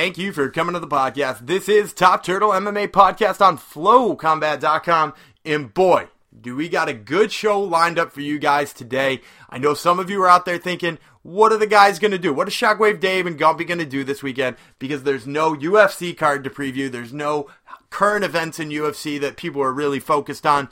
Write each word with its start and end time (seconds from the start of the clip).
thank 0.00 0.16
you 0.16 0.32
for 0.32 0.48
coming 0.48 0.72
to 0.72 0.80
the 0.80 0.86
podcast. 0.86 1.46
This 1.46 1.68
is 1.68 1.92
Top 1.92 2.24
Turtle 2.24 2.52
MMA 2.52 2.88
podcast 2.88 3.42
on 3.42 3.58
flowcombat.com. 3.58 5.12
And 5.44 5.74
boy, 5.74 6.08
do 6.40 6.56
we 6.56 6.70
got 6.70 6.88
a 6.88 6.94
good 6.94 7.30
show 7.30 7.60
lined 7.60 7.98
up 7.98 8.10
for 8.10 8.22
you 8.22 8.38
guys 8.38 8.72
today. 8.72 9.20
I 9.50 9.58
know 9.58 9.74
some 9.74 10.00
of 10.00 10.08
you 10.08 10.22
are 10.22 10.28
out 10.28 10.46
there 10.46 10.56
thinking, 10.56 10.96
what 11.20 11.52
are 11.52 11.58
the 11.58 11.66
guys 11.66 11.98
going 11.98 12.12
to 12.12 12.18
do? 12.18 12.32
What 12.32 12.48
is 12.48 12.54
Shockwave 12.54 12.98
Dave 12.98 13.26
and 13.26 13.38
Gumpy 13.38 13.68
going 13.68 13.78
to 13.78 13.84
do 13.84 14.02
this 14.02 14.22
weekend? 14.22 14.56
Because 14.78 15.02
there's 15.02 15.26
no 15.26 15.54
UFC 15.54 16.16
card 16.16 16.44
to 16.44 16.50
preview. 16.50 16.90
There's 16.90 17.12
no 17.12 17.50
current 17.90 18.24
events 18.24 18.58
in 18.58 18.70
UFC 18.70 19.20
that 19.20 19.36
people 19.36 19.60
are 19.60 19.70
really 19.70 20.00
focused 20.00 20.46
on. 20.46 20.70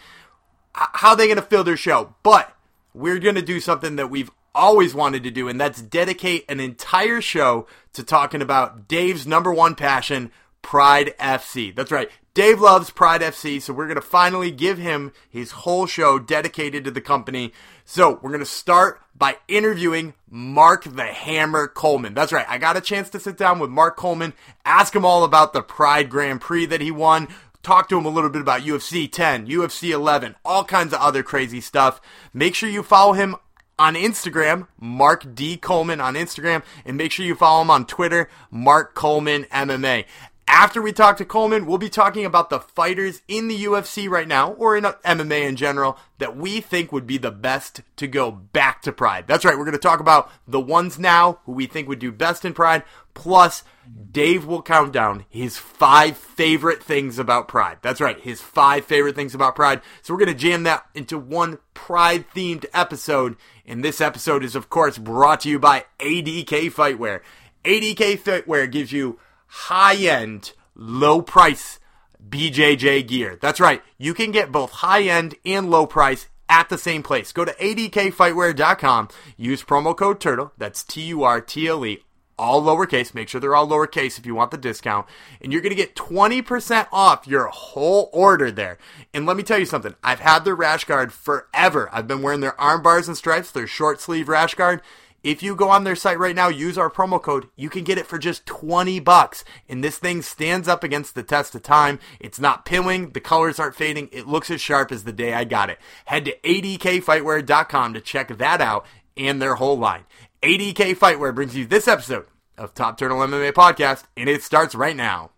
How 0.72 1.10
are 1.10 1.16
they 1.16 1.26
going 1.26 1.36
to 1.36 1.42
fill 1.42 1.64
their 1.64 1.76
show? 1.76 2.14
But 2.22 2.56
we're 2.94 3.18
going 3.18 3.34
to 3.34 3.42
do 3.42 3.60
something 3.60 3.96
that 3.96 4.08
we've 4.08 4.30
always 4.54 4.94
wanted 4.94 5.22
to 5.24 5.30
do, 5.30 5.48
and 5.48 5.60
that's 5.60 5.80
dedicate 5.80 6.44
an 6.48 6.60
entire 6.60 7.20
show 7.20 7.66
to 7.92 8.02
talking 8.02 8.42
about 8.42 8.88
Dave's 8.88 9.26
number 9.26 9.52
one 9.52 9.74
passion, 9.74 10.30
Pride 10.62 11.14
FC. 11.18 11.74
That's 11.74 11.90
right. 11.90 12.10
Dave 12.34 12.60
loves 12.60 12.90
Pride 12.90 13.20
FC, 13.20 13.60
so 13.60 13.72
we're 13.72 13.86
going 13.86 13.96
to 13.96 14.00
finally 14.00 14.50
give 14.50 14.78
him 14.78 15.12
his 15.28 15.50
whole 15.50 15.86
show 15.86 16.18
dedicated 16.18 16.84
to 16.84 16.90
the 16.90 17.00
company. 17.00 17.52
So 17.84 18.20
we're 18.22 18.30
going 18.30 18.38
to 18.38 18.46
start 18.46 19.00
by 19.16 19.38
interviewing 19.48 20.14
Mark 20.30 20.84
the 20.84 21.06
Hammer 21.06 21.66
Coleman. 21.66 22.14
That's 22.14 22.32
right. 22.32 22.46
I 22.48 22.58
got 22.58 22.76
a 22.76 22.80
chance 22.80 23.10
to 23.10 23.18
sit 23.18 23.36
down 23.36 23.58
with 23.58 23.70
Mark 23.70 23.96
Coleman, 23.96 24.34
ask 24.64 24.94
him 24.94 25.04
all 25.04 25.24
about 25.24 25.52
the 25.52 25.62
Pride 25.62 26.10
Grand 26.10 26.40
Prix 26.40 26.66
that 26.66 26.80
he 26.80 26.92
won, 26.92 27.26
talk 27.64 27.88
to 27.88 27.98
him 27.98 28.06
a 28.06 28.10
little 28.10 28.30
bit 28.30 28.42
about 28.42 28.62
UFC 28.62 29.10
10, 29.10 29.48
UFC 29.48 29.90
11, 29.90 30.36
all 30.44 30.64
kinds 30.64 30.92
of 30.92 31.00
other 31.00 31.22
crazy 31.22 31.60
stuff. 31.60 32.00
Make 32.32 32.54
sure 32.54 32.68
you 32.68 32.82
follow 32.82 33.14
him 33.14 33.36
on 33.78 33.94
Instagram, 33.94 34.66
Mark 34.80 35.34
D. 35.34 35.56
Coleman 35.56 36.00
on 36.00 36.14
Instagram, 36.14 36.62
and 36.84 36.96
make 36.96 37.12
sure 37.12 37.24
you 37.24 37.34
follow 37.34 37.62
him 37.62 37.70
on 37.70 37.86
Twitter, 37.86 38.28
Mark 38.50 38.94
Coleman 38.94 39.44
MMA. 39.44 40.04
After 40.50 40.80
we 40.80 40.92
talk 40.92 41.18
to 41.18 41.26
Coleman, 41.26 41.66
we'll 41.66 41.76
be 41.76 41.90
talking 41.90 42.24
about 42.24 42.48
the 42.48 42.58
fighters 42.58 43.20
in 43.28 43.48
the 43.48 43.64
UFC 43.64 44.08
right 44.08 44.26
now, 44.26 44.52
or 44.52 44.78
in 44.78 44.84
MMA 44.84 45.42
in 45.42 45.56
general, 45.56 45.98
that 46.16 46.38
we 46.38 46.62
think 46.62 46.90
would 46.90 47.06
be 47.06 47.18
the 47.18 47.30
best 47.30 47.82
to 47.96 48.06
go 48.06 48.30
back 48.30 48.80
to 48.82 48.90
Pride. 48.90 49.26
That's 49.26 49.44
right, 49.44 49.58
we're 49.58 49.66
going 49.66 49.72
to 49.72 49.78
talk 49.78 50.00
about 50.00 50.32
the 50.48 50.58
ones 50.58 50.98
now 50.98 51.40
who 51.44 51.52
we 51.52 51.66
think 51.66 51.86
would 51.86 51.98
do 51.98 52.10
best 52.10 52.46
in 52.46 52.54
Pride, 52.54 52.82
plus 53.12 53.62
Dave 54.10 54.46
will 54.46 54.62
count 54.62 54.90
down 54.90 55.26
his 55.28 55.58
five 55.58 56.16
favorite 56.16 56.82
things 56.82 57.18
about 57.18 57.46
Pride. 57.46 57.78
That's 57.82 58.00
right, 58.00 58.18
his 58.18 58.40
five 58.40 58.86
favorite 58.86 59.14
things 59.14 59.34
about 59.34 59.54
Pride. 59.54 59.82
So 60.00 60.14
we're 60.14 60.20
going 60.20 60.34
to 60.36 60.42
jam 60.42 60.62
that 60.62 60.86
into 60.94 61.18
one 61.18 61.58
Pride 61.74 62.24
themed 62.34 62.64
episode. 62.72 63.36
And 63.66 63.84
this 63.84 64.00
episode 64.00 64.42
is, 64.42 64.56
of 64.56 64.70
course, 64.70 64.96
brought 64.96 65.40
to 65.40 65.50
you 65.50 65.58
by 65.58 65.84
ADK 65.98 66.72
Fightwear. 66.72 67.20
ADK 67.64 68.18
Fightwear 68.18 68.70
gives 68.70 68.92
you 68.92 69.18
high 69.48 69.96
end, 69.96 70.52
low 70.74 71.20
price 71.20 71.80
BJJ 72.28 73.06
gear. 73.08 73.38
That's 73.40 73.60
right. 73.60 73.82
You 73.96 74.14
can 74.14 74.30
get 74.30 74.52
both 74.52 74.70
high 74.70 75.02
end 75.02 75.34
and 75.44 75.70
low 75.70 75.86
price 75.86 76.28
at 76.48 76.68
the 76.68 76.78
same 76.78 77.02
place. 77.02 77.32
Go 77.32 77.44
to 77.44 77.52
adkfightwear.com. 77.54 79.08
Use 79.36 79.62
promo 79.62 79.96
code 79.96 80.20
TURTLE. 80.20 80.52
That's 80.58 80.82
T 80.82 81.02
U 81.02 81.22
R 81.24 81.40
T 81.40 81.68
L 81.68 81.84
E. 81.84 82.04
All 82.38 82.62
lowercase. 82.62 83.14
Make 83.14 83.28
sure 83.28 83.40
they're 83.40 83.56
all 83.56 83.66
lowercase 83.66 84.16
if 84.16 84.24
you 84.24 84.34
want 84.34 84.52
the 84.52 84.58
discount. 84.58 85.06
And 85.40 85.52
you're 85.52 85.60
going 85.60 85.74
to 85.74 85.76
get 85.76 85.96
20% 85.96 86.86
off 86.92 87.26
your 87.26 87.46
whole 87.48 88.10
order 88.12 88.52
there. 88.52 88.78
And 89.12 89.26
let 89.26 89.36
me 89.36 89.42
tell 89.42 89.58
you 89.58 89.64
something. 89.66 89.96
I've 90.04 90.20
had 90.20 90.44
their 90.44 90.54
rash 90.54 90.84
guard 90.84 91.12
forever. 91.12 91.90
I've 91.92 92.06
been 92.06 92.22
wearing 92.22 92.38
their 92.40 92.58
arm 92.60 92.80
bars 92.80 93.08
and 93.08 93.16
stripes, 93.16 93.50
their 93.50 93.66
short 93.66 94.00
sleeve 94.00 94.28
rash 94.28 94.54
guard. 94.54 94.82
If 95.22 95.42
you 95.42 95.56
go 95.56 95.68
on 95.68 95.84
their 95.84 95.96
site 95.96 96.18
right 96.18 96.34
now, 96.34 96.48
use 96.48 96.78
our 96.78 96.90
promo 96.90 97.20
code, 97.20 97.48
you 97.56 97.68
can 97.68 97.84
get 97.84 97.98
it 97.98 98.06
for 98.06 98.18
just 98.18 98.46
20 98.46 99.00
bucks. 99.00 99.44
And 99.68 99.82
this 99.82 99.98
thing 99.98 100.22
stands 100.22 100.68
up 100.68 100.84
against 100.84 101.14
the 101.14 101.22
test 101.22 101.54
of 101.54 101.62
time. 101.62 101.98
It's 102.20 102.38
not 102.38 102.64
pilling, 102.64 103.10
the 103.10 103.20
colors 103.20 103.58
aren't 103.58 103.74
fading. 103.74 104.08
It 104.12 104.28
looks 104.28 104.50
as 104.50 104.60
sharp 104.60 104.92
as 104.92 105.04
the 105.04 105.12
day 105.12 105.34
I 105.34 105.44
got 105.44 105.70
it. 105.70 105.78
Head 106.04 106.24
to 106.26 106.36
adkfightwear.com 106.44 107.94
to 107.94 108.00
check 108.00 108.36
that 108.38 108.60
out 108.60 108.86
and 109.16 109.42
their 109.42 109.56
whole 109.56 109.78
line. 109.78 110.04
ADK 110.42 110.96
Fightwear 110.96 111.34
brings 111.34 111.56
you 111.56 111.66
this 111.66 111.88
episode 111.88 112.26
of 112.56 112.74
Top 112.74 112.96
Turtle 112.96 113.18
MMA 113.18 113.52
Podcast, 113.52 114.04
and 114.16 114.28
it 114.28 114.42
starts 114.42 114.74
right 114.74 114.96
now. 114.96 115.32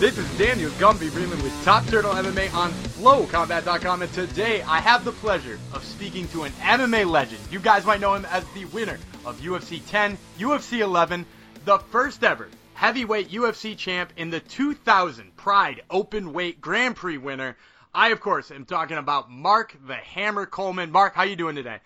This 0.00 0.16
is 0.16 0.38
Daniel 0.38 0.70
Gumby 0.70 1.10
Breland 1.10 1.42
with 1.42 1.62
Top 1.62 1.84
Turtle 1.84 2.14
MMA 2.14 2.54
on 2.54 2.70
FlowCombat.com, 2.70 4.00
and 4.00 4.10
today 4.14 4.62
I 4.62 4.80
have 4.80 5.04
the 5.04 5.12
pleasure 5.12 5.58
of 5.74 5.84
speaking 5.84 6.26
to 6.28 6.44
an 6.44 6.52
MMA 6.52 7.04
legend. 7.04 7.42
You 7.50 7.58
guys 7.58 7.84
might 7.84 8.00
know 8.00 8.14
him 8.14 8.24
as 8.30 8.42
the 8.54 8.64
winner 8.64 8.98
of 9.26 9.38
UFC 9.42 9.82
10, 9.88 10.16
UFC 10.38 10.78
11, 10.78 11.26
the 11.66 11.80
first 11.90 12.24
ever 12.24 12.48
heavyweight 12.72 13.28
UFC 13.28 13.76
champ 13.76 14.10
in 14.16 14.30
the 14.30 14.40
2000 14.40 15.36
Pride 15.36 15.82
Open 15.90 16.32
Weight 16.32 16.62
Grand 16.62 16.96
Prix 16.96 17.18
winner. 17.18 17.58
I, 17.92 18.08
of 18.08 18.22
course, 18.22 18.50
am 18.50 18.64
talking 18.64 18.96
about 18.96 19.30
Mark 19.30 19.76
the 19.86 19.96
Hammer 19.96 20.46
Coleman. 20.46 20.90
Mark, 20.90 21.14
how 21.14 21.24
you 21.24 21.36
doing 21.36 21.56
today? 21.56 21.80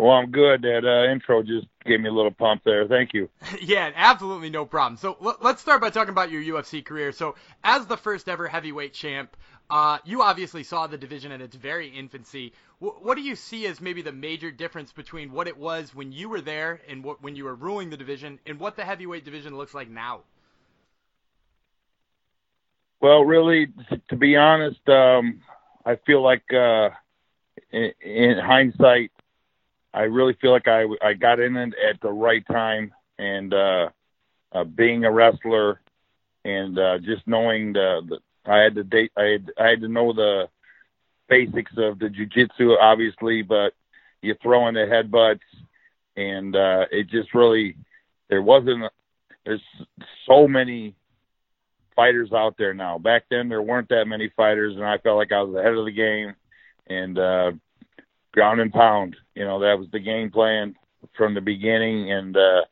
Well, 0.00 0.12
I'm 0.12 0.30
good. 0.30 0.62
That 0.62 0.86
uh, 0.86 1.12
intro 1.12 1.42
just 1.42 1.66
gave 1.84 2.00
me 2.00 2.08
a 2.08 2.12
little 2.12 2.30
pump 2.30 2.62
there. 2.64 2.88
Thank 2.88 3.12
you. 3.12 3.28
yeah, 3.60 3.90
absolutely 3.94 4.48
no 4.48 4.64
problem. 4.64 4.96
So 4.96 5.18
l- 5.22 5.36
let's 5.42 5.60
start 5.60 5.82
by 5.82 5.90
talking 5.90 6.10
about 6.10 6.30
your 6.30 6.42
UFC 6.42 6.82
career. 6.82 7.12
So, 7.12 7.34
as 7.62 7.84
the 7.84 7.98
first 7.98 8.26
ever 8.26 8.48
heavyweight 8.48 8.94
champ, 8.94 9.36
uh, 9.68 9.98
you 10.06 10.22
obviously 10.22 10.62
saw 10.62 10.86
the 10.86 10.96
division 10.96 11.32
in 11.32 11.42
its 11.42 11.54
very 11.54 11.88
infancy. 11.88 12.54
W- 12.80 12.98
what 13.04 13.16
do 13.16 13.20
you 13.20 13.36
see 13.36 13.66
as 13.66 13.82
maybe 13.82 14.00
the 14.00 14.10
major 14.10 14.50
difference 14.50 14.90
between 14.90 15.32
what 15.32 15.46
it 15.46 15.58
was 15.58 15.94
when 15.94 16.12
you 16.12 16.30
were 16.30 16.40
there 16.40 16.80
and 16.88 17.04
what, 17.04 17.22
when 17.22 17.36
you 17.36 17.44
were 17.44 17.54
ruling 17.54 17.90
the 17.90 17.98
division, 17.98 18.38
and 18.46 18.58
what 18.58 18.76
the 18.76 18.84
heavyweight 18.86 19.26
division 19.26 19.54
looks 19.54 19.74
like 19.74 19.90
now? 19.90 20.20
Well, 23.02 23.24
really, 23.26 23.66
to 24.08 24.16
be 24.16 24.34
honest, 24.34 24.80
um, 24.88 25.42
I 25.84 25.96
feel 26.06 26.22
like 26.22 26.50
uh, 26.54 26.88
in, 27.70 27.92
in 28.00 28.38
hindsight, 28.38 29.10
I 29.92 30.02
really 30.02 30.34
feel 30.40 30.52
like 30.52 30.68
I 30.68 30.86
I 31.02 31.14
got 31.14 31.40
in 31.40 31.56
it 31.56 31.74
at 31.88 32.00
the 32.00 32.12
right 32.12 32.44
time, 32.46 32.92
and 33.18 33.52
uh, 33.52 33.88
uh, 34.52 34.64
being 34.64 35.04
a 35.04 35.10
wrestler, 35.10 35.80
and 36.44 36.78
uh, 36.78 36.98
just 36.98 37.26
knowing 37.26 37.72
the, 37.72 38.00
the 38.08 38.50
I 38.50 38.58
had 38.58 38.74
to 38.76 38.84
date 38.84 39.12
I 39.16 39.24
had 39.24 39.52
I 39.58 39.68
had 39.68 39.80
to 39.80 39.88
know 39.88 40.12
the 40.12 40.48
basics 41.28 41.72
of 41.76 41.98
the 41.98 42.06
jujitsu, 42.06 42.76
obviously, 42.80 43.42
but 43.42 43.72
you 44.22 44.34
throw 44.42 44.68
in 44.68 44.74
the 44.74 44.80
headbutts, 44.80 45.40
and 46.16 46.54
uh, 46.54 46.86
it 46.90 47.08
just 47.08 47.34
really 47.34 47.76
there 48.28 48.42
wasn't 48.42 48.90
there's 49.44 49.62
so 50.26 50.46
many 50.46 50.94
fighters 51.96 52.32
out 52.32 52.56
there 52.58 52.74
now. 52.74 52.98
Back 52.98 53.24
then 53.30 53.48
there 53.48 53.62
weren't 53.62 53.88
that 53.88 54.06
many 54.06 54.30
fighters, 54.36 54.76
and 54.76 54.84
I 54.84 54.98
felt 54.98 55.16
like 55.16 55.32
I 55.32 55.42
was 55.42 55.54
ahead 55.54 55.74
of 55.74 55.84
the 55.84 55.92
game, 55.92 56.34
and 56.86 57.18
uh, 57.18 57.52
ground 58.32 58.60
and 58.60 58.72
pound. 58.72 59.16
You 59.34 59.44
know, 59.44 59.60
that 59.60 59.78
was 59.78 59.88
the 59.92 60.00
game 60.00 60.30
plan 60.30 60.74
from 61.16 61.34
the 61.34 61.40
beginning, 61.40 62.12
and 62.12 62.36
uh, 62.36 62.62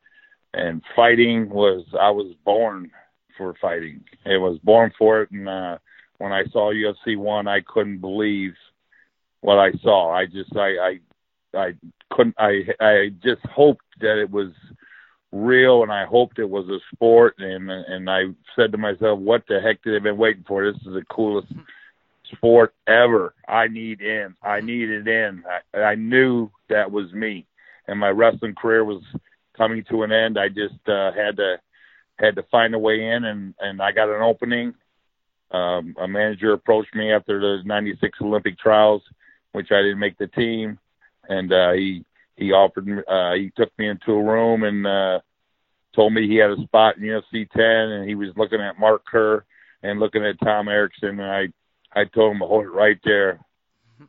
and 0.54 0.82
fighting 0.94 1.48
was 1.48 1.84
I 1.98 2.10
was 2.10 2.34
born 2.44 2.90
for 3.36 3.54
fighting. 3.60 4.04
It 4.24 4.38
was 4.38 4.58
born 4.62 4.92
for 4.98 5.22
it, 5.22 5.30
and 5.30 5.48
uh, 5.48 5.78
when 6.18 6.32
I 6.32 6.44
saw 6.52 6.72
UFC 6.72 7.16
one, 7.16 7.48
I 7.48 7.60
couldn't 7.60 7.98
believe 7.98 8.54
what 9.40 9.58
I 9.58 9.72
saw. 9.82 10.12
I 10.12 10.26
just 10.26 10.54
I 10.56 10.76
I 10.76 10.98
I 11.54 11.74
couldn't 12.10 12.36
I 12.38 12.64
I 12.80 13.10
just 13.22 13.44
hoped 13.46 13.84
that 14.00 14.20
it 14.20 14.30
was 14.30 14.52
real 15.30 15.82
and 15.82 15.92
I 15.92 16.06
hoped 16.06 16.38
it 16.38 16.48
was 16.48 16.68
a 16.68 16.78
sport 16.94 17.34
and 17.38 17.70
and 17.70 18.08
I 18.08 18.22
said 18.56 18.72
to 18.72 18.78
myself, 18.78 19.18
what 19.18 19.44
the 19.48 19.60
heck 19.60 19.82
did 19.82 19.94
they 19.94 19.98
been 19.98 20.16
waiting 20.16 20.44
for? 20.46 20.64
This 20.64 20.80
is 20.82 20.94
the 20.94 21.04
coolest 21.10 21.52
sport 22.32 22.74
ever. 22.86 23.34
I 23.46 23.68
need 23.68 24.00
in. 24.00 24.34
I 24.42 24.60
needed 24.60 25.06
in. 25.08 25.44
I, 25.74 25.78
I 25.78 25.94
knew 25.94 26.50
that 26.68 26.90
was 26.90 27.12
me, 27.12 27.46
and 27.86 27.98
my 27.98 28.08
wrestling 28.08 28.54
career 28.54 28.84
was 28.84 29.02
coming 29.56 29.84
to 29.90 30.02
an 30.02 30.12
end. 30.12 30.38
I 30.38 30.48
just 30.48 30.88
uh, 30.88 31.12
had 31.12 31.36
to 31.36 31.56
had 32.18 32.36
to 32.36 32.42
find 32.50 32.74
a 32.74 32.78
way 32.78 33.02
in, 33.02 33.24
and 33.24 33.54
and 33.58 33.80
I 33.80 33.92
got 33.92 34.08
an 34.08 34.22
opening. 34.22 34.74
Um, 35.50 35.96
a 35.98 36.06
manager 36.06 36.52
approached 36.52 36.94
me 36.94 37.12
after 37.12 37.40
the 37.40 37.62
'96 37.64 38.18
Olympic 38.20 38.58
trials, 38.58 39.02
which 39.52 39.68
I 39.70 39.82
didn't 39.82 39.98
make 39.98 40.18
the 40.18 40.26
team, 40.26 40.78
and 41.28 41.52
uh, 41.52 41.72
he 41.72 42.04
he 42.36 42.52
offered 42.52 42.86
me. 42.86 43.02
Uh, 43.06 43.34
he 43.34 43.52
took 43.56 43.76
me 43.78 43.88
into 43.88 44.12
a 44.12 44.22
room 44.22 44.62
and 44.62 44.86
uh, 44.86 45.20
told 45.94 46.12
me 46.12 46.28
he 46.28 46.36
had 46.36 46.50
a 46.50 46.62
spot 46.62 46.96
in 46.96 47.02
UFC 47.02 47.50
10, 47.50 47.62
and 47.62 48.08
he 48.08 48.14
was 48.14 48.28
looking 48.36 48.60
at 48.60 48.78
Mark 48.78 49.04
Kerr 49.06 49.44
and 49.82 50.00
looking 50.00 50.24
at 50.24 50.40
Tom 50.40 50.68
Erickson, 50.68 51.20
and 51.20 51.22
I 51.22 51.48
I 51.92 52.04
told 52.04 52.32
him 52.32 52.40
to 52.40 52.46
hold 52.46 52.64
it 52.64 52.70
right 52.70 52.98
there. 53.04 53.40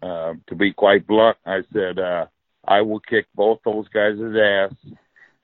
Uh, 0.01 0.33
to 0.47 0.55
be 0.55 0.71
quite 0.71 1.07
blunt, 1.07 1.37
I 1.45 1.61
said, 1.73 1.97
uh, 1.97 2.27
I 2.67 2.81
will 2.81 2.99
kick 2.99 3.25
both 3.33 3.59
those 3.65 3.87
guys' 3.89 4.19
ass. 4.19 4.73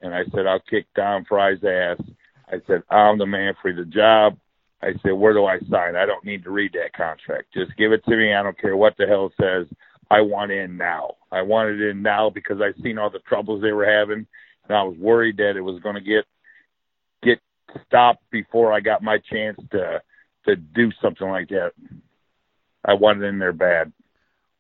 And 0.02 0.14
I 0.14 0.24
said, 0.26 0.46
I'll 0.46 0.60
kick 0.60 0.86
Don 0.96 1.26
Frye's 1.26 1.64
ass. 1.64 2.00
I 2.48 2.62
said, 2.68 2.84
I'm 2.92 3.18
the 3.18 3.26
man 3.26 3.54
for 3.62 3.74
the 3.74 3.86
job. 3.86 4.38
I 4.82 4.94
said, 5.02 5.14
where 5.14 5.34
do 5.34 5.46
I 5.46 5.60
sign? 5.72 5.96
I 5.96 6.06
don't 6.06 6.24
need 6.24 6.44
to 6.44 6.52
read 6.52 6.74
that 6.74 6.94
contract. 6.94 7.54
Just 7.54 7.76
give 7.76 7.92
it 7.92 8.06
to 8.06 8.16
me. 8.16 8.34
I 8.34 8.44
don't 8.44 8.60
care 8.60 8.78
what 8.78 8.96
the 8.98 9.08
hell 9.08 9.28
it 9.28 9.34
says. 9.42 9.78
I 10.12 10.22
want 10.22 10.52
in 10.52 10.78
now. 10.78 11.16
I 11.32 11.42
wanted 11.42 11.82
in 11.82 12.02
now 12.02 12.30
because 12.30 12.62
I 12.62 12.80
seen 12.84 13.00
all 13.00 13.10
the 13.10 13.20
troubles 13.20 13.62
they 13.62 13.72
were 13.72 13.90
having, 13.90 14.28
and 14.68 14.78
I 14.78 14.84
was 14.84 14.98
worried 14.98 15.38
that 15.38 15.56
it 15.56 15.62
was 15.62 15.82
going 15.82 15.96
to 15.96 16.02
get 16.02 16.26
get 17.24 17.40
stopped 17.88 18.24
before 18.30 18.72
I 18.72 18.80
got 18.80 19.02
my 19.02 19.18
chance 19.18 19.58
to 19.72 20.02
to 20.46 20.56
do 20.56 20.92
something 21.02 21.28
like 21.28 21.50
that. 21.50 21.72
I 22.88 22.94
wanted 22.94 23.24
in 23.28 23.40
there 23.40 23.54
bad. 23.54 23.92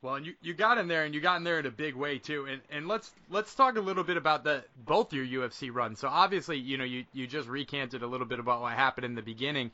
Well, 0.01 0.15
and 0.15 0.25
you, 0.25 0.33
you 0.41 0.53
got 0.53 0.77
in 0.77 0.87
there, 0.87 1.03
and 1.03 1.15
you 1.15 1.21
got 1.21 1.37
in 1.37 1.43
there 1.43 1.59
in 1.59 1.65
a 1.65 1.71
big 1.71 1.95
way 1.95 2.19
too. 2.19 2.45
And 2.45 2.61
and 2.69 2.87
let's 2.87 3.11
let's 3.29 3.55
talk 3.55 3.75
a 3.75 3.81
little 3.81 4.03
bit 4.03 4.17
about 4.17 4.43
the 4.43 4.63
both 4.85 5.13
your 5.13 5.25
UFC 5.25 5.73
runs. 5.73 5.99
So 5.99 6.07
obviously, 6.07 6.57
you 6.57 6.77
know, 6.77 6.83
you 6.83 7.05
you 7.11 7.25
just 7.25 7.47
recanted 7.47 8.03
a 8.03 8.07
little 8.07 8.27
bit 8.27 8.39
about 8.39 8.61
what 8.61 8.73
happened 8.73 9.05
in 9.05 9.15
the 9.15 9.23
beginning. 9.23 9.71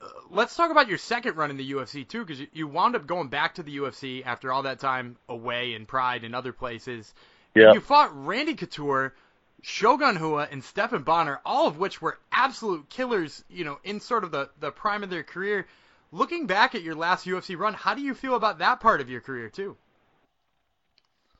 Uh, 0.00 0.08
let's 0.30 0.54
talk 0.56 0.70
about 0.70 0.88
your 0.88 0.98
second 0.98 1.36
run 1.36 1.50
in 1.50 1.56
the 1.56 1.72
UFC 1.72 2.06
too, 2.06 2.20
because 2.20 2.38
you, 2.38 2.48
you 2.52 2.66
wound 2.66 2.96
up 2.96 3.06
going 3.06 3.28
back 3.28 3.54
to 3.54 3.62
the 3.62 3.78
UFC 3.78 4.26
after 4.26 4.52
all 4.52 4.64
that 4.64 4.78
time 4.78 5.16
away 5.28 5.72
in 5.72 5.86
Pride 5.86 6.24
and 6.24 6.34
other 6.34 6.52
places. 6.52 7.14
Yeah. 7.54 7.72
You 7.72 7.80
fought 7.80 8.10
Randy 8.26 8.54
Couture, 8.54 9.14
Shogun 9.62 10.18
Rua, 10.18 10.48
and 10.50 10.62
Stephan 10.62 11.02
Bonnar, 11.02 11.40
all 11.46 11.66
of 11.66 11.78
which 11.78 12.02
were 12.02 12.18
absolute 12.30 12.88
killers, 12.90 13.42
you 13.48 13.64
know, 13.64 13.78
in 13.84 14.00
sort 14.00 14.24
of 14.24 14.32
the, 14.32 14.50
the 14.60 14.70
prime 14.70 15.02
of 15.02 15.08
their 15.10 15.22
career. 15.22 15.66
Looking 16.14 16.46
back 16.46 16.74
at 16.74 16.82
your 16.82 16.94
last 16.94 17.24
UFC 17.26 17.58
run, 17.58 17.72
how 17.72 17.94
do 17.94 18.02
you 18.02 18.12
feel 18.12 18.36
about 18.36 18.58
that 18.58 18.80
part 18.80 19.00
of 19.00 19.08
your 19.08 19.22
career 19.22 19.48
too? 19.48 19.78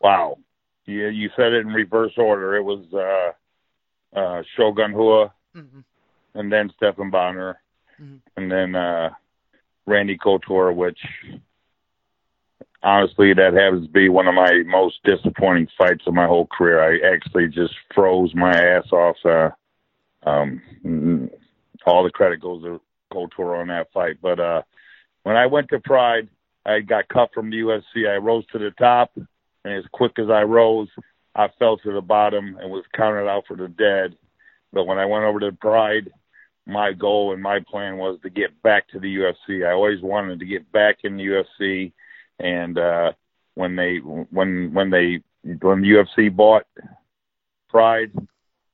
Wow. 0.01 0.39
Yeah, 0.87 1.09
you 1.09 1.29
said 1.37 1.53
it 1.53 1.61
in 1.61 1.69
reverse 1.69 2.15
order. 2.17 2.57
It 2.57 2.63
was 2.63 2.85
uh, 2.93 4.19
uh, 4.19 4.43
Shogun 4.57 4.95
Rua, 4.95 5.33
mm-hmm. 5.55 5.81
and 6.35 6.53
then 6.53 6.73
Stephan 6.77 7.11
Bonnar, 7.11 7.61
mm-hmm. 8.01 8.17
and 8.37 8.51
then 8.51 8.75
uh, 8.75 9.11
Randy 9.87 10.17
Couture, 10.17 10.73
which 10.73 10.99
honestly, 12.83 13.35
that 13.35 13.53
happens 13.53 13.87
to 13.87 13.93
be 13.93 14.09
one 14.09 14.27
of 14.27 14.35
my 14.35 14.63
most 14.67 14.97
disappointing 15.05 15.69
fights 15.79 16.05
of 16.07 16.15
my 16.15 16.27
whole 16.27 16.47
career. 16.47 16.83
I 16.83 17.15
actually 17.15 17.47
just 17.47 17.75
froze 17.95 18.35
my 18.35 18.51
ass 18.51 18.91
off. 18.91 19.17
Uh, 19.25 19.51
um, 20.29 21.31
all 21.87 22.03
the 22.03 22.11
credit 22.11 22.41
goes 22.41 22.63
to 22.63 22.81
Couture 23.13 23.57
on 23.57 23.69
that 23.69 23.93
fight. 23.93 24.17
But 24.21 24.41
uh, 24.41 24.63
when 25.23 25.37
I 25.37 25.47
went 25.47 25.69
to 25.69 25.81
Pride, 25.81 26.29
I 26.65 26.81
got 26.81 27.09
cut 27.09 27.31
from 27.35 27.51
the 27.51 27.59
UFC. 27.61 28.09
I 28.09 28.17
rose 28.17 28.45
to 28.53 28.59
the 28.59 28.71
top, 28.73 29.13
and 29.17 29.75
as 29.75 29.85
quick 29.93 30.19
as 30.19 30.31
I 30.31 30.43
rose, 30.43 30.89
I 31.35 31.49
fell 31.59 31.77
to 31.79 31.93
the 31.93 32.01
bottom 32.01 32.57
and 32.61 32.71
was 32.71 32.85
counted 32.95 33.29
out 33.29 33.45
for 33.47 33.57
the 33.57 33.69
dead. 33.69 34.17
But 34.73 34.87
when 34.87 34.99
I 34.99 35.07
went 35.07 35.25
over 35.25 35.41
to 35.41 35.53
Pride, 35.53 36.11
my 36.67 36.93
goal 36.93 37.33
and 37.33 37.43
my 37.43 37.61
plan 37.61 37.97
was 37.97 38.19
to 38.23 38.31
get 38.31 38.63
back 38.63 38.89
to 38.89 39.01
the 39.01 39.17
UFC. 39.17 39.67
I 39.67 39.73
always 39.73 40.01
wanted 40.01 40.39
to 40.39 40.47
get 40.47 40.71
back 40.73 40.99
in 41.05 41.17
the 41.17 41.25
UFC, 41.25 41.93
and 42.39 42.79
uh, 42.79 43.13
when 43.55 43.77
they 43.77 43.99
when 43.99 44.73
when 44.73 44.91
they 44.91 45.23
when 45.43 45.83
the 45.83 45.89
UFC 45.89 46.35
bought 46.35 46.67
Pride, 47.69 48.13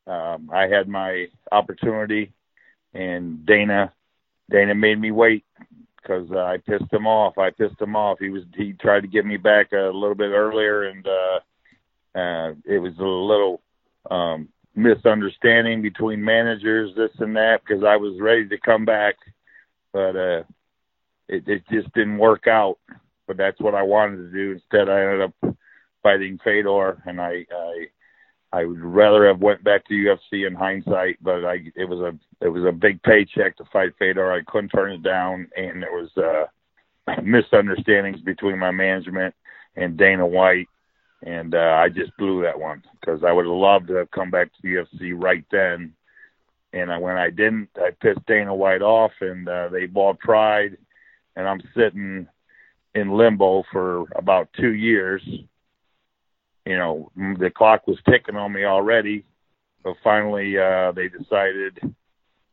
um, 0.07 0.51
I 0.53 0.67
had 0.67 0.89
my 0.89 1.27
opportunity, 1.51 2.33
and 2.93 3.47
Dana 3.47 3.93
Dana 4.51 4.75
made 4.75 5.01
me 5.01 5.11
wait 5.11 5.45
because 6.01 6.31
uh, 6.33 6.39
I 6.39 6.59
pissed 6.59 6.93
him 6.93 7.07
off. 7.07 7.39
I 7.39 7.51
pissed 7.51 7.81
him 7.81 7.97
off. 7.97 8.19
He 8.19 8.31
was 8.31 8.45
he 8.57 8.73
tried 8.75 9.01
to 9.01 9.09
get 9.09 9.27
me 9.27 9.37
back 9.37 9.73
a 9.73 9.91
little 9.93 10.15
bit 10.15 10.31
earlier, 10.31 10.85
and 10.85 11.07
uh, 11.07 12.19
uh, 12.19 12.55
it 12.65 12.79
was 12.79 12.97
a 12.99 13.03
little 13.03 13.61
um, 14.11 14.49
misunderstanding 14.75 15.83
between 15.83 16.25
managers, 16.25 16.95
this 16.97 17.11
and 17.19 17.37
that, 17.37 17.61
because 17.67 17.85
I 17.85 17.97
was 17.97 18.21
ready 18.21 18.49
to 18.49 18.59
come 18.59 18.85
back, 18.85 19.17
but 19.93 20.17
uh, 20.17 20.43
it, 21.29 21.47
it 21.47 21.63
just 21.71 21.93
didn't 21.95 22.19
work 22.19 22.47
out. 22.47 22.79
But 23.27 23.37
that's 23.37 23.61
what 23.61 23.75
I 23.75 23.83
wanted 23.83 24.17
to 24.17 24.33
do. 24.33 24.53
Instead, 24.53 24.89
I 24.89 25.03
ended 25.03 25.21
up 25.23 25.57
fighting 26.03 26.39
Fedor, 26.43 27.03
and 27.05 27.21
I, 27.21 27.45
I 27.53 27.87
I 28.53 28.65
would 28.65 28.81
rather 28.81 29.27
have 29.27 29.41
went 29.41 29.63
back 29.63 29.87
to 29.87 29.95
UFC 29.95 30.47
in 30.47 30.55
hindsight, 30.55 31.19
but 31.21 31.45
I 31.45 31.71
it 31.77 31.85
was 31.85 32.01
a 32.01 32.45
it 32.45 32.49
was 32.49 32.65
a 32.65 32.73
big 32.73 33.03
paycheck 33.03 33.57
to 33.57 33.65
fight 33.73 33.93
Fedor. 33.99 34.33
I 34.33 34.43
couldn't 34.43 34.71
turn 34.71 34.93
it 34.93 35.03
down, 35.03 35.49
and 35.57 35.83
there 35.83 35.93
was 35.93 36.11
uh, 36.17 37.21
misunderstandings 37.23 38.21
between 38.23 38.59
my 38.59 38.71
management 38.71 39.35
and 39.77 39.99
Dana 39.99 40.27
White, 40.27 40.69
and 41.23 41.55
uh, 41.55 41.79
I 41.79 41.91
just 41.91 42.17
blew 42.17 42.43
that 42.43 42.59
one 42.59 42.83
because 42.99 43.23
I 43.23 43.33
would 43.33 43.45
have 43.45 43.55
loved 43.55 43.89
to 43.89 43.95
have 43.97 44.11
come 44.11 44.31
back 44.31 44.51
to 44.63 44.69
UFC 44.69 45.13
right 45.15 45.45
then. 45.51 45.93
And 46.73 46.93
I, 46.93 46.99
when 46.99 47.17
I 47.17 47.31
didn't, 47.31 47.71
I 47.77 47.91
pissed 48.01 48.25
Dana 48.27 48.55
White 48.55 48.83
off, 48.83 49.13
and 49.21 49.49
uh, 49.49 49.69
they 49.69 49.87
bought 49.87 50.19
Pride, 50.19 50.77
and 51.37 51.49
I'm 51.49 51.63
sitting 51.75 52.27
in 52.95 53.11
limbo 53.11 53.63
for 53.73 54.05
about 54.17 54.49
two 54.59 54.75
years 54.75 55.23
you 56.69 56.77
know, 56.77 57.11
the 57.17 57.51
clock 57.51 57.87
was 57.87 57.97
ticking 58.07 58.37
on 58.37 58.53
me 58.53 58.65
already. 58.65 59.25
But 59.83 59.95
finally, 60.05 60.59
uh, 60.59 60.93
they 60.93 61.09
decided 61.09 61.81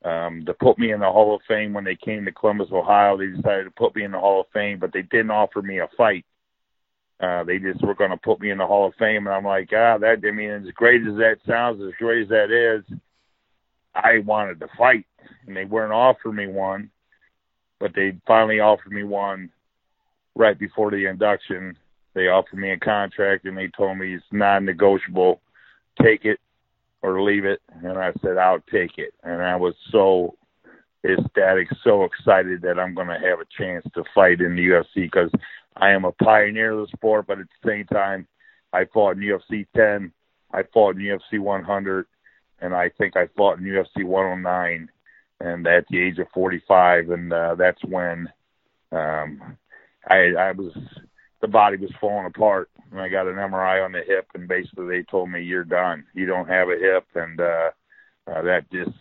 um, 0.06 0.45
to 0.45 0.53
put 0.53 0.79
me 0.79 0.94
in 0.94 1.01
the 1.01 1.12
Hall 1.12 1.35
of 1.35 1.41
Fame 1.50 1.73
when 1.73 1.83
they 1.83 1.97
came 1.97 2.23
to 2.23 2.31
Columbus, 2.31 2.69
Ohio. 2.71 3.17
They 3.17 3.27
decided 3.27 3.65
to 3.65 3.71
put 3.71 3.94
me 3.94 4.06
in 4.06 4.12
the 4.12 4.19
Hall 4.19 4.41
of 4.41 4.47
Fame, 4.53 4.79
but 4.79 4.94
they 4.94 5.01
didn't 5.01 5.31
offer 5.31 5.62
me 5.62 5.79
a 5.79 5.89
fight. 5.97 6.25
Uh, 7.19 7.44
they 7.44 7.59
just 7.59 7.83
were 7.83 7.94
going 7.94 8.12
to 8.12 8.17
put 8.17 8.39
me 8.39 8.51
in 8.51 8.57
the 8.57 8.65
Hall 8.65 8.88
of 8.88 8.95
Fame, 8.95 9.27
and 9.27 9.35
I'm 9.35 9.44
like, 9.44 9.69
ah, 9.73 9.97
that. 9.97 10.21
I 10.25 10.31
mean, 10.31 10.50
as 10.50 10.63
great 10.75 11.01
as 11.01 11.15
that 11.15 11.38
sounds, 11.45 11.81
as 11.81 11.94
great 12.00 12.23
as 12.23 12.29
that 12.29 12.51
is, 12.51 12.97
I 13.94 14.19
wanted 14.19 14.62
to 14.62 14.67
fight, 14.77 15.06
and 15.45 15.57
they 15.57 15.65
weren't 15.65 15.91
offering 15.91 16.35
me 16.35 16.47
one, 16.47 16.89
but 17.81 17.91
they 17.94 18.17
finally 18.25 18.62
offered 18.62 18.94
me 18.94 19.03
one 19.03 19.50
right 20.35 20.57
before 20.57 20.91
the 20.91 21.06
induction, 21.06 21.77
they 22.15 22.27
offered 22.27 22.57
me 22.57 22.71
a 22.71 22.79
contract 22.79 23.45
and 23.45 23.57
they 23.57 23.67
told 23.67 23.97
me 23.97 24.15
it's 24.15 24.25
non-negotiable. 24.31 25.41
Take 26.01 26.25
it 26.25 26.39
or 27.03 27.21
leave 27.21 27.45
it. 27.45 27.62
And 27.83 27.97
I 27.97 28.12
said, 28.21 28.38
I'll 28.38 28.63
take 28.71 28.97
it. 28.97 29.13
And 29.23 29.41
I 29.41 29.56
was 29.57 29.75
so 29.91 30.35
ecstatic, 31.06 31.67
so 31.83 32.06
excited 32.06 32.62
that 32.63 32.79
I'm 32.79 32.95
going 32.95 33.09
to 33.09 33.13
have 33.19 33.39
a 33.39 33.45
chance 33.57 33.85
to 33.94 34.03
fight 34.15 34.41
in 34.41 34.56
the 34.56 34.63
UFC 34.63 35.03
because 35.03 35.29
I 35.75 35.91
am 35.91 36.06
a 36.06 36.12
pioneer 36.13 36.71
of 36.71 36.88
the 36.88 36.97
sport, 36.97 37.27
but 37.27 37.39
at 37.39 37.47
the 37.62 37.69
same 37.69 37.85
time, 37.85 38.27
I 38.73 38.85
fought 38.94 39.17
in 39.17 39.23
UFC 39.23 39.67
10, 39.75 40.12
I 40.51 40.63
fought 40.73 40.95
in 40.95 41.01
UFC 41.01 41.39
100, 41.39 42.06
and 42.62 42.73
I 42.73 42.89
think 42.97 43.17
I 43.17 43.27
fought 43.35 43.59
in 43.59 43.65
UFC 43.65 44.06
109, 44.06 44.89
and 45.41 45.67
at 45.67 45.85
the 45.89 46.00
age 46.00 46.17
of 46.19 46.27
45, 46.33 47.09
and 47.09 47.33
uh, 47.33 47.56
that's 47.56 47.83
when 47.85 48.29
um, 48.91 49.57
I, 50.07 50.31
I 50.38 50.51
was 50.53 50.71
the 51.45 51.51
body 51.51 51.77
was 51.77 51.92
falling 52.01 52.25
apart 52.25 52.72
and 52.91 53.00
I 53.00 53.08
got 53.08 53.27
an 53.27 53.36
MRI 53.36 53.86
on 53.86 53.91
the 53.91 54.01
hip 54.01 54.27
and 54.34 54.48
basically 54.48 54.88
they 54.88 55.03
told 55.03 55.29
me 55.29 55.43
you're 55.43 55.63
done. 55.63 56.03
You 56.15 56.25
don't 56.25 56.48
have 56.48 56.69
a 56.69 56.79
hip 56.79 57.05
and 57.13 57.39
uh, 57.39 57.69
uh 58.27 58.41
that 58.41 58.65
just 58.72 58.98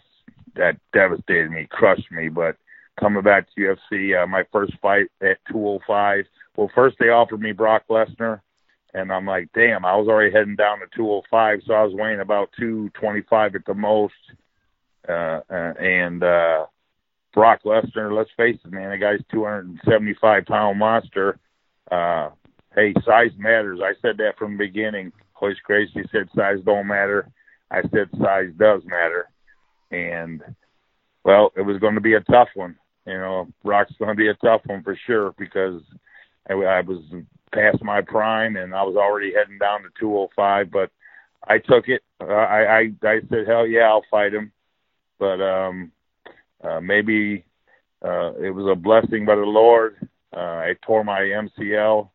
that 0.55 0.77
devastated 0.93 1.51
me, 1.51 1.67
crushed 1.71 2.13
me, 2.13 2.29
but 2.29 2.57
coming 3.01 3.23
back 3.23 3.47
to 3.55 3.61
UFC, 3.93 4.23
uh, 4.23 4.27
my 4.27 4.45
first 4.53 4.75
fight 4.83 5.07
at 5.23 5.39
205. 5.51 6.27
Well, 6.57 6.71
first 6.75 6.97
they 7.01 7.09
offered 7.09 7.41
me 7.41 7.53
Brock 7.53 7.85
Lesnar 7.89 8.43
and 8.93 9.11
I'm 9.11 9.25
like, 9.25 9.49
"Damn, 9.55 9.87
I 9.87 9.97
was 9.97 10.07
already 10.07 10.31
heading 10.31 10.55
down 10.55 10.81
to 10.81 10.87
205, 10.95 11.61
so 11.67 11.73
I 11.73 11.83
was 11.83 11.95
weighing 11.95 12.21
about 12.21 12.51
225 12.59 13.55
at 13.55 13.65
the 13.65 13.75
most." 13.75 14.15
Uh, 15.09 15.41
uh 15.51 15.73
and 15.81 16.23
uh 16.23 16.67
Brock 17.33 17.63
Lesnar, 17.65 18.15
let's 18.15 18.31
face 18.37 18.59
it, 18.63 18.71
man, 18.71 18.91
the 18.91 18.99
guy's 18.99 19.25
275 19.31 20.45
pound 20.45 20.79
monster 20.79 21.39
uh, 21.91 22.31
hey, 22.75 22.95
size 23.05 23.31
matters. 23.39 23.81
I 23.83 23.95
said 24.03 24.17
that 24.19 24.39
from 24.39 24.53
the 24.53 24.67
beginning. 24.67 25.13
Royce 25.41 25.57
Gracie 25.63 26.09
said 26.11 26.29
size 26.35 26.59
don't 26.65 26.87
matter. 26.87 27.29
I 27.71 27.83
said 27.83 28.09
size 28.19 28.51
does 28.57 28.83
matter. 28.87 29.29
And, 29.91 30.43
well, 31.23 31.53
it 31.55 31.61
was 31.63 31.79
going 31.79 31.97
to 31.97 32.01
be 32.01 32.15
a 32.15 32.21
tough 32.21 32.49
one. 32.55 32.77
You 33.07 33.19
know, 33.19 33.49
Rock's 33.63 33.93
going 33.99 34.09
to 34.09 34.15
be 34.15 34.29
a 34.29 34.35
tough 34.35 34.63
one 34.65 34.83
for 34.83 34.99
sure 35.07 35.35
because 35.39 35.83
I, 36.49 36.55
I 36.55 36.81
was 36.81 37.03
past 37.53 37.83
my 37.83 38.01
prime 38.01 38.57
and 38.57 38.75
I 38.75 38.83
was 38.83 38.97
already 38.97 39.35
heading 39.35 39.59
down 39.59 39.83
to 39.83 39.89
205. 40.01 40.71
But 40.71 40.91
I 41.47 41.59
took 41.59 41.89
it. 41.89 42.03
Uh, 42.21 42.33
I, 42.33 42.79
I 42.79 42.93
I 43.03 43.21
said, 43.29 43.47
hell 43.47 43.67
yeah, 43.67 43.83
I'll 43.83 44.05
fight 44.11 44.33
him. 44.33 44.51
But 45.19 45.43
um, 45.43 45.93
uh, 46.63 46.81
maybe 46.81 47.45
uh, 48.03 48.33
it 48.37 48.51
was 48.51 48.67
a 48.73 48.75
blessing 48.75 49.27
by 49.27 49.35
the 49.35 49.43
Lord 49.43 49.97
uh, 50.37 50.41
I 50.41 50.75
tore 50.85 51.05
my 51.05 51.21
MCL, 51.21 52.09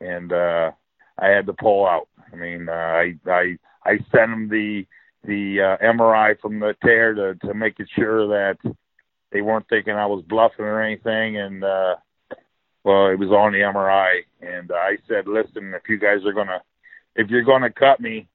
and 0.00 0.32
uh, 0.32 0.70
I 1.18 1.28
had 1.28 1.46
to 1.46 1.52
pull 1.52 1.86
out. 1.86 2.08
I 2.32 2.36
mean, 2.36 2.68
uh, 2.68 2.72
I 2.72 3.14
I 3.26 3.56
I 3.84 3.98
sent 4.12 4.32
him 4.32 4.48
the 4.48 4.86
the 5.24 5.78
uh, 5.80 5.84
MRI 5.84 6.38
from 6.40 6.60
the 6.60 6.74
tear 6.82 7.14
to 7.14 7.34
to 7.46 7.54
make 7.54 7.80
it 7.80 7.88
sure 7.96 8.28
that 8.28 8.58
they 9.32 9.40
weren't 9.40 9.68
thinking 9.68 9.94
I 9.94 10.06
was 10.06 10.24
bluffing 10.28 10.64
or 10.64 10.82
anything. 10.82 11.38
And 11.38 11.64
uh, 11.64 11.96
well, 12.84 13.08
it 13.08 13.18
was 13.18 13.30
on 13.30 13.52
the 13.52 13.58
MRI, 13.58 14.20
and 14.40 14.70
I 14.72 14.98
said, 15.08 15.26
"Listen, 15.26 15.74
if 15.74 15.88
you 15.88 15.98
guys 15.98 16.24
are 16.26 16.32
gonna, 16.32 16.62
if 17.16 17.30
you're 17.30 17.42
gonna 17.42 17.70
cut 17.70 18.00
me, 18.00 18.28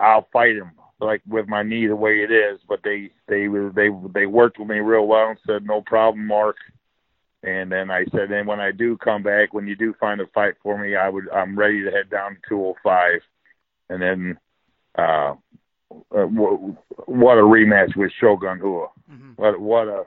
I'll 0.00 0.28
fight 0.32 0.56
him. 0.56 0.72
like 1.00 1.22
with 1.26 1.48
my 1.48 1.62
knee 1.62 1.86
the 1.86 1.96
way 1.96 2.22
it 2.22 2.30
is, 2.30 2.60
but 2.68 2.80
they 2.82 3.10
they 3.28 3.46
they 3.74 3.88
they 4.14 4.26
worked 4.26 4.58
with 4.58 4.68
me 4.68 4.78
real 4.78 5.06
well 5.06 5.28
and 5.28 5.38
said 5.46 5.64
no 5.64 5.82
problem, 5.82 6.26
Mark. 6.26 6.56
And 7.44 7.70
then 7.70 7.90
I 7.90 8.06
said, 8.06 8.30
and 8.30 8.48
when 8.48 8.60
I 8.60 8.72
do 8.72 8.96
come 8.96 9.22
back, 9.22 9.52
when 9.52 9.66
you 9.66 9.76
do 9.76 9.94
find 10.00 10.20
a 10.20 10.26
fight 10.28 10.54
for 10.62 10.78
me, 10.78 10.96
I 10.96 11.08
would 11.08 11.28
I'm 11.30 11.58
ready 11.58 11.82
to 11.84 11.90
head 11.90 12.10
down 12.10 12.36
to 12.36 12.48
205. 12.48 13.20
And 13.90 14.02
then 14.02 14.38
uh, 14.98 15.34
uh 16.16 16.26
what 17.06 17.38
a 17.38 17.42
rematch 17.42 17.96
with 17.96 18.12
Shogun 18.18 18.60
Rua. 18.60 18.88
Mm-hmm. 19.10 19.32
What 19.36 19.60
what 19.60 19.88
a 19.88 20.04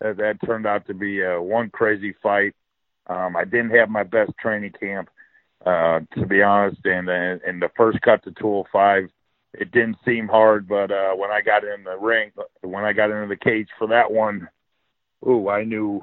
that, 0.00 0.16
that 0.16 0.46
turned 0.46 0.66
out 0.66 0.86
to 0.86 0.94
be 0.94 1.22
a 1.22 1.40
one 1.40 1.70
crazy 1.70 2.14
fight. 2.22 2.54
Um, 3.06 3.36
I 3.36 3.44
didn't 3.44 3.70
have 3.70 3.90
my 3.90 4.02
best 4.02 4.32
training 4.40 4.72
camp, 4.78 5.10
uh, 5.66 6.00
to 6.14 6.26
be 6.26 6.42
honest. 6.42 6.80
And 6.84 7.08
and 7.08 7.60
the 7.60 7.70
first 7.76 8.00
cut 8.00 8.24
to 8.24 8.30
205, 8.32 9.10
it 9.54 9.70
didn't 9.72 9.98
seem 10.04 10.28
hard, 10.28 10.66
but 10.66 10.90
uh, 10.90 11.12
when 11.12 11.30
I 11.30 11.42
got 11.42 11.64
in 11.64 11.84
the 11.84 11.96
ring, 11.98 12.32
when 12.62 12.84
I 12.84 12.92
got 12.92 13.10
into 13.10 13.28
the 13.28 13.36
cage 13.36 13.68
for 13.78 13.88
that 13.88 14.10
one, 14.10 14.48
ooh, 15.26 15.48
I 15.48 15.64
knew, 15.64 16.02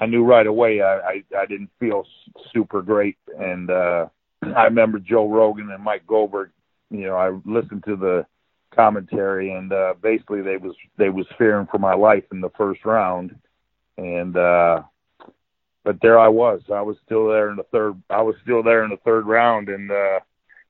I 0.00 0.06
knew 0.06 0.24
right 0.24 0.46
away. 0.46 0.80
I 0.80 0.94
I, 0.96 1.22
I 1.38 1.46
didn't 1.46 1.70
feel 1.78 2.04
super 2.52 2.82
great, 2.82 3.16
and 3.38 3.70
uh, 3.70 4.06
I 4.56 4.64
remember 4.64 4.98
Joe 4.98 5.28
Rogan 5.28 5.70
and 5.70 5.82
Mike 5.82 6.06
Goldberg. 6.06 6.50
You 6.90 7.06
know, 7.06 7.16
I 7.16 7.30
listened 7.44 7.84
to 7.84 7.96
the 7.96 8.26
commentary, 8.74 9.52
and 9.52 9.72
uh, 9.72 9.94
basically 10.02 10.42
they 10.42 10.56
was 10.56 10.74
they 10.96 11.08
was 11.10 11.26
fearing 11.38 11.66
for 11.70 11.78
my 11.78 11.94
life 11.94 12.24
in 12.32 12.40
the 12.40 12.50
first 12.56 12.84
round, 12.84 13.34
and 13.96 14.36
uh, 14.36 14.82
but 15.84 15.98
there 16.02 16.18
I 16.18 16.28
was. 16.28 16.60
I 16.72 16.82
was 16.82 16.96
still 17.04 17.28
there 17.28 17.50
in 17.50 17.56
the 17.56 17.64
third. 17.64 18.00
I 18.10 18.22
was 18.22 18.34
still 18.42 18.62
there 18.62 18.84
in 18.84 18.90
the 18.90 18.98
third 18.98 19.26
round, 19.26 19.68
and 19.68 19.90
uh, 19.90 20.20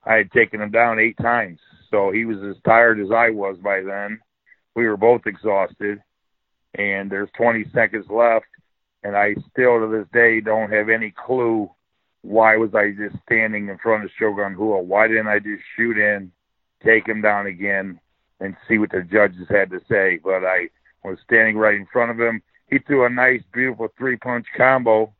I 0.05 0.15
had 0.15 0.31
taken 0.31 0.61
him 0.61 0.71
down 0.71 0.99
eight 0.99 1.17
times. 1.17 1.59
So 1.89 2.11
he 2.11 2.25
was 2.25 2.37
as 2.43 2.61
tired 2.65 2.99
as 2.99 3.11
I 3.11 3.29
was 3.29 3.57
by 3.63 3.81
then. 3.81 4.19
We 4.75 4.87
were 4.87 4.97
both 4.97 5.21
exhausted, 5.25 6.01
and 6.73 7.09
there's 7.09 7.29
20 7.37 7.65
seconds 7.73 8.05
left, 8.09 8.47
and 9.05 9.15
I 9.15 9.35
still 9.51 9.79
to 9.79 9.87
this 9.87 10.07
day 10.11 10.41
don't 10.41 10.73
have 10.73 10.89
any 10.89 11.13
clue 11.15 11.69
why 12.23 12.57
was 12.57 12.73
I 12.73 12.89
just 12.89 13.21
standing 13.23 13.69
in 13.69 13.77
front 13.77 14.03
of 14.03 14.09
Shogun 14.17 14.55
Rua? 14.55 14.81
Why 14.81 15.07
didn't 15.07 15.27
I 15.27 15.37
just 15.37 15.61
shoot 15.75 15.95
in, 15.95 16.31
take 16.83 17.07
him 17.07 17.21
down 17.21 17.45
again, 17.45 17.99
and 18.39 18.55
see 18.67 18.79
what 18.79 18.89
the 18.89 19.03
judges 19.03 19.47
had 19.47 19.69
to 19.69 19.79
say? 19.87 20.19
But 20.23 20.43
I 20.43 20.69
was 21.03 21.19
standing 21.23 21.55
right 21.55 21.75
in 21.75 21.85
front 21.85 22.09
of 22.09 22.19
him. 22.19 22.41
He 22.67 22.79
threw 22.79 23.05
a 23.05 23.09
nice, 23.09 23.43
beautiful 23.53 23.89
three 23.95 24.17
punch 24.17 24.47
combo, 24.57 25.13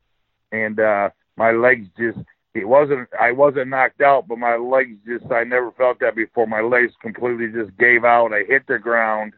and 0.52 0.80
uh, 0.80 1.10
my 1.38 1.52
legs 1.52 1.88
just 1.96 2.18
it 2.56 2.68
wasn't 2.68 3.08
I 3.20 3.34
wasn't 3.34 3.70
knocked 3.70 4.02
out, 4.02 4.28
but 4.28 4.40
my 4.40 4.56
legs 4.56 4.98
just 5.06 5.32
I 5.32 5.44
never 5.44 5.72
felt 5.74 6.00
that 6.00 6.16
before. 6.16 6.48
My 6.48 6.62
legs 6.62 6.94
completely 7.04 7.50
just 7.54 7.78
gave 7.78 8.04
out. 8.04 8.34
I 8.34 8.46
hit 8.48 8.66
the 8.68 8.80
ground, 8.80 9.34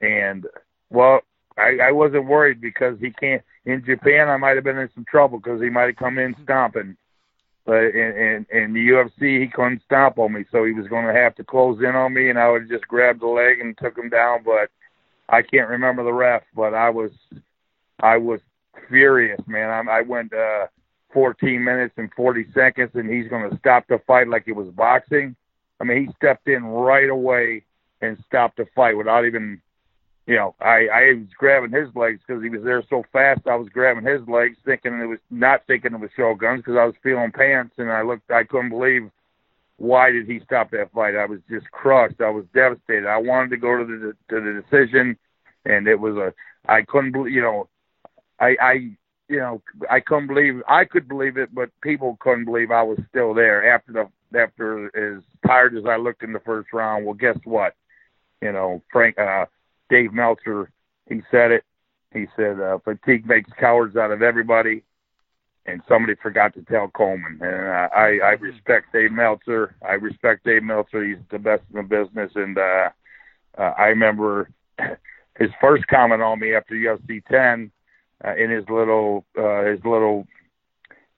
and 0.00 0.44
well, 0.90 1.20
I, 1.58 1.78
I 1.88 1.92
wasn't 1.92 2.26
worried 2.26 2.60
because 2.60 2.98
he 3.00 3.10
can't. 3.10 3.42
In 3.64 3.84
Japan, 3.84 4.28
I 4.28 4.36
might 4.36 4.56
have 4.56 4.64
been 4.64 4.78
in 4.78 4.88
some 4.94 5.04
trouble 5.04 5.38
because 5.38 5.60
he 5.60 5.68
might 5.68 5.86
have 5.88 5.96
come 5.96 6.18
in 6.18 6.34
stomping, 6.42 6.96
but 7.66 7.84
in, 7.94 8.46
in 8.50 8.62
in 8.62 8.72
the 8.72 8.88
UFC, 8.88 9.40
he 9.40 9.48
couldn't 9.48 9.82
stomp 9.84 10.18
on 10.18 10.32
me, 10.32 10.44
so 10.50 10.64
he 10.64 10.72
was 10.72 10.86
going 10.88 11.06
to 11.06 11.12
have 11.12 11.34
to 11.36 11.44
close 11.44 11.78
in 11.80 11.94
on 11.94 12.14
me, 12.14 12.30
and 12.30 12.38
I 12.38 12.50
would 12.50 12.62
have 12.62 12.70
just 12.70 12.88
grab 12.88 13.20
the 13.20 13.26
leg 13.26 13.60
and 13.60 13.76
took 13.76 13.98
him 13.98 14.08
down. 14.08 14.42
But 14.44 14.70
I 15.28 15.42
can't 15.42 15.68
remember 15.68 16.04
the 16.04 16.12
ref, 16.12 16.42
but 16.54 16.74
I 16.74 16.90
was 16.90 17.10
I 18.00 18.16
was 18.16 18.40
furious, 18.88 19.40
man. 19.46 19.88
I, 19.88 19.98
I 19.98 20.00
went. 20.02 20.32
uh 20.32 20.66
14 21.12 21.62
minutes 21.62 21.94
and 21.96 22.10
40 22.14 22.46
seconds 22.54 22.90
and 22.94 23.10
he's 23.10 23.28
going 23.28 23.50
to 23.50 23.58
stop 23.58 23.86
the 23.88 24.00
fight 24.06 24.28
like 24.28 24.44
it 24.46 24.52
was 24.52 24.68
boxing. 24.68 25.34
I 25.80 25.84
mean, 25.84 26.06
he 26.06 26.12
stepped 26.16 26.48
in 26.48 26.64
right 26.64 27.08
away 27.08 27.64
and 28.00 28.16
stopped 28.26 28.58
the 28.58 28.66
fight 28.74 28.96
without 28.96 29.24
even, 29.24 29.60
you 30.30 30.36
know, 30.36 30.54
I, 30.60 30.86
I 30.86 31.14
was 31.14 31.26
grabbing 31.36 31.72
his 31.72 31.88
legs 31.96 32.20
because 32.24 32.40
he 32.40 32.50
was 32.50 32.62
there 32.62 32.84
so 32.88 33.02
fast. 33.12 33.48
I 33.48 33.56
was 33.56 33.68
grabbing 33.68 34.04
his 34.04 34.20
legs 34.28 34.56
thinking 34.64 34.94
it 35.00 35.06
was 35.06 35.18
not 35.28 35.66
thinking 35.66 35.92
it 35.92 35.98
was 35.98 36.10
Shogun's 36.16 36.60
because 36.60 36.76
I 36.78 36.84
was 36.84 36.94
feeling 37.02 37.32
pants 37.32 37.74
and 37.78 37.90
I 37.90 38.02
looked, 38.02 38.30
I 38.30 38.44
couldn't 38.44 38.70
believe 38.70 39.10
why 39.78 40.12
did 40.12 40.28
he 40.28 40.38
stop 40.44 40.70
that 40.70 40.92
fight? 40.92 41.16
I 41.16 41.26
was 41.26 41.40
just 41.50 41.68
crushed. 41.72 42.20
I 42.20 42.30
was 42.30 42.44
devastated. 42.54 43.08
I 43.08 43.16
wanted 43.16 43.50
to 43.50 43.56
go 43.56 43.76
to 43.76 43.84
the 43.84 44.12
to 44.32 44.40
the 44.40 44.62
decision, 44.62 45.16
and 45.64 45.88
it 45.88 45.98
was 45.98 46.14
a 46.16 46.32
I 46.70 46.82
couldn't 46.82 47.10
believe 47.10 47.32
you 47.32 47.42
know 47.42 47.68
I 48.38 48.56
I 48.62 48.72
you 49.28 49.38
know, 49.38 49.62
I 49.90 49.98
couldn't 49.98 50.28
believe 50.28 50.62
I 50.68 50.84
could 50.84 51.08
believe 51.08 51.38
it, 51.38 51.52
but 51.52 51.70
people 51.82 52.18
couldn't 52.20 52.44
believe 52.44 52.70
I 52.70 52.82
was 52.82 52.98
still 53.08 53.34
there 53.34 53.74
after 53.74 53.92
the 53.92 54.38
after 54.38 54.86
as 54.94 55.24
tired 55.44 55.76
as 55.76 55.86
I 55.86 55.96
looked 55.96 56.22
in 56.22 56.32
the 56.32 56.40
first 56.40 56.72
round. 56.72 57.04
Well, 57.04 57.14
guess 57.14 57.38
what? 57.42 57.74
You 58.40 58.52
know, 58.52 58.82
Frank 58.92 59.18
uh 59.18 59.46
Dave 59.90 60.12
Meltzer, 60.12 60.70
he 61.08 61.20
said 61.30 61.50
it. 61.50 61.64
He 62.12 62.26
said 62.36 62.58
uh, 62.60 62.78
fatigue 62.78 63.26
makes 63.26 63.50
cowards 63.58 63.96
out 63.96 64.10
of 64.10 64.22
everybody, 64.22 64.82
and 65.66 65.82
somebody 65.88 66.14
forgot 66.22 66.54
to 66.54 66.62
tell 66.62 66.88
Coleman. 66.88 67.38
And 67.40 67.66
uh, 67.66 67.88
I 67.94 68.18
I 68.24 68.30
respect 68.40 68.92
Dave 68.92 69.12
Meltzer. 69.12 69.76
I 69.86 69.92
respect 69.94 70.44
Dave 70.44 70.62
Meltzer. 70.62 71.04
He's 71.04 71.18
the 71.30 71.38
best 71.38 71.62
in 71.70 71.76
the 71.76 71.82
business, 71.82 72.32
and 72.34 72.56
uh, 72.56 72.90
uh, 73.58 73.74
I 73.76 73.86
remember 73.86 74.50
his 75.38 75.50
first 75.60 75.86
comment 75.86 76.22
on 76.22 76.40
me 76.40 76.54
after 76.54 76.74
UFC 76.74 77.24
10 77.26 77.70
uh, 78.24 78.34
in 78.36 78.50
his 78.50 78.64
little 78.68 79.24
uh, 79.38 79.64
his 79.64 79.80
little 79.84 80.26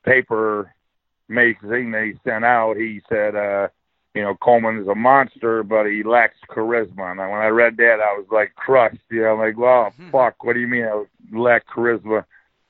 paper 0.05 0.75
magazine 1.29 1.91
that 1.93 2.05
he 2.05 2.12
sent 2.29 2.45
out, 2.45 2.76
he 2.76 3.00
said, 3.09 3.35
uh, 3.35 3.69
you 4.14 4.23
know, 4.23 4.35
Coleman 4.35 4.78
is 4.78 4.88
a 4.88 4.95
monster, 4.95 5.62
but 5.62 5.87
he 5.87 6.02
lacks 6.02 6.37
charisma. 6.49 7.11
And 7.11 7.19
when 7.19 7.40
I 7.40 7.47
read 7.47 7.76
that, 7.78 7.99
I 8.00 8.16
was 8.19 8.26
like 8.31 8.54
crushed. 8.54 8.99
You 9.11 9.23
know, 9.23 9.37
like, 9.37 9.57
well, 9.57 9.87
mm-hmm. 9.87 10.11
fuck, 10.11 10.45
what 10.45 10.52
do 10.54 10.61
you 10.61 10.69
mean 10.69 10.85
I 10.85 11.04
lack 11.33 11.66
charisma? 11.66 12.25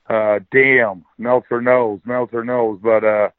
Uh, 0.08 0.40
damn, 0.52 1.04
Meltzer 1.18 1.60
knows, 1.60 2.00
Meltzer 2.04 2.44
knows. 2.44 2.78
But 2.82 3.04
uh, 3.04 3.30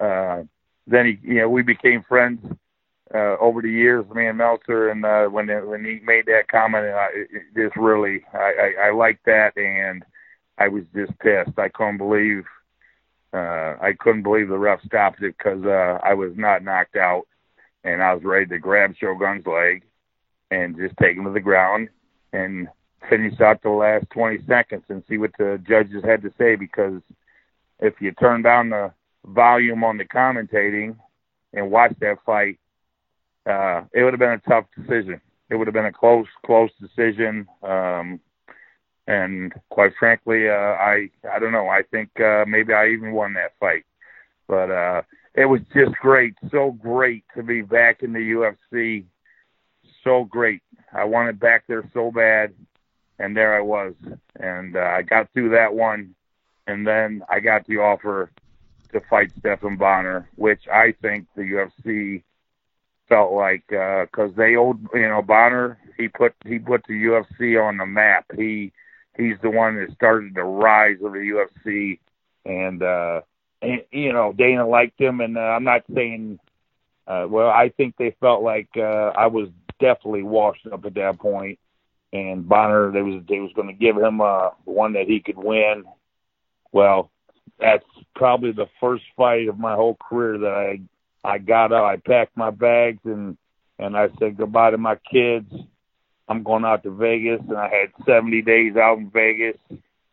uh, 0.00 0.42
then 0.86 1.06
he, 1.06 1.18
you 1.22 1.40
know, 1.40 1.48
we 1.48 1.62
became 1.62 2.04
friends 2.08 2.40
uh, 3.12 3.36
over 3.40 3.62
the 3.62 3.70
years, 3.70 4.04
me 4.14 4.26
and 4.26 4.38
Meltzer, 4.38 4.90
and 4.90 5.04
uh, 5.04 5.26
when 5.26 5.48
when 5.66 5.84
he 5.84 6.00
made 6.04 6.26
that 6.26 6.48
comment, 6.48 6.84
I, 6.86 7.08
it, 7.14 7.28
just 7.56 7.76
really, 7.76 8.24
I, 8.32 8.74
I, 8.78 8.86
I 8.88 8.90
like 8.92 9.20
that, 9.26 9.56
and 9.56 10.04
I 10.58 10.68
was 10.68 10.84
just 10.94 11.16
pissed. 11.18 11.58
I 11.58 11.68
couldn't 11.68 11.98
believe 11.98 12.44
uh, 13.34 13.76
I 13.80 13.94
couldn't 13.98 14.22
believe 14.22 14.48
the 14.48 14.58
ref 14.58 14.80
stopped 14.84 15.20
it 15.22 15.34
because 15.36 15.64
uh, 15.64 15.98
I 16.04 16.14
was 16.14 16.32
not 16.36 16.62
knocked 16.62 16.96
out, 16.96 17.24
and 17.82 18.02
I 18.02 18.14
was 18.14 18.22
ready 18.22 18.46
to 18.46 18.58
grab 18.58 18.94
Shogun's 18.96 19.46
leg 19.46 19.82
and 20.50 20.76
just 20.76 20.96
take 20.98 21.16
him 21.16 21.24
to 21.24 21.32
the 21.32 21.40
ground 21.40 21.88
and 22.32 22.68
finish 23.10 23.40
out 23.40 23.62
the 23.62 23.70
last 23.70 24.06
20 24.10 24.44
seconds 24.46 24.84
and 24.88 25.02
see 25.08 25.18
what 25.18 25.32
the 25.38 25.60
judges 25.66 26.04
had 26.04 26.22
to 26.22 26.32
say. 26.38 26.54
Because 26.54 27.02
if 27.80 27.94
you 28.00 28.12
turn 28.12 28.42
down 28.42 28.70
the 28.70 28.92
volume 29.26 29.82
on 29.82 29.98
the 29.98 30.04
commentating 30.04 30.96
and 31.52 31.70
watch 31.70 31.92
that 32.00 32.18
fight, 32.24 32.58
uh, 33.46 33.82
it 33.92 34.04
would 34.04 34.12
have 34.12 34.20
been 34.20 34.30
a 34.30 34.48
tough 34.48 34.66
decision. 34.78 35.20
It 35.50 35.56
would 35.56 35.66
have 35.66 35.74
been 35.74 35.84
a 35.86 35.92
close, 35.92 36.26
close 36.46 36.70
decision. 36.80 37.46
Um, 37.62 38.20
and 39.06 39.52
quite 39.70 39.92
frankly, 39.98 40.48
uh, 40.48 40.52
I 40.52 41.10
I 41.30 41.38
don't 41.38 41.52
know. 41.52 41.68
I 41.68 41.82
think 41.82 42.18
uh, 42.20 42.44
maybe 42.46 42.72
I 42.72 42.88
even 42.88 43.12
won 43.12 43.34
that 43.34 43.52
fight, 43.60 43.84
but 44.48 44.70
uh, 44.70 45.02
it 45.34 45.46
was 45.46 45.60
just 45.74 45.92
great, 45.96 46.34
so 46.50 46.70
great 46.72 47.24
to 47.36 47.42
be 47.42 47.62
back 47.62 48.02
in 48.02 48.12
the 48.12 48.20
UFC. 48.20 49.04
So 50.02 50.24
great. 50.24 50.62
I 50.92 51.04
wanted 51.04 51.40
back 51.40 51.64
there 51.66 51.88
so 51.92 52.10
bad, 52.10 52.54
and 53.18 53.36
there 53.36 53.56
I 53.56 53.60
was, 53.60 53.94
and 54.38 54.76
uh, 54.76 54.80
I 54.80 55.02
got 55.02 55.32
through 55.32 55.50
that 55.50 55.74
one, 55.74 56.14
and 56.66 56.86
then 56.86 57.22
I 57.28 57.40
got 57.40 57.66
the 57.66 57.78
offer 57.78 58.30
to 58.92 59.00
fight 59.10 59.32
Stephan 59.38 59.76
Bonnar, 59.76 60.28
which 60.36 60.68
I 60.72 60.94
think 61.02 61.26
the 61.34 61.42
UFC 61.42 62.22
felt 63.08 63.32
like 63.32 63.64
because 63.68 64.30
uh, 64.30 64.36
they 64.36 64.56
owed 64.56 64.88
you 64.94 65.08
know 65.08 65.20
Bonnar 65.20 65.78
he 65.98 66.08
put 66.08 66.34
he 66.44 66.58
put 66.58 66.84
the 66.86 66.94
UFC 66.94 67.62
on 67.62 67.76
the 67.76 67.86
map. 67.86 68.24
He 68.34 68.72
he's 69.16 69.36
the 69.42 69.50
one 69.50 69.76
that 69.76 69.94
started 69.94 70.34
the 70.34 70.44
rise 70.44 70.98
of 71.04 71.12
the 71.12 71.18
UFC, 71.18 71.98
and 72.44 72.82
uh, 72.82 73.22
and, 73.62 73.82
you 73.90 74.12
know 74.12 74.32
Dana 74.32 74.66
liked 74.66 75.00
him, 75.00 75.20
and 75.20 75.36
uh, 75.38 75.40
I'm 75.40 75.64
not 75.64 75.82
saying, 75.94 76.38
uh, 77.06 77.26
well, 77.28 77.48
I 77.48 77.70
think 77.70 77.96
they 77.96 78.16
felt 78.20 78.42
like 78.42 78.68
uh, 78.76 79.12
I 79.16 79.26
was 79.28 79.48
definitely 79.80 80.22
washed 80.22 80.66
up 80.72 80.84
at 80.84 80.94
that 80.94 81.18
point. 81.18 81.58
and 82.12 82.48
Bonnar 82.48 82.92
they 82.92 83.02
was 83.02 83.22
they 83.28 83.40
was 83.40 83.52
going 83.54 83.68
to 83.68 83.74
give 83.74 83.96
him 83.96 84.20
uh, 84.20 84.50
one 84.64 84.94
that 84.94 85.06
he 85.08 85.20
could 85.20 85.36
win. 85.36 85.84
Well, 86.72 87.10
that's 87.58 87.84
probably 88.14 88.52
the 88.52 88.68
first 88.80 89.04
fight 89.16 89.48
of 89.48 89.58
my 89.58 89.74
whole 89.74 89.96
career 89.96 90.38
that 90.38 90.52
I 90.52 90.80
I 91.28 91.38
got 91.38 91.72
up. 91.72 91.84
I 91.84 91.96
packed 91.96 92.36
my 92.36 92.50
bags 92.50 93.00
and 93.04 93.36
and 93.78 93.96
I 93.96 94.08
said 94.18 94.36
goodbye 94.36 94.70
to 94.70 94.78
my 94.78 94.96
kids 95.10 95.52
I'm 96.28 96.42
going 96.42 96.64
out 96.64 96.82
to 96.84 96.90
Vegas, 96.90 97.40
and 97.48 97.56
I 97.56 97.68
had 97.68 98.06
70 98.06 98.42
days 98.42 98.76
out 98.76 98.98
in 98.98 99.10
Vegas. 99.10 99.56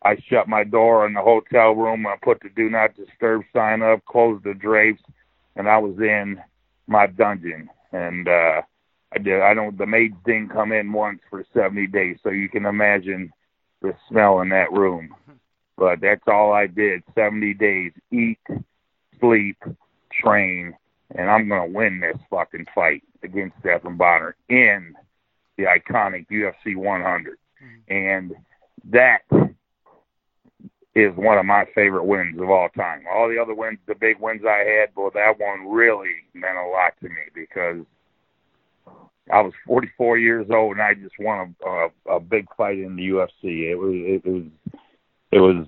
I 0.03 0.17
shut 0.27 0.47
my 0.47 0.63
door 0.63 1.05
in 1.05 1.13
the 1.13 1.21
hotel 1.21 1.71
room. 1.71 2.07
I 2.07 2.15
put 2.21 2.41
the 2.41 2.49
do 2.49 2.69
not 2.69 2.95
disturb 2.95 3.43
sign 3.53 3.81
up, 3.81 4.03
closed 4.05 4.43
the 4.43 4.53
drapes, 4.53 5.01
and 5.55 5.69
I 5.69 5.77
was 5.77 5.95
in 5.99 6.41
my 6.87 7.07
dungeon. 7.07 7.69
And 7.93 8.27
uh, 8.27 8.61
I 9.13 9.19
did. 9.19 9.41
I 9.41 9.53
don't. 9.53 9.77
The 9.77 9.85
maids 9.85 10.15
didn't 10.25 10.49
come 10.49 10.71
in 10.71 10.91
once 10.91 11.19
for 11.29 11.45
70 11.53 11.87
days, 11.87 12.17
so 12.23 12.29
you 12.29 12.49
can 12.49 12.65
imagine 12.65 13.31
the 13.81 13.93
smell 14.09 14.41
in 14.41 14.49
that 14.49 14.71
room. 14.71 15.15
But 15.77 16.01
that's 16.01 16.23
all 16.27 16.51
I 16.51 16.67
did. 16.67 17.03
70 17.15 17.53
days. 17.55 17.91
Eat, 18.11 18.39
sleep, 19.19 19.57
train, 20.11 20.75
and 21.15 21.29
I'm 21.29 21.47
gonna 21.47 21.67
win 21.67 21.99
this 21.99 22.17
fucking 22.29 22.65
fight 22.73 23.03
against 23.23 23.57
Stephan 23.59 23.97
Bonnar 23.97 24.35
in 24.49 24.95
the 25.61 25.93
iconic 25.93 26.27
UFC 26.29 26.75
100, 26.75 27.37
mm-hmm. 27.63 27.93
and 27.93 28.35
that 28.89 29.19
is 30.93 31.15
one 31.15 31.37
of 31.37 31.45
my 31.45 31.65
favorite 31.73 32.03
wins 32.03 32.39
of 32.41 32.49
all 32.49 32.69
time. 32.75 33.03
All 33.13 33.29
the 33.29 33.41
other 33.41 33.55
wins, 33.55 33.79
the 33.87 33.95
big 33.95 34.19
wins 34.19 34.41
I 34.45 34.59
had, 34.59 34.89
but 34.95 35.13
that 35.13 35.39
one 35.39 35.71
really 35.71 36.09
meant 36.33 36.57
a 36.57 36.67
lot 36.67 36.93
to 37.01 37.09
me 37.09 37.29
because 37.33 37.85
I 39.31 39.41
was 39.41 39.53
44 39.65 40.17
years 40.17 40.47
old 40.51 40.73
and 40.73 40.81
I 40.81 40.93
just 40.93 41.15
won 41.19 41.55
a, 41.65 41.69
a, 41.69 42.15
a 42.15 42.19
big 42.19 42.47
fight 42.57 42.79
in 42.79 42.95
the 42.95 43.09
UFC. 43.09 43.71
It 43.71 43.75
was 43.75 43.93
it, 43.93 44.25
was 44.25 44.43
it 45.31 45.39
was 45.39 45.65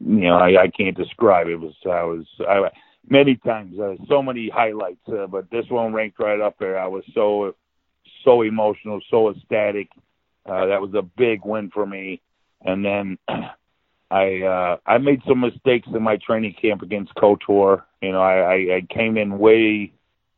you 0.00 0.28
know 0.28 0.38
I, 0.38 0.62
I 0.62 0.68
can't 0.68 0.96
describe 0.96 1.46
it. 1.46 1.56
was 1.56 1.74
I 1.86 2.02
was 2.02 2.24
I 2.40 2.68
many 3.08 3.36
times 3.36 3.78
uh, 3.78 3.94
so 4.08 4.22
many 4.22 4.48
highlights, 4.48 5.06
uh, 5.08 5.26
but 5.26 5.50
this 5.50 5.66
one 5.68 5.92
ranked 5.92 6.18
right 6.18 6.40
up 6.40 6.56
there. 6.58 6.78
I 6.78 6.88
was 6.88 7.04
so 7.14 7.54
so 8.24 8.42
emotional, 8.42 9.00
so 9.10 9.30
ecstatic. 9.30 9.88
Uh, 10.46 10.66
that 10.66 10.80
was 10.80 10.94
a 10.94 11.02
big 11.02 11.44
win 11.44 11.70
for 11.70 11.86
me. 11.86 12.20
And 12.64 12.84
then 12.84 13.18
I 14.10 14.42
uh, 14.42 14.76
I 14.86 14.98
made 14.98 15.22
some 15.26 15.40
mistakes 15.40 15.88
in 15.94 16.02
my 16.02 16.16
training 16.16 16.54
camp 16.60 16.82
against 16.82 17.14
Couture. 17.14 17.84
You 18.00 18.12
know, 18.12 18.22
I, 18.22 18.36
I, 18.36 18.76
I 18.76 18.86
came 18.88 19.16
in 19.16 19.38
way 19.38 19.92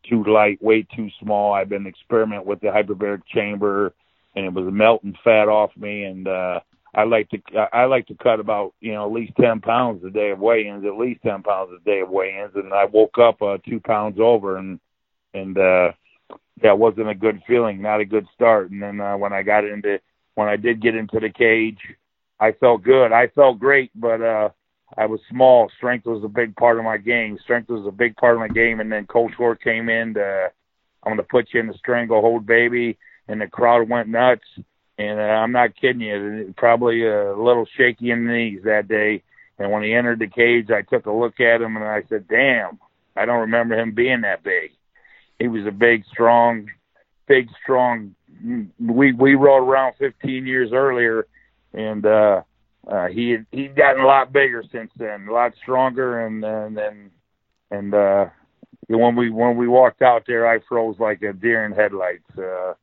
too 0.09 0.25
light, 0.25 0.63
way 0.63 0.83
too 0.83 1.11
small. 1.21 1.53
I've 1.53 1.69
been 1.69 1.87
experimenting 1.87 2.47
with 2.47 2.61
the 2.61 2.69
hyperbaric 2.69 3.23
chamber, 3.27 3.93
and 4.35 4.47
it 4.47 4.53
was 4.53 4.73
melting 4.73 5.17
fat 5.25 5.49
off 5.49 5.77
me. 5.77 6.05
And 6.05 6.29
uh, 6.29 6.61
I 6.95 7.05
like 7.05 7.29
to 7.31 7.39
I 7.73 7.85
like 7.85 8.07
to 8.07 8.15
cut 8.15 8.41
about 8.41 8.75
you 8.81 8.93
know 8.93 9.07
at 9.07 9.13
least 9.13 9.33
ten 9.39 9.61
pounds 9.61 10.03
a 10.05 10.11
day 10.11 10.31
of 10.31 10.39
weigh-ins, 10.39 10.85
at 10.85 10.97
least 10.97 11.23
ten 11.23 11.43
pounds 11.43 11.71
a 11.77 11.85
day 11.85 12.01
of 12.01 12.09
weigh-ins. 12.09 12.55
And 12.55 12.73
I 12.73 12.87
woke 12.87 13.19
up 13.19 13.43
uh, 13.43 13.59
two 13.69 13.81
pounds 13.81 14.19
over, 14.21 14.57
and 14.57 14.81
and 15.35 15.59
uh, 15.59 15.93
that 16.63 16.79
wasn't 16.79 17.09
a 17.09 17.15
good 17.15 17.43
feeling, 17.47 17.83
not 17.83 18.01
a 18.01 18.05
good 18.05 18.27
start. 18.35 18.71
And 18.71 18.83
then 18.83 19.01
uh, 19.01 19.17
when 19.17 19.33
I 19.33 19.43
got 19.43 19.65
into 19.65 20.01
when 20.35 20.49
I 20.49 20.57
did 20.57 20.83
get 20.83 20.95
into 20.95 21.19
the 21.19 21.31
cage, 21.31 21.79
I 22.39 22.53
felt 22.53 22.83
good. 22.83 23.13
I 23.13 23.29
felt 23.29 23.59
great, 23.59 23.91
but 23.95 24.21
uh, 24.21 24.51
I 24.97 25.07
was 25.07 25.21
small. 25.31 25.71
Strength 25.77 26.07
was 26.07 26.23
a 26.25 26.29
big 26.29 26.55
part 26.57 26.79
of 26.79 26.85
my 26.85 26.99
game. 26.99 27.39
Strength 27.43 27.71
was 27.71 27.87
a 27.87 27.91
big 27.91 28.17
part 28.17 28.35
of 28.35 28.41
my 28.41 28.49
game. 28.49 28.81
And 28.81 28.93
then 28.93 29.07
Couture 29.07 29.57
came 29.57 29.89
in 29.89 30.15
to, 30.15 30.49
I'm 31.03 31.11
going 31.11 31.17
to 31.17 31.23
put 31.23 31.49
you 31.53 31.61
in 31.61 31.67
the 31.67 31.75
stranglehold, 31.79 32.47
baby. 32.47 32.99
And 33.29 33.41
the 33.41 33.47
crowd 33.47 33.89
went 33.89 34.09
nuts. 34.09 34.45
And 34.99 35.19
uh, 35.19 35.23
I'm 35.23 35.53
not 35.53 35.77
kidding 35.77 36.01
you, 36.01 36.55
probably 36.57 37.07
a 37.07 37.37
little 37.37 37.67
shaky 37.77 38.11
in 38.11 38.27
the 38.27 38.33
knees 38.33 38.61
that 38.65 38.89
day. 38.89 39.23
And 39.59 39.71
when 39.71 39.83
he 39.83 39.95
entered 39.95 40.19
the 40.19 40.27
cage, 40.27 40.71
I 40.71 40.83
took 40.83 41.07
a 41.07 41.13
look 41.13 41.41
at 41.41 41.61
him 41.61 41.77
and 41.77 41.85
I 41.85 42.03
said, 42.09 42.29
damn, 42.29 42.79
I 43.17 43.25
don't 43.25 43.41
remember 43.41 43.79
him 43.79 43.95
being 43.95 44.23
that 44.23 44.43
big. 44.43 44.73
He 45.39 45.49
was 45.49 45.67
a 45.67 45.73
big, 45.73 46.05
strong, 46.11 46.67
big, 47.27 47.49
strong. 47.63 48.15
We 48.79 49.13
we 49.13 49.35
rode 49.35 49.69
around 49.69 49.95
15 49.99 50.47
years 50.47 50.71
earlier, 50.73 51.27
and 51.73 52.05
uh, 52.05 52.43
uh, 52.91 53.07
he 53.09 53.31
had, 53.31 53.47
he'd 53.51 53.77
gotten 53.77 54.03
a 54.03 54.07
lot 54.07 54.33
bigger 54.33 54.63
since 54.71 54.91
then, 54.97 55.27
a 55.29 55.33
lot 55.33 55.53
stronger, 55.63 56.27
and 56.27 56.45
and 56.45 56.79
and, 56.79 57.11
and 57.71 57.95
uh, 57.95 58.27
when 58.89 59.17
we 59.17 59.31
when 59.31 59.57
we 59.57 59.69
walked 59.69 60.03
out 60.03 60.25
there, 60.27 60.47
I 60.47 60.61
froze 60.69 60.97
like 60.99 61.23
a 61.23 61.33
deer 61.33 61.65
in 61.65 61.73
headlights. 61.73 62.31
Uh, 62.39 62.75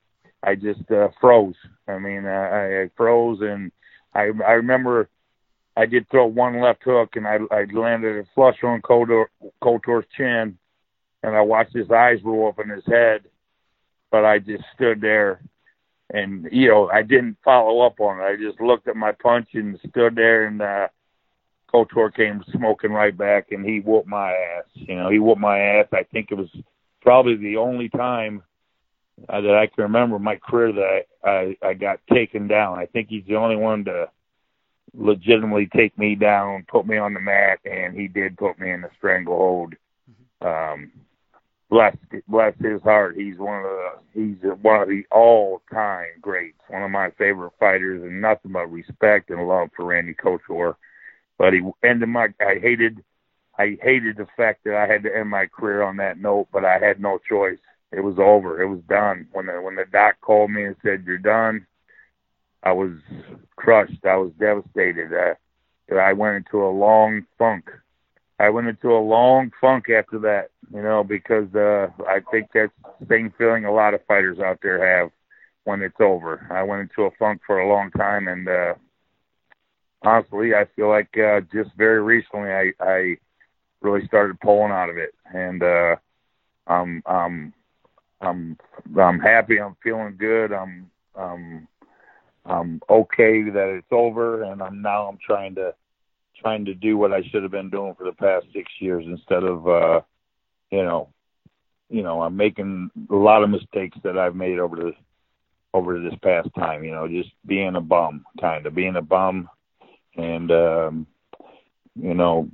I 0.44 0.56
just 0.56 0.90
uh, 0.92 1.08
froze. 1.22 1.56
I 1.88 1.98
mean, 2.00 2.26
uh, 2.26 2.30
I, 2.30 2.82
I 2.84 2.90
froze, 2.98 3.40
and 3.42 3.72
I 4.14 4.30
I 4.46 4.54
remember 4.54 5.10
I 5.76 5.86
did 5.86 6.10
throw 6.10 6.28
one 6.28 6.62
left 6.62 6.84
hook, 6.84 7.16
and 7.16 7.28
I 7.28 7.38
I 7.52 7.66
landed 7.74 8.18
a 8.18 8.28
flush 8.36 8.58
on 8.64 8.82
Couture, 8.82 9.30
Couture's 9.62 10.06
chin, 10.16 10.58
and 11.24 11.36
I 11.36 11.42
watched 11.42 11.74
his 11.74 11.90
eyes 11.90 12.20
roll 12.24 12.50
up 12.50 12.60
in 12.60 12.70
his 12.70 12.86
head, 12.86 13.22
but 14.12 14.26
I 14.26 14.40
just 14.40 14.64
stood 14.76 15.02
there 15.02 15.42
and 16.14 16.48
you 16.52 16.70
know 16.70 16.90
I 16.90 17.02
didn't 17.02 17.38
follow 17.44 17.82
up 17.82 18.00
on 18.00 18.20
it. 18.20 18.24
I 18.24 18.36
just 18.36 18.62
looked 18.62 18.88
at 18.88 18.96
my 18.96 19.12
punch 19.12 19.50
and 19.54 19.80
stood 19.90 20.16
there, 20.16 20.46
and 20.46 20.62
uh, 20.62 20.88
Couture 21.72 22.12
came 22.12 22.44
smoking 22.52 22.92
right 22.92 23.18
back, 23.18 23.52
and 23.52 23.66
he 23.66 23.80
whooped 23.80 24.08
my 24.08 24.32
ass. 24.32 24.66
You 24.74 24.96
know, 24.96 25.10
he 25.10 25.20
whooped 25.20 25.42
my 25.42 25.60
ass. 25.60 25.88
I 25.92 26.04
think 26.04 26.30
it 26.32 26.36
was 26.36 26.50
probably 27.02 27.36
the 27.36 27.58
only 27.58 27.90
time 27.90 28.44
uh, 29.28 29.42
that 29.42 29.56
I 29.56 29.68
can 29.68 29.84
remember 29.84 30.18
in 30.18 30.24
my 30.24 30.36
career 30.36 30.72
that 30.74 31.06
I, 31.24 31.30
I 31.30 31.70
I 31.70 31.74
got 31.74 32.00
taken 32.12 32.48
down. 32.48 32.78
I 32.78 32.86
think 32.86 33.10
he's 33.10 33.26
the 33.28 33.36
only 33.36 33.56
one 33.56 33.84
to 33.86 34.10
legitimately 34.96 35.70
take 35.76 35.98
me 35.98 36.14
down, 36.14 36.66
put 36.68 36.86
me 36.86 36.98
on 36.98 37.16
the 37.16 37.20
mat, 37.20 37.60
and 37.66 38.00
he 38.00 38.08
did 38.08 38.38
put 38.38 38.60
me 38.60 38.70
in 38.70 38.82
the 38.82 38.90
stranglehold. 38.98 39.74
Mm-hmm. 40.42 40.48
Um, 40.48 40.92
bless 41.74 41.98
bless 42.28 42.54
his 42.60 42.82
heart. 42.84 43.16
He's 43.18 43.38
one 43.38 43.58
of 43.58 43.64
the 43.64 43.90
he's 44.14 44.38
one 44.62 44.82
of 44.82 44.88
the 44.88 45.04
all 45.12 45.62
time 45.74 46.06
greats. 46.22 46.60
One 46.70 46.84
of 46.84 46.92
my 46.92 47.10
favorite 47.18 47.54
fighters, 47.60 48.04
and 48.04 48.22
nothing 48.22 48.52
but 48.52 48.72
respect 48.72 49.32
and 49.32 49.48
love 49.48 49.70
for 49.76 49.86
Randy 49.86 50.14
Couture. 50.14 50.78
But 51.40 51.54
he 51.54 51.62
ended 51.84 52.10
my. 52.10 52.28
I 52.40 52.60
hated, 52.62 53.04
I 53.58 53.78
hated 53.82 54.18
the 54.18 54.28
fact 54.38 54.64
that 54.66 54.76
I 54.76 54.86
had 54.92 55.02
to 55.04 55.16
end 55.16 55.30
my 55.30 55.48
career 55.48 55.82
on 55.82 55.98
that 55.98 56.20
note. 56.20 56.48
But 56.54 56.64
I 56.64 56.78
had 56.78 57.02
no 57.02 57.20
choice. 57.28 57.58
It 57.92 58.02
was 58.02 58.16
over. 58.20 58.62
It 58.62 58.68
was 58.68 58.82
done. 58.88 59.28
When 59.32 59.48
the 59.48 59.60
when 59.60 59.76
the 59.76 59.86
doc 59.92 60.18
called 60.22 60.52
me 60.52 60.66
and 60.66 60.76
said 60.84 61.04
you're 61.08 61.18
done, 61.18 61.66
I 62.62 62.72
was 62.72 62.92
crushed. 63.56 64.06
I 64.06 64.18
was 64.18 64.32
devastated. 64.40 65.12
Uh, 65.12 65.34
I 65.96 66.14
went 66.14 66.38
into 66.38 66.64
a 66.64 66.70
long 66.70 67.26
funk 67.40 67.66
I 68.44 68.50
went 68.50 68.68
into 68.68 68.90
a 68.90 69.00
long 69.00 69.52
funk 69.62 69.90
after 69.90 70.20
that, 70.20 70.50
you 70.74 70.82
know, 70.82 71.02
because 71.02 71.48
uh, 71.56 71.88
I 72.06 72.20
think 72.30 72.50
that's 72.54 72.74
the 73.00 73.06
same 73.10 73.34
feeling 73.38 73.64
a 73.64 73.72
lot 73.72 73.94
of 73.94 74.06
fighters 74.06 74.40
out 74.40 74.60
there 74.62 75.00
have 75.02 75.12
when 75.64 75.82
it's 75.82 76.02
over. 76.02 76.46
I 76.52 76.62
went 76.64 76.82
into 76.82 77.04
a 77.04 77.12
funk 77.18 77.42
for 77.48 77.60
a 77.60 77.70
long 77.70 77.90
time, 77.92 78.28
and 78.28 78.50
uh, 78.50 78.74
honestly, 80.02 80.54
I 80.54 80.66
feel 80.76 80.90
like 80.90 81.18
uh, 81.18 81.40
just 81.54 81.70
very 81.78 82.02
recently 82.02 82.52
I, 82.52 82.74
I 82.82 83.16
really 83.82 84.06
started 84.08 84.42
pulling 84.42 84.74
out 84.74 84.90
of 84.90 84.98
it, 84.98 85.14
and 85.34 85.64
uh, 85.64 85.96
I'm 86.68 87.02
I'm 87.06 87.54
I'm 88.20 88.58
I'm 89.00 89.20
happy. 89.20 89.62
I'm 89.62 89.78
feeling 89.82 90.18
good. 90.18 90.52
I'm 90.52 90.92
I'm 91.16 91.66
I'm 92.46 92.82
okay 92.90 93.44
that 93.44 93.76
it's 93.78 93.92
over, 93.92 94.44
and 94.44 94.62
I'm 94.62 94.82
now 94.82 95.08
I'm 95.08 95.20
trying 95.26 95.56
to 95.56 95.74
trying 96.44 96.66
to 96.66 96.74
do 96.74 96.98
what 96.98 97.14
I 97.14 97.22
should 97.24 97.44
have 97.44 97.52
been 97.52 97.70
doing 97.70 97.96
for 97.96 98.04
the 98.04 98.12
past 98.12 98.46
six 98.54 98.70
years 98.80 99.06
instead 99.08 99.44
of, 99.44 99.68
uh, 99.68 100.02
you 100.72 100.84
know, 100.84 101.10
you 101.90 102.04
know, 102.04 102.22
I'm 102.22 102.36
making 102.36 102.92
a 103.10 103.16
lot 103.16 103.44
of 103.44 103.50
mistakes 103.50 103.98
that 104.04 104.18
I've 104.18 104.36
made 104.36 104.60
over 104.60 104.76
the 104.76 104.92
over 105.74 106.00
this 106.00 106.18
past 106.22 106.50
time. 106.56 106.84
You 106.84 106.92
know, 106.92 107.08
just 107.08 107.30
being 107.46 107.76
a 107.76 107.82
bum, 107.82 108.26
kind 108.42 108.66
of 108.66 108.76
being 108.76 108.96
a 108.96 109.02
bum, 109.02 109.50
and 110.16 110.52
um, 110.52 111.08
you 111.96 112.14
know, 112.14 112.50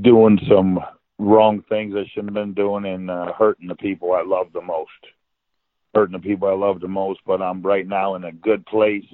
doing 0.00 0.38
some 0.48 0.78
wrong 1.18 1.64
things 1.68 1.94
I 1.96 2.08
shouldn't 2.12 2.36
have 2.36 2.44
been 2.44 2.54
doing, 2.54 2.84
and 2.84 3.10
uh, 3.10 3.32
hurting 3.32 3.68
the 3.68 3.76
people 3.76 4.12
I 4.12 4.22
love 4.22 4.48
the 4.52 4.60
most. 4.60 4.90
Hurting 5.94 6.12
the 6.12 6.18
people 6.18 6.48
I 6.48 6.54
love 6.54 6.80
the 6.80 6.88
most, 6.88 7.20
but 7.26 7.40
I'm 7.40 7.62
right 7.62 7.86
now 7.86 8.14
in 8.14 8.24
a 8.24 8.32
good 8.32 8.66
place 8.66 9.06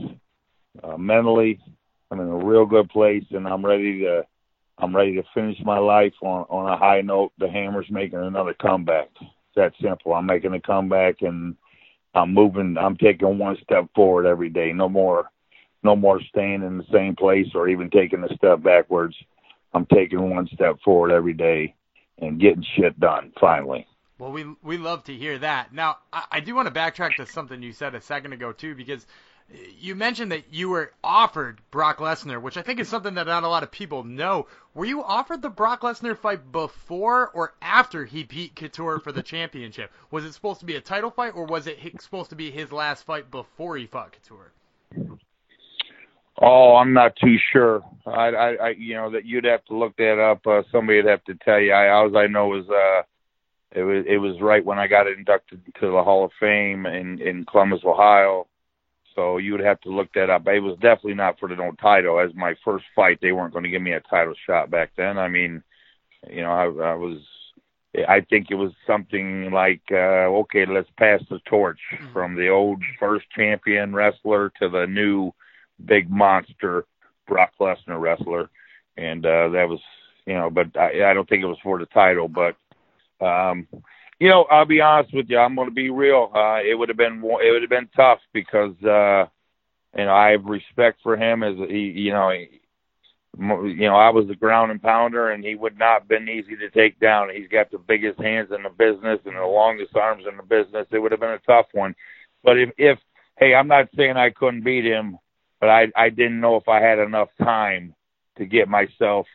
uh, 0.83 0.97
mentally 0.97 1.61
I'm 2.11 2.21
in 2.21 2.29
a 2.29 2.45
real 2.45 2.67
good 2.67 2.89
place, 2.89 3.25
and 3.31 3.47
I'm 3.47 3.65
ready 3.65 4.01
to 4.01 4.27
I'm 4.79 4.97
ready 4.97 5.15
to 5.17 5.23
finish 5.35 5.59
my 5.65 5.79
life 5.79 6.15
on 6.23 6.45
on 6.49 6.73
a 6.73 6.77
high 6.77 7.03
note. 7.03 7.33
The 7.39 7.49
Hammer's 7.49 7.91
making 7.91 8.19
another 8.19 8.55
comeback. 8.55 9.09
It's 9.21 9.57
that 9.57 9.73
simple. 9.81 10.15
I'm 10.15 10.27
making 10.27 10.55
a 10.55 10.61
comeback, 10.61 11.23
and 11.23 11.57
I'm 12.15 12.35
moving. 12.35 12.77
I'm 12.79 12.97
taking 12.97 13.39
one 13.39 13.57
step 13.63 13.87
forward 13.95 14.27
every 14.27 14.49
day. 14.49 14.73
No 14.73 14.89
more, 14.89 15.31
no 15.83 15.95
more 15.95 16.21
staying 16.21 16.63
in 16.63 16.79
the 16.79 16.87
same 16.93 17.15
place 17.15 17.49
or 17.55 17.69
even 17.69 17.91
taking 17.91 18.25
a 18.25 18.35
step 18.35 18.63
backwards. 18.63 19.15
I'm 19.73 19.87
taking 19.87 20.31
one 20.31 20.49
step 20.53 20.81
forward 20.85 21.13
every 21.13 21.35
day 21.35 21.75
and 22.19 22.41
getting 22.41 22.65
shit 22.77 22.99
done 22.99 23.33
finally. 23.41 23.87
Well, 24.19 24.33
we 24.33 24.45
we 24.63 24.77
love 24.77 25.05
to 25.05 25.15
hear 25.15 25.39
that. 25.39 25.73
Now, 25.73 25.99
I, 26.13 26.25
I 26.33 26.41
do 26.41 26.55
want 26.55 26.67
to 26.67 26.75
backtrack 26.75 27.17
to 27.17 27.27
something 27.27 27.63
you 27.63 27.73
said 27.73 27.95
a 27.95 28.01
second 28.01 28.33
ago 28.33 28.53
too, 28.53 28.75
because 28.75 29.07
you 29.79 29.95
mentioned 29.95 30.33
that 30.33 30.53
you 30.53 30.69
were 30.69 30.93
offered 31.03 31.61
Brock 31.71 31.99
Lesnar, 31.99 32.41
which 32.41 32.57
I 32.57 32.63
think 32.63 32.81
is 32.81 32.89
something 32.89 33.15
that 33.15 33.27
not 33.27 33.43
a 33.43 33.49
lot 33.49 33.63
of 33.63 33.71
people 33.71 34.05
know. 34.05 34.47
Were 34.75 34.85
you 34.85 35.03
offered 35.03 35.43
the 35.43 35.51
Brock 35.51 35.83
Lesnar 35.83 36.17
fight 36.17 36.53
before 36.53 37.29
or 37.31 37.55
after 37.61 38.05
he 38.05 38.23
beat 38.23 38.55
Couture 38.55 39.01
for 39.01 39.13
the 39.13 39.23
championship? 39.23 39.91
Was 40.11 40.25
it 40.25 40.33
supposed 40.33 40.61
to 40.61 40.67
be 40.67 40.77
a 40.77 40.81
title 40.81 41.11
fight, 41.11 41.35
or 41.35 41.45
was 41.45 41.67
it 41.67 41.79
supposed 42.01 42.31
to 42.31 42.37
be 42.37 42.51
his 42.51 42.71
last 42.71 43.05
fight 43.05 43.31
before 43.31 43.77
he 43.77 43.87
fought 43.87 44.13
Couture? 44.13 44.53
Oh, 46.41 46.77
I'm 46.77 46.93
not 46.93 47.17
too 47.17 47.37
sure. 47.53 47.83
I, 48.07 48.29
I, 48.29 48.55
I 48.55 48.69
you 48.71 48.95
know, 48.95 49.11
that 49.11 49.27
you'd 49.27 49.45
have 49.45 49.65
to 49.67 49.77
look 49.77 49.97
that 49.97 50.19
up. 50.19 50.47
Uh, 50.47 50.63
somebody'd 50.71 51.07
have 51.07 51.25
to 51.25 51.35
tell 51.35 51.61
you. 51.61 51.73
I, 51.73 51.91
all 51.91 52.17
I 52.17 52.29
know 52.29 52.55
is 52.57 52.65
uh, 52.69 53.03
it 53.73 53.83
was 53.83 54.05
it 54.07 54.19
was 54.19 54.41
right 54.41 54.65
when 54.65 54.79
I 54.79 54.87
got 54.87 55.07
inducted 55.07 55.61
to 55.81 55.87
the 55.91 56.03
Hall 56.03 56.25
of 56.25 56.31
Fame 56.39 56.87
in 56.87 57.21
in 57.21 57.45
Columbus, 57.45 57.81
Ohio. 57.85 58.47
So 59.15 59.39
you 59.39 59.53
would 59.53 59.61
have 59.61 59.81
to 59.83 59.91
look 59.91 60.13
that 60.15 60.31
up. 60.31 60.47
It 60.47 60.61
was 60.61 60.77
definitely 60.77 61.15
not 61.15 61.39
for 61.39 61.49
the 61.49 61.57
no 61.57 61.73
title. 61.73 62.21
As 62.21 62.35
my 62.35 62.55
first 62.65 62.85
fight, 62.95 63.19
they 63.21 63.33
weren't 63.33 63.53
going 63.53 63.65
to 63.65 63.71
give 63.71 63.83
me 63.83 63.93
a 63.93 64.01
title 64.01 64.35
shot 64.47 64.71
back 64.71 64.91
then. 64.97 65.19
I 65.19 65.29
mean, 65.29 65.63
you 66.29 66.43
know, 66.43 66.53
I, 66.53 66.65
I 66.65 66.95
was. 66.95 67.19
I 68.07 68.21
think 68.21 68.53
it 68.53 68.55
was 68.55 68.71
something 68.87 69.51
like, 69.51 69.83
uh, 69.91 70.31
okay, 70.43 70.65
let's 70.65 70.89
pass 70.97 71.21
the 71.29 71.41
torch 71.41 71.81
mm-hmm. 71.93 72.13
from 72.13 72.37
the 72.37 72.49
old 72.49 72.81
first 73.01 73.27
champion 73.31 73.93
wrestler 73.93 74.53
to 74.61 74.69
the 74.69 74.87
new 74.87 75.33
big 75.85 76.09
monster 76.09 76.85
Brock 77.27 77.53
Lesnar 77.59 78.01
wrestler, 78.01 78.49
and 78.97 79.27
uh, 79.27 79.49
that 79.49 79.69
was, 79.69 79.81
you 80.25 80.35
know, 80.35 80.51
but 80.51 80.77
I, 80.77 81.11
I 81.11 81.15
don't 81.15 81.29
think 81.29 81.43
it 81.43 81.47
was 81.47 81.59
for 81.65 81.81
the 81.81 81.87
title, 81.87 82.29
but 82.29 82.55
um, 83.21 83.67
you 84.21 84.29
know, 84.29 84.45
I'll 84.51 84.67
be 84.67 84.83
honest 84.83 85.15
with 85.15 85.27
you. 85.31 85.39
I'm 85.39 85.57
going 85.57 85.69
to 85.69 85.75
be 85.75 85.91
real. 85.91 86.31
Uh, 86.35 86.59
it 86.63 86.79
would 86.79 86.91
have 86.91 86.99
been 86.99 87.23
it 87.25 87.53
would 87.53 87.63
have 87.63 87.71
been 87.71 87.89
tough 87.97 88.21
because 88.35 88.75
uh, 88.85 89.25
you 89.97 90.05
know 90.05 90.15
I 90.15 90.33
have 90.33 90.45
respect 90.45 91.01
for 91.03 91.17
him 91.17 91.43
as 91.43 91.57
he, 91.69 91.91
you 91.97 92.13
know, 92.13 92.31
he, 92.31 92.61
you 93.39 93.89
know 93.89 93.97
I 93.97 94.11
was 94.11 94.29
the 94.29 94.37
ground 94.37 94.71
and 94.71 94.83
pounder, 94.83 95.31
and 95.31 95.43
he 95.43 95.55
would 95.55 95.79
not 95.79 96.03
have 96.03 96.09
been 96.09 96.29
easy 96.29 96.55
to 96.57 96.71
take 96.71 97.01
down. 97.01 97.31
He's 97.35 97.49
got 97.49 97.71
the 97.71 97.79
biggest 97.79 98.21
hands 98.21 98.51
in 98.55 98.63
the 98.63 98.69
business 98.69 99.21
and 99.25 99.37
the 99.37 99.47
longest 99.47 99.97
arms 99.97 100.25
in 100.31 100.37
the 100.37 100.43
business. 100.43 100.87
It 100.93 100.99
would 100.99 101.13
have 101.13 101.21
been 101.21 101.31
a 101.31 101.39
tough 101.39 101.67
one. 101.73 101.95
But 102.45 102.59
if 102.59 102.71
if 102.77 102.99
hey, 103.39 103.55
I'm 103.55 103.69
not 103.69 103.89
saying 103.97 104.19
I 104.19 104.31
couldn't 104.31 104.65
beat 104.65 104.85
him, 104.85 105.17
but 105.61 105.71
I 105.71 105.87
I 105.97 106.11
didn't 106.11 106.41
know 106.41 106.57
if 106.57 106.69
I 106.69 106.83
had 106.83 106.99
enough 106.99 107.31
time 107.43 107.95
to 108.37 108.45
get 108.45 108.69
myself 108.69 109.27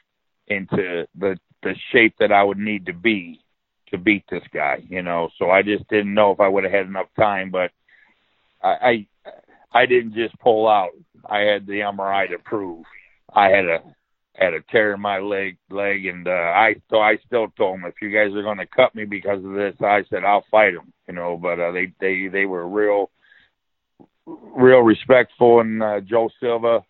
into 0.48 1.08
the 1.16 1.40
the 1.64 1.74
shape 1.92 2.18
that 2.20 2.32
I 2.32 2.44
would 2.44 2.60
need 2.60 2.86
to 2.86 2.94
be 2.94 3.42
to 3.92 3.98
beat 3.98 4.24
this 4.30 4.44
guy, 4.54 4.84
you 4.90 5.02
know. 5.02 5.30
So 5.38 5.52
I 5.52 5.62
just 5.62 5.88
didn't 5.90 6.14
know 6.14 6.32
if 6.32 6.40
I 6.40 6.48
would 6.48 6.64
have 6.64 6.74
had 6.74 6.88
enough 6.88 7.08
time, 7.18 7.52
but 7.52 7.72
I 8.62 9.08
I, 9.24 9.32
I 9.74 9.86
didn't 9.86 10.14
just 10.14 10.38
pull 10.40 10.68
out. 10.68 10.92
I 11.28 11.40
had 11.40 11.66
the 11.66 11.80
MRI 11.80 12.30
to 12.30 12.38
prove 12.40 12.86
I 13.36 13.50
had 13.50 13.66
a 13.66 13.80
had 14.36 14.54
a 14.54 14.62
tear 14.72 14.94
in 14.94 15.02
my 15.02 15.20
leg 15.20 15.58
leg, 15.70 16.06
and 16.06 16.28
uh, 16.28 16.32
I 16.32 16.76
so 16.90 17.00
I 17.00 17.18
still 17.26 17.48
told 17.58 17.80
them 17.80 17.86
if 17.86 17.96
you 18.02 18.10
guys 18.10 18.36
are 18.36 18.44
going 18.44 18.58
to 18.58 18.66
cut 18.66 18.96
me 18.96 19.06
because 19.06 19.44
of 19.44 19.54
this, 19.54 19.76
I 19.82 20.04
said 20.10 20.24
I'll 20.24 20.46
fight 20.50 20.74
them, 20.74 20.94
you 21.08 21.14
know. 21.14 21.38
But 21.38 21.60
uh, 21.60 21.72
they 21.72 21.92
they 22.00 22.28
they 22.28 22.46
were 22.46 22.68
real 22.68 23.12
real 24.26 24.80
respectful, 24.80 25.60
and 25.60 25.82
uh, 25.84 26.02
Joe 26.02 26.30
Silva. 26.40 26.84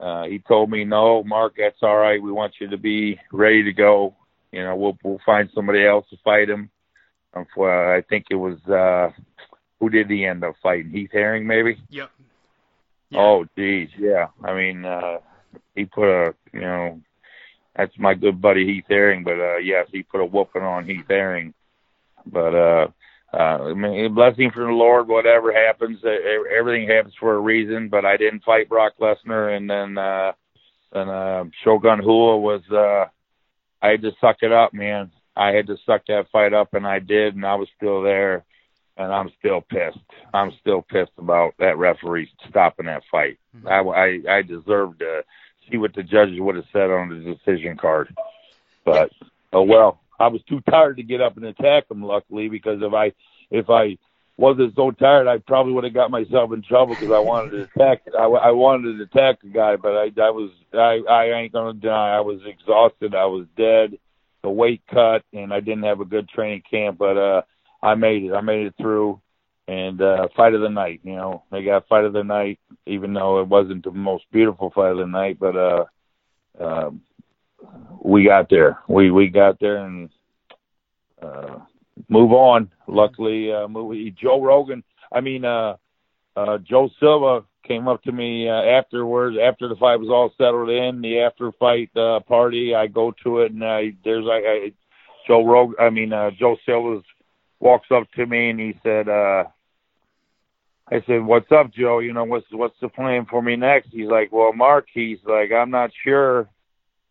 Uh, 0.00 0.24
he 0.24 0.38
told 0.40 0.70
me, 0.70 0.84
"No, 0.84 1.22
Mark, 1.22 1.54
that's 1.58 1.82
all 1.82 1.96
right. 1.96 2.22
We 2.22 2.32
want 2.32 2.54
you 2.60 2.68
to 2.68 2.78
be 2.78 3.18
ready 3.32 3.62
to 3.64 3.72
go 3.72 4.16
you 4.52 4.62
know, 4.62 4.76
we'll 4.76 4.98
we'll 5.02 5.20
find 5.24 5.48
somebody 5.54 5.84
else 5.84 6.06
to 6.10 6.16
fight 6.22 6.48
him. 6.48 6.70
Um, 7.34 7.46
for, 7.54 7.94
uh, 7.94 7.98
I 7.98 8.02
think 8.02 8.26
it 8.30 8.34
was 8.36 8.58
uh, 8.66 9.10
who 9.80 9.88
did 9.88 10.10
he 10.10 10.24
end 10.24 10.44
up 10.44 10.54
fighting? 10.62 10.90
Heath 10.90 11.10
Herring, 11.12 11.46
maybe. 11.46 11.78
Yep. 11.90 12.10
Yeah. 13.10 13.20
Oh, 13.20 13.44
geez, 13.56 13.88
yeah. 13.98 14.28
I 14.44 14.54
mean, 14.54 14.84
uh, 14.84 15.18
he 15.74 15.84
put 15.84 16.08
a, 16.08 16.34
you 16.52 16.60
know, 16.60 17.00
that's 17.74 17.98
my 17.98 18.14
good 18.14 18.40
buddy 18.40 18.66
Heath 18.66 18.84
Herring, 18.88 19.24
but 19.24 19.40
uh, 19.40 19.56
yes, 19.56 19.88
he 19.90 20.02
put 20.02 20.20
a 20.20 20.26
whooping 20.26 20.62
on 20.62 20.86
Heath 20.86 21.06
Herring. 21.08 21.54
But 22.26 22.54
uh, 22.54 22.86
uh, 23.32 23.36
I 23.36 23.74
mean, 23.74 24.14
blessing 24.14 24.50
from 24.50 24.64
the 24.64 24.72
Lord. 24.72 25.08
Whatever 25.08 25.52
happens, 25.52 26.00
everything 26.04 26.88
happens 26.88 27.14
for 27.18 27.34
a 27.34 27.40
reason. 27.40 27.88
But 27.88 28.04
I 28.04 28.16
didn't 28.16 28.44
fight 28.44 28.68
Brock 28.68 28.92
Lesnar, 29.00 29.56
and 29.56 29.68
then 29.68 29.98
uh, 29.98 30.32
then 30.92 31.08
uh, 31.08 31.44
Shogun 31.64 32.00
Rua 32.00 32.36
was. 32.38 32.62
Uh, 32.70 33.10
I 33.82 33.88
had 33.88 34.02
to 34.02 34.12
suck 34.20 34.36
it 34.42 34.52
up, 34.52 34.72
man. 34.72 35.10
I 35.36 35.48
had 35.48 35.66
to 35.66 35.76
suck 35.84 36.02
that 36.06 36.30
fight 36.30 36.52
up, 36.52 36.74
and 36.74 36.86
I 36.86 36.98
did, 36.98 37.34
and 37.34 37.44
I 37.44 37.54
was 37.56 37.68
still 37.76 38.02
there, 38.02 38.44
and 38.96 39.12
I'm 39.12 39.30
still 39.38 39.60
pissed. 39.60 39.98
I'm 40.32 40.52
still 40.60 40.82
pissed 40.82 41.12
about 41.18 41.54
that 41.58 41.78
referee 41.78 42.30
stopping 42.48 42.86
that 42.86 43.02
fight. 43.10 43.38
Mm-hmm. 43.56 43.68
I, 43.68 44.32
I 44.32 44.36
I 44.38 44.42
deserved 44.42 45.00
to 45.00 45.22
see 45.70 45.78
what 45.78 45.94
the 45.94 46.02
judges 46.02 46.38
would 46.38 46.56
have 46.56 46.64
said 46.72 46.90
on 46.90 47.08
the 47.08 47.34
decision 47.34 47.76
card, 47.76 48.14
but 48.84 49.10
oh 49.52 49.62
well. 49.62 49.98
I 50.20 50.28
was 50.28 50.42
too 50.48 50.60
tired 50.70 50.98
to 50.98 51.02
get 51.02 51.20
up 51.20 51.36
and 51.36 51.46
attack 51.46 51.90
him. 51.90 52.04
Luckily, 52.04 52.48
because 52.48 52.80
if 52.80 52.94
I 52.94 53.12
if 53.50 53.68
I 53.68 53.98
wasn't 54.42 54.74
so 54.74 54.90
tired, 54.90 55.28
I 55.28 55.38
probably 55.38 55.72
would 55.72 55.84
have 55.84 55.94
got 55.94 56.10
myself 56.10 56.52
in 56.52 56.62
trouble 56.62 56.96
because 56.96 57.12
I 57.12 57.20
wanted 57.20 57.50
to 57.52 57.62
attack. 57.62 58.02
I, 58.18 58.24
I 58.24 58.50
wanted 58.50 58.98
to 58.98 59.04
attack 59.04 59.40
the 59.40 59.48
guy, 59.48 59.76
but 59.76 59.92
I, 59.92 60.06
I 60.20 60.30
was, 60.30 60.50
I, 60.74 60.98
I 61.08 61.38
ain't 61.38 61.52
gonna 61.52 61.74
deny, 61.74 62.16
I 62.16 62.20
was 62.20 62.40
exhausted. 62.44 63.14
I 63.14 63.26
was 63.26 63.46
dead. 63.56 63.96
The 64.42 64.50
weight 64.50 64.82
cut, 64.92 65.22
and 65.32 65.54
I 65.54 65.60
didn't 65.60 65.84
have 65.84 66.00
a 66.00 66.04
good 66.04 66.28
training 66.28 66.64
camp, 66.68 66.98
but 66.98 67.16
uh, 67.16 67.42
I 67.80 67.94
made 67.94 68.24
it. 68.24 68.32
I 68.32 68.40
made 68.40 68.66
it 68.66 68.74
through, 68.80 69.20
and 69.68 70.02
uh, 70.02 70.26
fight 70.36 70.54
of 70.54 70.60
the 70.60 70.68
night. 70.68 71.02
You 71.04 71.14
know, 71.14 71.44
they 71.52 71.62
got 71.62 71.86
fight 71.86 72.04
of 72.04 72.12
the 72.12 72.24
night, 72.24 72.58
even 72.84 73.14
though 73.14 73.40
it 73.40 73.46
wasn't 73.46 73.84
the 73.84 73.92
most 73.92 74.24
beautiful 74.32 74.72
fight 74.74 74.90
of 74.90 74.98
the 74.98 75.06
night, 75.06 75.38
but 75.38 75.56
uh, 75.56 75.84
uh, 76.60 76.90
we 78.02 78.24
got 78.24 78.50
there. 78.50 78.80
We 78.88 79.12
we 79.12 79.28
got 79.28 79.60
there, 79.60 79.86
and. 79.86 80.10
Uh, 81.22 81.60
move 82.08 82.32
on. 82.32 82.70
Luckily, 82.86 83.52
uh, 83.52 83.66
Joe 84.20 84.42
Rogan. 84.42 84.82
I 85.12 85.20
mean, 85.20 85.44
uh, 85.44 85.76
uh, 86.36 86.58
Joe 86.58 86.90
Silva 86.98 87.44
came 87.66 87.88
up 87.88 88.02
to 88.04 88.12
me 88.12 88.48
uh, 88.48 88.62
afterwards, 88.62 89.36
after 89.42 89.68
the 89.68 89.76
fight 89.76 90.00
was 90.00 90.08
all 90.10 90.32
settled 90.36 90.70
in, 90.70 91.00
the 91.00 91.20
after 91.20 91.52
fight 91.52 91.90
uh, 91.96 92.20
party. 92.20 92.74
I 92.74 92.86
go 92.86 93.12
to 93.24 93.40
it, 93.40 93.52
and 93.52 93.64
I, 93.64 93.92
there's 94.04 94.24
like 94.24 94.44
I, 94.46 94.72
Joe 95.26 95.44
Rogan. 95.44 95.76
I 95.78 95.90
mean, 95.90 96.12
uh, 96.12 96.30
Joe 96.38 96.56
Silva 96.66 97.02
walks 97.60 97.88
up 97.94 98.10
to 98.16 98.26
me 98.26 98.50
and 98.50 98.58
he 98.58 98.74
said, 98.82 99.08
uh, 99.08 99.44
I 100.90 101.02
said, 101.06 101.24
"What's 101.24 101.50
up, 101.50 101.72
Joe? 101.72 102.00
You 102.00 102.12
know, 102.12 102.24
what's 102.24 102.46
what's 102.50 102.78
the 102.80 102.88
plan 102.88 103.26
for 103.30 103.40
me 103.40 103.56
next?" 103.56 103.88
He's 103.92 104.08
like, 104.08 104.30
"Well, 104.30 104.52
Mark," 104.52 104.88
he's 104.92 105.18
like, 105.24 105.50
"I'm 105.50 105.70
not 105.70 105.90
sure." 106.04 106.48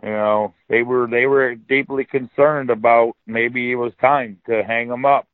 You 0.03 0.09
know 0.09 0.53
they 0.67 0.81
were 0.81 1.07
they 1.07 1.27
were 1.27 1.55
deeply 1.55 2.05
concerned 2.05 2.69
about 2.69 3.13
maybe 3.27 3.71
it 3.71 3.75
was 3.75 3.93
time 4.01 4.39
to 4.47 4.63
hang 4.63 4.89
him 4.89 5.05
up. 5.05 5.27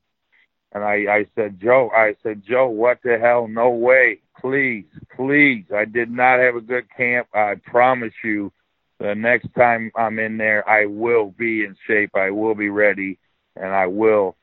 And 0.73 0.83
i 0.83 1.05
i 1.09 1.25
said 1.35 1.59
joe 1.61 1.89
i 1.95 2.15
said 2.21 2.43
joe 2.47 2.67
what 2.67 2.99
the 3.03 3.17
hell? 3.17 3.47
No 3.47 3.69
way. 3.69 4.19
Please 4.39 4.85
please. 5.15 5.65
I 5.73 5.85
did 5.85 6.11
not 6.11 6.39
have 6.39 6.55
a 6.55 6.61
good 6.61 6.85
camp. 6.95 7.27
I 7.33 7.55
promise 7.65 8.13
you 8.23 8.51
the 8.99 9.15
next 9.15 9.47
time 9.55 9.91
i'm 9.95 10.19
in 10.19 10.37
there 10.37 10.67
i 10.67 10.85
will 10.85 11.33
be 11.37 11.63
in 11.63 11.75
shape. 11.87 12.11
I 12.15 12.31
will 12.31 12.55
be 12.55 12.69
ready. 12.69 13.19
And 13.55 13.73
i 13.73 13.87
will 13.87 14.35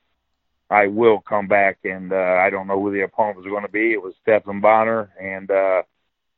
i 0.70 0.86
will 0.86 1.20
come 1.20 1.48
back. 1.48 1.78
And 1.84 2.14
uh 2.14 2.38
i 2.40 2.48
don't 2.48 2.66
know 2.66 2.80
who 2.80 2.92
the 2.92 3.02
opponent 3.02 3.36
was 3.36 3.46
going 3.46 3.66
to 3.66 3.70
be. 3.72 3.92
It 3.92 4.02
was 4.02 4.14
stephan 4.22 4.62
bonnar. 4.62 5.10
And 5.20 5.50
uh 5.50 5.82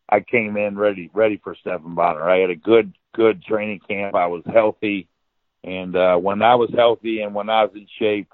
I 0.08 0.20
came 0.20 0.56
in 0.56 0.78
ready, 0.78 1.10
ready 1.12 1.36
for 1.42 1.56
Stephan 1.56 1.94
Bonnar. 1.94 2.28
I 2.30 2.38
had 2.38 2.50
a 2.50 2.56
good 2.56 2.92
good 3.16 3.42
training 3.42 3.80
camp. 3.88 4.14
I 4.14 4.26
was 4.26 4.42
healthy, 4.44 5.08
and 5.64 5.96
uh, 5.96 6.16
when 6.16 6.42
I 6.42 6.54
was 6.54 6.70
healthy 6.74 7.22
and 7.22 7.34
when 7.34 7.48
I 7.48 7.64
was 7.64 7.72
in 7.74 7.86
shape, 7.98 8.30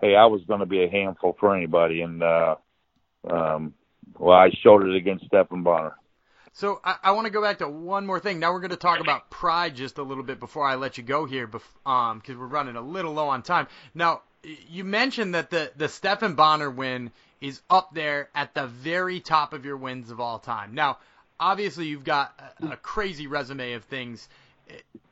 hey, 0.00 0.14
I 0.14 0.26
was 0.26 0.40
going 0.46 0.60
to 0.60 0.66
be 0.66 0.84
a 0.84 0.88
handful 0.88 1.36
for 1.38 1.56
anybody. 1.56 2.02
And 2.02 2.22
uh, 2.22 2.54
um, 3.28 3.74
well, 4.16 4.38
I 4.38 4.50
showed 4.62 4.86
it 4.86 4.94
against 4.94 5.26
Stephan 5.26 5.62
Bonnar. 5.62 5.96
So 6.52 6.80
I, 6.82 6.96
I 7.02 7.10
want 7.12 7.26
to 7.26 7.32
go 7.32 7.42
back 7.42 7.58
to 7.58 7.68
one 7.68 8.06
more 8.06 8.20
thing. 8.20 8.38
Now 8.38 8.52
we're 8.52 8.60
going 8.60 8.70
to 8.70 8.76
talk 8.76 9.00
about 9.00 9.30
pride 9.30 9.76
just 9.76 9.98
a 9.98 10.02
little 10.02 10.24
bit 10.24 10.40
before 10.40 10.64
I 10.64 10.76
let 10.76 10.98
you 10.98 11.04
go 11.04 11.26
here, 11.26 11.46
because 11.46 11.62
um, 11.84 12.22
we're 12.26 12.46
running 12.46 12.76
a 12.76 12.80
little 12.80 13.12
low 13.12 13.28
on 13.28 13.42
time. 13.42 13.66
Now 13.94 14.22
you 14.68 14.84
mentioned 14.84 15.34
that 15.34 15.50
the 15.50 15.72
the 15.76 15.88
Stephan 15.88 16.34
Bonnar 16.34 16.70
win 16.70 17.10
is 17.40 17.60
up 17.68 17.94
there 17.94 18.30
at 18.34 18.54
the 18.54 18.66
very 18.66 19.20
top 19.20 19.52
of 19.52 19.64
your 19.64 19.76
wins 19.76 20.10
of 20.10 20.20
all 20.20 20.38
time. 20.38 20.74
Now 20.74 20.98
obviously 21.40 21.86
you've 21.86 22.04
got 22.04 22.54
a, 22.60 22.72
a 22.72 22.76
crazy 22.76 23.26
resume 23.26 23.72
of 23.74 23.84
things. 23.84 24.28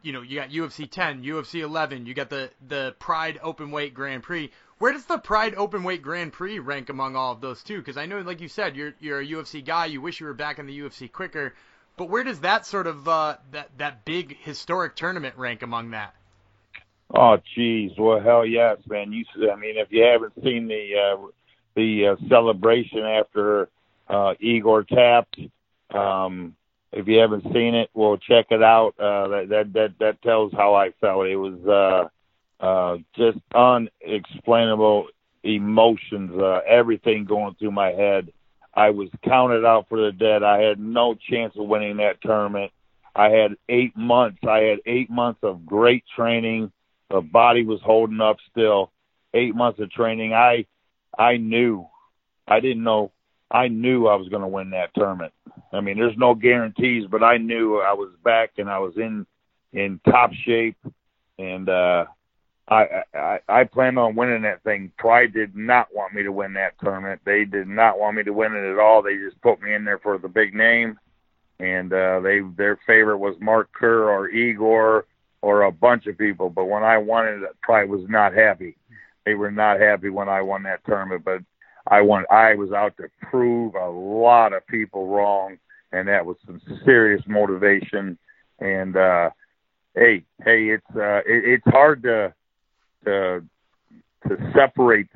You 0.03 0.13
know, 0.13 0.21
you 0.21 0.39
got 0.39 0.51
UFC 0.51 0.91
10, 0.91 1.23
UFC 1.23 1.63
11, 1.63 2.07
you 2.07 2.15
got 2.15 2.29
the 2.29 2.51
the 2.69 2.95
Pride 2.99 3.39
Openweight 3.43 3.95
Grand 3.95 4.23
Prix. 4.23 4.51
Where 4.79 4.93
does 4.93 5.07
the 5.07 5.19
Pride 5.19 5.55
Openweight 5.55 6.03
Grand 6.03 6.33
Prix 6.33 6.59
rank 6.59 6.91
among 6.91 7.17
all 7.17 7.33
of 7.33 7.41
those 7.41 7.63
two? 7.63 7.79
Because 7.79 7.97
I 7.97 8.05
know, 8.05 8.21
like 8.21 8.41
you 8.41 8.49
said, 8.49 8.77
you're 8.77 8.93
you're 9.01 9.21
a 9.21 9.27
UFC 9.27 9.65
guy. 9.65 9.87
You 9.87 10.03
wish 10.03 10.21
you 10.21 10.27
were 10.27 10.35
back 10.35 10.59
in 10.59 10.67
the 10.67 10.79
UFC 10.79 11.11
quicker. 11.11 11.55
But 11.97 12.11
where 12.11 12.23
does 12.23 12.41
that 12.41 12.67
sort 12.67 12.87
of 12.87 13.09
uh, 13.09 13.37
that 13.53 13.71
that 13.79 14.05
big 14.05 14.37
historic 14.43 14.97
tournament 14.97 15.37
rank 15.39 15.63
among 15.63 15.93
that? 15.93 16.15
Oh, 17.15 17.39
geez. 17.55 17.93
Well, 17.97 18.21
hell 18.21 18.45
yes, 18.45 18.79
man. 18.87 19.13
You, 19.13 19.25
I 19.51 19.57
mean, 19.57 19.77
if 19.79 19.89
you 19.91 20.03
haven't 20.03 20.35
seen 20.43 20.69
the 20.69 20.95
uh, 20.95 21.27
the 21.75 22.09
uh, 22.09 22.29
celebration 22.29 22.99
after 22.99 23.71
uh, 24.09 24.35
Igor 24.41 24.85
tapped 24.85 25.39
um, 25.97 26.57
if 26.93 27.07
you 27.09 27.19
haven't 27.19 27.45
seen 27.53 27.75
it, 27.75 27.91
well, 27.95 28.17
check 28.17 28.47
it 28.51 28.63
out. 28.63 28.95
Uh, 28.99 29.29
that, 29.29 29.49
that 29.49 29.73
that 29.73 29.99
that 30.01 30.23
tells 30.23 30.53
how 30.53 30.75
I 30.75 30.93
felt. 31.01 31.27
It 31.27 31.37
was 31.37 32.11
uh, 32.61 32.65
uh, 32.65 32.99
just 33.17 33.39
unexplainable 33.55 35.09
emotions. 35.43 36.33
Uh, 36.41 36.61
everything 36.67 37.25
going 37.25 37.55
through 37.59 37.73
my 37.73 37.91
head. 37.91 38.33
I 38.75 38.91
was 38.91 39.09
counted 39.25 39.65
out 39.65 39.89
for 39.89 39.99
the 39.99 40.13
dead. 40.13 40.43
I 40.43 40.61
had 40.61 40.79
no 40.79 41.15
chance 41.15 41.55
of 41.57 41.67
winning 41.67 41.97
that 41.97 42.21
tournament. 42.21 42.73
I 43.15 43.31
had 43.31 43.57
eight 43.71 43.97
months. 43.97 44.39
I 44.47 44.59
had 44.59 44.81
eight 44.85 45.09
months 45.11 45.41
of 45.43 45.65
great 45.65 46.05
training. 46.15 46.71
The 47.09 47.23
body 47.23 47.65
was 47.65 47.81
holding 47.83 48.21
up 48.21 48.37
still, 48.51 48.91
eight 49.33 49.55
months 49.55 49.81
of 49.81 49.91
training, 49.91 50.35
I 50.35 50.67
I 51.19 51.37
knew, 51.37 51.87
I 52.47 52.61
didn't 52.61 52.85
know, 52.85 53.13
I 53.51 53.69
knew 53.69 54.07
I 54.07 54.17
was 54.17 54.29
going 54.29 54.43
to 54.43 54.49
win 54.49 54.71
that 54.71 54.95
tournament. 54.95 55.33
I 55.73 55.81
mean, 55.81 55.99
there's 55.99 56.17
no 56.17 56.35
guarantees, 56.35 57.07
but 57.11 57.23
I 57.23 57.37
knew 57.37 57.79
I 57.79 57.93
was 57.93 58.11
back 58.25 58.53
and 58.59 58.69
I 58.69 58.79
was 58.79 58.97
in 58.97 59.27
in 59.73 60.01
top 60.09 60.33
shape, 60.33 60.77
and 61.39 61.69
uh, 61.69 62.07
I, 62.69 63.03
I 63.15 63.39
I 63.49 63.65
planned 63.65 63.99
on 63.99 64.17
winning 64.17 64.43
that 64.43 64.63
thing. 64.63 64.91
Pride 64.99 65.33
did 65.33 65.55
not 65.55 65.89
want 65.95 66.15
me 66.15 66.23
to 66.23 66.33
win 66.33 66.55
that 66.55 66.79
tournament. 66.83 67.21
They 67.25 67.45
did 67.45 67.69
not 67.69 67.99
want 67.99 68.17
me 68.17 68.23
to 68.25 68.33
win 68.33 68.55
it 68.55 68.73
at 68.73 68.79
all. 68.79 69.03
They 69.03 69.17
just 69.17 69.41
put 69.43 69.61
me 69.61 69.75
in 69.75 69.85
there 69.85 69.99
for 69.99 70.19
the 70.19 70.29
big 70.29 70.55
name, 70.55 70.99
and 71.61 71.93
uh, 71.93 72.21
they 72.21 72.41
their 72.57 72.79
favorite 72.87 73.19
was 73.19 73.37
Mark 73.41 73.71
Kerr 73.73 74.11
or 74.11 74.29
Igor 74.29 75.07
or 75.43 75.63
a 75.63 75.73
bunch 75.73 76.07
of 76.07 76.19
people. 76.19 76.51
But 76.51 76.65
when 76.65 76.83
I 76.83 76.99
won 76.99 77.29
it, 77.29 77.41
Pride 77.63 77.89
was 77.89 78.09
not 78.09 78.35
happy. 78.35 78.77
They 79.25 79.35
were 79.35 79.51
not 79.51 79.81
happy 79.81 80.09
when 80.09 80.29
I 80.29 80.43
won 80.43 80.63
that 80.65 80.85
tournament. 80.85 81.25
But 81.25 81.43
I 81.87 82.01
won. 82.03 82.25
I 82.31 82.55
was 82.55 82.73
out 82.73 82.97
to 82.97 83.09
prove 83.23 83.75
a 83.75 83.89
lot 83.89 84.53
of 84.53 84.67
people 84.67 85.09
wrong, 85.09 85.59
and 85.93 86.09
that 86.09 86.27
was 86.27 86.37
some 86.47 86.61
serious 86.85 87.23
motivation. 87.27 88.19
And 88.59 88.97
uh, 88.97 89.31
hey, 89.95 90.25
hey, 90.45 90.69
it's 90.71 90.97
uh, 90.97 91.19
it, 91.27 91.45
it's 91.45 91.67
hard 91.67 92.03
to 92.03 92.35
to 93.05 93.45
to 94.29 94.53
separate. 94.55 95.09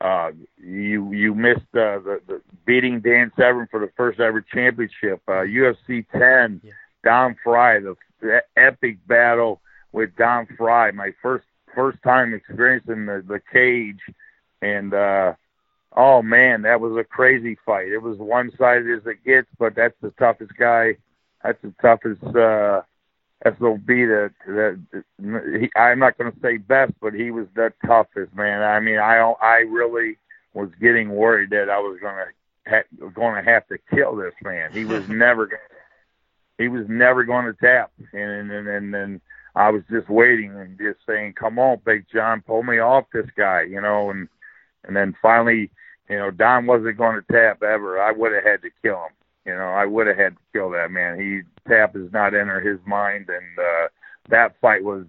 Uh, 0.00 0.30
you 0.56 1.12
you 1.12 1.34
missed 1.34 1.60
uh, 1.74 2.00
the, 2.00 2.20
the 2.26 2.40
beating 2.64 3.00
Dan 3.00 3.30
Severn 3.36 3.68
for 3.70 3.80
the 3.80 3.90
first 3.96 4.18
ever 4.18 4.40
championship. 4.40 5.20
Uh, 5.28 5.42
UFC 5.42 6.04
10, 6.10 6.60
yeah. 6.64 6.72
Don 7.04 7.36
Frye, 7.44 7.80
the, 7.80 7.94
the 8.20 8.42
epic 8.56 8.98
battle 9.06 9.60
with 9.92 10.10
Don 10.16 10.46
Frye. 10.56 10.90
My 10.90 11.12
first 11.20 11.44
first 11.74 11.98
time 12.02 12.34
experiencing 12.34 13.06
the 13.06 13.22
the 13.26 13.40
cage, 13.52 14.00
and 14.62 14.94
uh, 14.94 15.34
oh 15.96 16.22
man, 16.22 16.62
that 16.62 16.80
was 16.80 16.96
a 16.96 17.04
crazy 17.04 17.56
fight. 17.64 17.88
It 17.88 18.02
was 18.02 18.18
one 18.18 18.50
sided 18.58 18.90
as 18.90 19.06
it 19.06 19.24
gets, 19.24 19.48
but 19.58 19.74
that's 19.74 19.96
the 20.00 20.10
toughest 20.12 20.52
guy. 20.58 20.96
That's 21.42 21.60
the 21.62 21.74
toughest. 21.80 22.22
Uh, 22.24 22.82
SOB 23.44 23.86
that 23.86 24.30
that 24.46 24.80
he, 25.18 25.70
I'm 25.76 25.98
not 25.98 26.16
going 26.16 26.32
to 26.32 26.40
say 26.40 26.58
best, 26.58 26.92
but 27.00 27.12
he 27.12 27.30
was 27.30 27.46
the 27.54 27.72
toughest 27.84 28.34
man. 28.34 28.62
I 28.62 28.78
mean, 28.80 28.98
I 28.98 29.18
I 29.42 29.58
really 29.68 30.16
was 30.54 30.70
getting 30.80 31.10
worried 31.10 31.50
that 31.50 31.68
I 31.68 31.78
was 31.78 31.98
going 32.00 32.14
to 32.14 32.70
ha- 32.70 33.08
going 33.14 33.42
to 33.42 33.50
have 33.50 33.66
to 33.68 33.78
kill 33.92 34.14
this 34.14 34.34
man. 34.42 34.70
He 34.72 34.84
was 34.84 35.08
never 35.08 35.46
going 35.46 35.60
he 36.58 36.68
was 36.68 36.86
never 36.88 37.24
going 37.24 37.46
to 37.46 37.54
tap, 37.54 37.90
and 38.12 38.50
and 38.52 38.68
and 38.68 38.94
and 38.94 39.20
I 39.56 39.70
was 39.70 39.82
just 39.90 40.08
waiting 40.08 40.54
and 40.54 40.78
just 40.78 41.00
saying, 41.06 41.34
"Come 41.34 41.58
on, 41.58 41.80
Big 41.84 42.06
John, 42.12 42.42
pull 42.42 42.62
me 42.62 42.78
off 42.78 43.06
this 43.12 43.28
guy," 43.36 43.62
you 43.62 43.80
know, 43.80 44.10
and 44.10 44.28
and 44.84 44.94
then 44.94 45.16
finally, 45.20 45.70
you 46.12 46.18
know, 46.18 46.30
Don 46.30 46.66
wasn't 46.66 46.98
going 46.98 47.18
to 47.18 47.32
tap 47.32 47.62
ever. 47.62 47.98
I 47.98 48.12
would 48.12 48.32
have 48.34 48.44
had 48.44 48.60
to 48.60 48.68
kill 48.82 48.96
him. 48.96 49.12
You 49.46 49.54
know, 49.54 49.68
I 49.68 49.86
would 49.86 50.06
have 50.06 50.18
had 50.18 50.34
to 50.34 50.42
kill 50.52 50.68
that 50.72 50.90
man. 50.90 51.18
He 51.18 51.40
tap 51.66 51.94
does 51.94 52.12
not 52.12 52.34
enter 52.34 52.60
his 52.60 52.78
mind, 52.86 53.30
and 53.30 53.58
uh, 53.58 53.88
that 54.28 54.54
fight 54.60 54.84
was 54.84 55.06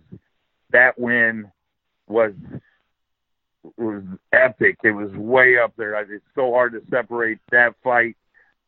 that 0.72 0.98
win 0.98 1.52
was 2.08 2.32
was 3.76 4.02
epic. 4.32 4.78
It 4.86 4.92
was 4.92 5.12
way 5.12 5.58
up 5.58 5.74
there. 5.76 6.00
It's 6.10 6.24
so 6.36 6.54
hard 6.54 6.72
to 6.72 6.82
separate 6.90 7.40
that 7.52 7.76
fight. 7.84 8.16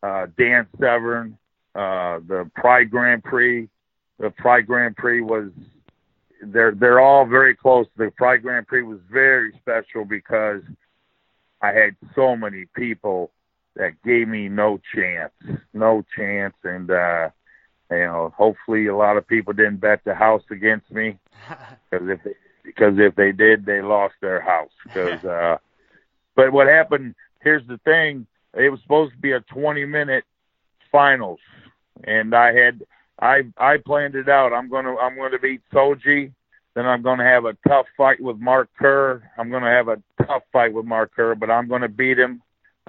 Uh, 0.04 0.28
Dan 0.38 0.68
Severn, 0.78 1.38
uh, 1.74 2.20
the 2.28 2.52
Pride 2.54 2.92
Grand 2.92 3.24
Prix. 3.24 3.70
The 4.20 4.32
Pride 4.32 4.68
Grand 4.68 4.98
Prix 4.98 5.22
was 5.22 5.52
they're 6.44 6.76
they're 6.76 7.00
all 7.00 7.26
very 7.26 7.56
close. 7.56 7.88
The 7.96 8.12
Pride 8.18 8.42
Grand 8.42 8.68
Prix 8.68 8.84
was 8.84 9.00
very 9.10 9.54
special 9.62 10.04
because 10.04 10.62
I 11.66 11.74
had 11.74 11.96
so 12.14 12.36
many 12.36 12.66
people 12.76 13.32
that 13.76 14.02
gave 14.04 14.28
me 14.28 14.50
no 14.50 14.80
chance, 14.94 15.32
no 15.74 16.04
chance, 16.16 16.54
and 16.64 16.92
uh, 16.92 17.30
you 17.90 17.98
know, 17.98 18.34
hopefully 18.38 18.86
a 18.88 18.96
lot 18.96 19.18
of 19.18 19.28
people 19.28 19.54
didn't 19.54 19.78
bet 19.78 20.02
the 20.06 20.14
house 20.14 20.44
against 20.52 20.92
me 20.92 21.18
because 21.90 22.08
if 22.10 22.24
they, 22.24 22.34
because 22.64 22.94
if 22.98 23.16
they 23.16 23.32
did, 23.32 23.66
they 23.66 23.82
lost 23.82 24.16
their 24.22 24.42
house. 24.42 24.72
Because, 24.86 25.24
uh, 25.26 25.58
but 26.36 26.54
what 26.54 26.68
happened? 26.68 27.16
Here's 27.42 27.66
the 27.68 27.80
thing: 27.80 28.28
it 28.54 28.70
was 28.70 28.80
supposed 28.82 29.14
to 29.14 29.20
be 29.20 29.32
a 29.32 29.40
20 29.42 29.86
minute 29.86 30.24
finals, 30.92 31.40
and 32.04 32.36
I 32.36 32.54
had 32.54 32.84
I 33.20 33.42
I 33.58 33.78
planned 33.78 34.16
it 34.16 34.30
out. 34.30 34.54
I'm 34.54 34.70
gonna 34.70 34.96
I'm 34.98 35.18
gonna 35.18 35.40
beat 35.40 35.62
Shoji. 35.74 36.32
Then 36.76 36.86
I'm 36.86 37.02
going 37.02 37.20
to 37.20 37.26
have 37.26 37.46
a 37.46 37.58
tough 37.68 37.86
fight 37.96 38.20
with 38.20 38.38
Mark 38.38 38.70
Kerr. 38.78 39.24
I'm 39.38 39.50
going 39.50 39.64
to 39.64 39.70
have 39.70 39.88
a 39.88 40.02
tough 40.26 40.44
fight 40.52 40.74
with 40.74 40.86
Mark 40.86 41.16
Kerr, 41.16 41.34
but 41.34 41.50
I'm 41.50 41.68
going 41.68 41.82
to 41.82 41.90
beat 41.90 42.20
him. 42.20 42.42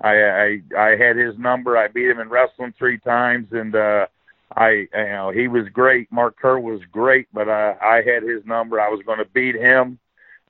I, 0.02 0.14
I 0.22 0.60
I 0.76 0.96
had 0.96 1.16
his 1.16 1.38
number. 1.38 1.78
I 1.78 1.88
beat 1.88 2.10
him 2.10 2.20
in 2.20 2.28
wrestling 2.28 2.74
three 2.76 2.98
times, 2.98 3.48
and 3.52 3.74
uh, 3.74 4.06
I 4.54 4.70
you 4.70 4.88
know 4.92 5.30
he 5.30 5.48
was 5.48 5.68
great. 5.72 6.10
Mark 6.12 6.36
Kerr 6.36 6.58
was 6.58 6.80
great, 6.92 7.28
but 7.32 7.48
I 7.48 7.76
I 7.80 8.02
had 8.02 8.22
his 8.22 8.44
number. 8.44 8.80
I 8.80 8.90
was 8.90 9.00
going 9.06 9.20
to 9.20 9.24
beat 9.32 9.54
him, 9.54 9.98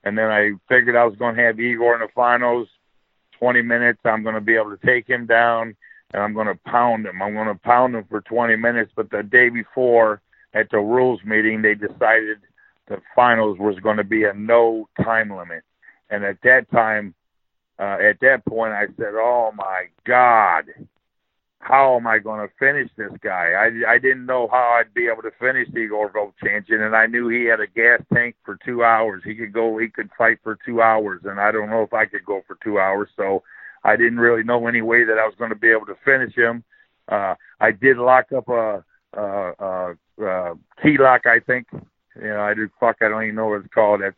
and 0.03 0.17
then 0.17 0.29
I 0.29 0.51
figured 0.67 0.97
I 0.97 1.05
was 1.05 1.15
going 1.15 1.35
to 1.35 1.43
have 1.43 1.59
Igor 1.59 1.95
in 1.95 2.01
the 2.01 2.09
finals. 2.13 2.67
Twenty 3.39 3.61
minutes, 3.61 3.99
I'm 4.03 4.23
going 4.23 4.35
to 4.35 4.41
be 4.41 4.55
able 4.55 4.75
to 4.75 4.85
take 4.85 5.07
him 5.07 5.27
down, 5.27 5.77
and 6.11 6.21
I'm 6.21 6.33
going 6.33 6.47
to 6.47 6.59
pound 6.65 7.05
him. 7.05 7.21
I'm 7.21 7.33
going 7.33 7.47
to 7.47 7.59
pound 7.61 7.95
him 7.95 8.05
for 8.09 8.21
20 8.21 8.55
minutes. 8.55 8.91
But 8.95 9.11
the 9.11 9.21
day 9.21 9.49
before, 9.49 10.21
at 10.55 10.71
the 10.71 10.79
rules 10.79 11.19
meeting, 11.23 11.61
they 11.61 11.75
decided 11.75 12.39
the 12.87 13.01
finals 13.15 13.57
was 13.59 13.77
going 13.79 13.97
to 13.97 14.03
be 14.03 14.23
a 14.23 14.33
no 14.33 14.87
time 15.03 15.29
limit, 15.29 15.63
and 16.09 16.23
at 16.23 16.37
that 16.43 16.69
time 16.71 17.13
uh, 17.79 17.97
at 18.01 18.19
that 18.21 18.43
point, 18.45 18.73
I 18.73 18.87
said, 18.97 19.13
"Oh 19.13 19.51
my 19.55 19.85
God, 20.05 20.65
how 21.59 21.95
am 21.95 22.07
I 22.07 22.17
going 22.17 22.47
to 22.47 22.53
finish 22.57 22.89
this 22.97 23.11
guy?" 23.21 23.51
I 23.51 23.93
I 23.93 23.97
didn't 23.99 24.25
know 24.25 24.47
how 24.51 24.79
I'd 24.79 24.93
be 24.93 25.07
able 25.07 25.21
to 25.23 25.31
finish 25.39 25.67
the 25.71 25.79
Igor 25.79 26.11
Vovchanchyn, 26.11 26.85
and 26.85 26.95
I 26.95 27.05
knew 27.05 27.29
he 27.29 27.45
had 27.45 27.59
a 27.59 27.67
gas 27.67 28.01
tank 28.13 28.35
for 28.43 28.57
two 28.65 28.83
hours. 28.83 29.21
He 29.23 29.35
could 29.35 29.53
go, 29.53 29.77
he 29.77 29.89
could 29.89 30.09
fight 30.17 30.39
for 30.43 30.57
two 30.65 30.81
hours, 30.81 31.21
and 31.25 31.39
I 31.39 31.51
don't 31.51 31.69
know 31.69 31.83
if 31.83 31.93
I 31.93 32.05
could 32.05 32.25
go 32.25 32.41
for 32.47 32.57
two 32.63 32.79
hours. 32.79 33.09
So 33.15 33.43
I 33.83 33.95
didn't 33.95 34.19
really 34.19 34.43
know 34.43 34.67
any 34.67 34.81
way 34.81 35.03
that 35.03 35.19
I 35.19 35.25
was 35.25 35.35
going 35.37 35.51
to 35.51 35.55
be 35.55 35.69
able 35.69 35.85
to 35.85 35.97
finish 36.03 36.35
him. 36.35 36.63
Uh, 37.07 37.35
I 37.59 37.71
did 37.71 37.97
lock 37.97 38.31
up 38.35 38.49
a, 38.49 38.83
a, 39.13 39.21
a, 39.59 39.95
a 40.25 40.55
key 40.81 40.97
lock, 40.99 41.25
I 41.25 41.39
think. 41.39 41.67
You 42.21 42.29
know, 42.29 42.41
I 42.41 42.53
do 42.53 42.69
fuck. 42.79 42.97
I 43.01 43.09
don't 43.09 43.23
even 43.23 43.35
know 43.35 43.47
what 43.47 43.61
it's 43.61 43.73
called. 43.73 44.01
That's 44.01 44.15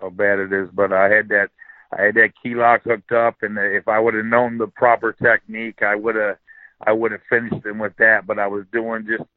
how 0.00 0.10
bad 0.10 0.38
it 0.38 0.52
is. 0.52 0.68
But 0.72 0.92
I 0.92 1.08
had 1.08 1.28
that 1.28 1.48
I 1.92 2.02
had 2.02 2.14
that 2.14 2.32
key 2.40 2.54
lock 2.54 2.82
hooked 2.84 3.12
up, 3.12 3.42
and 3.42 3.58
if 3.58 3.88
I 3.88 3.98
would 3.98 4.14
have 4.14 4.24
known 4.24 4.58
the 4.58 4.68
proper 4.68 5.12
technique, 5.12 5.82
I 5.82 5.94
would 5.94 6.14
have 6.16 6.36
I 6.86 6.92
would 6.92 7.12
have 7.12 7.20
finished 7.28 7.64
him 7.64 7.78
with 7.78 7.96
that. 7.98 8.26
But 8.26 8.38
I 8.38 8.46
was 8.46 8.64
doing 8.72 9.06
just 9.06 9.28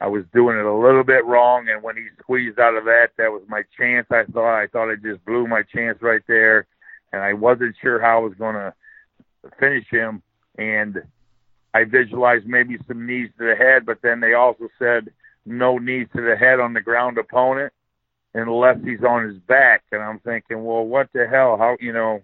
I 0.00 0.06
was 0.06 0.24
doing 0.34 0.58
it 0.58 0.64
a 0.64 0.74
little 0.74 1.04
bit 1.04 1.24
wrong, 1.24 1.68
and 1.68 1.82
when 1.82 1.96
he 1.96 2.06
squeezed 2.20 2.58
out 2.58 2.76
of 2.76 2.84
that, 2.84 3.10
that 3.18 3.30
was 3.30 3.42
my 3.46 3.62
chance. 3.78 4.06
I 4.10 4.24
thought 4.32 4.60
I 4.60 4.66
thought 4.66 4.90
I 4.90 4.96
just 4.96 5.24
blew 5.24 5.46
my 5.46 5.62
chance 5.62 5.98
right 6.00 6.22
there, 6.26 6.66
and 7.12 7.22
I 7.22 7.34
wasn't 7.34 7.76
sure 7.80 8.00
how 8.00 8.18
I 8.18 8.20
was 8.20 8.34
going 8.34 8.54
to 8.56 8.74
finish 9.60 9.86
him. 9.90 10.22
And 10.58 11.02
I 11.74 11.84
visualized 11.84 12.46
maybe 12.46 12.78
some 12.88 13.06
knees 13.06 13.30
to 13.38 13.46
the 13.46 13.54
head, 13.54 13.86
but 13.86 13.98
then 14.02 14.20
they 14.20 14.34
also 14.34 14.68
said 14.78 15.08
no 15.44 15.78
knees 15.78 16.08
to 16.14 16.22
the 16.22 16.36
head 16.36 16.60
on 16.60 16.72
the 16.72 16.80
ground 16.80 17.18
opponent 17.18 17.72
unless 18.34 18.78
he's 18.84 19.02
on 19.02 19.28
his 19.28 19.38
back. 19.38 19.82
And 19.92 20.02
I'm 20.02 20.18
thinking, 20.20 20.64
well, 20.64 20.84
what 20.84 21.08
the 21.12 21.26
hell? 21.26 21.56
How 21.58 21.76
you 21.80 21.92
know? 21.92 22.22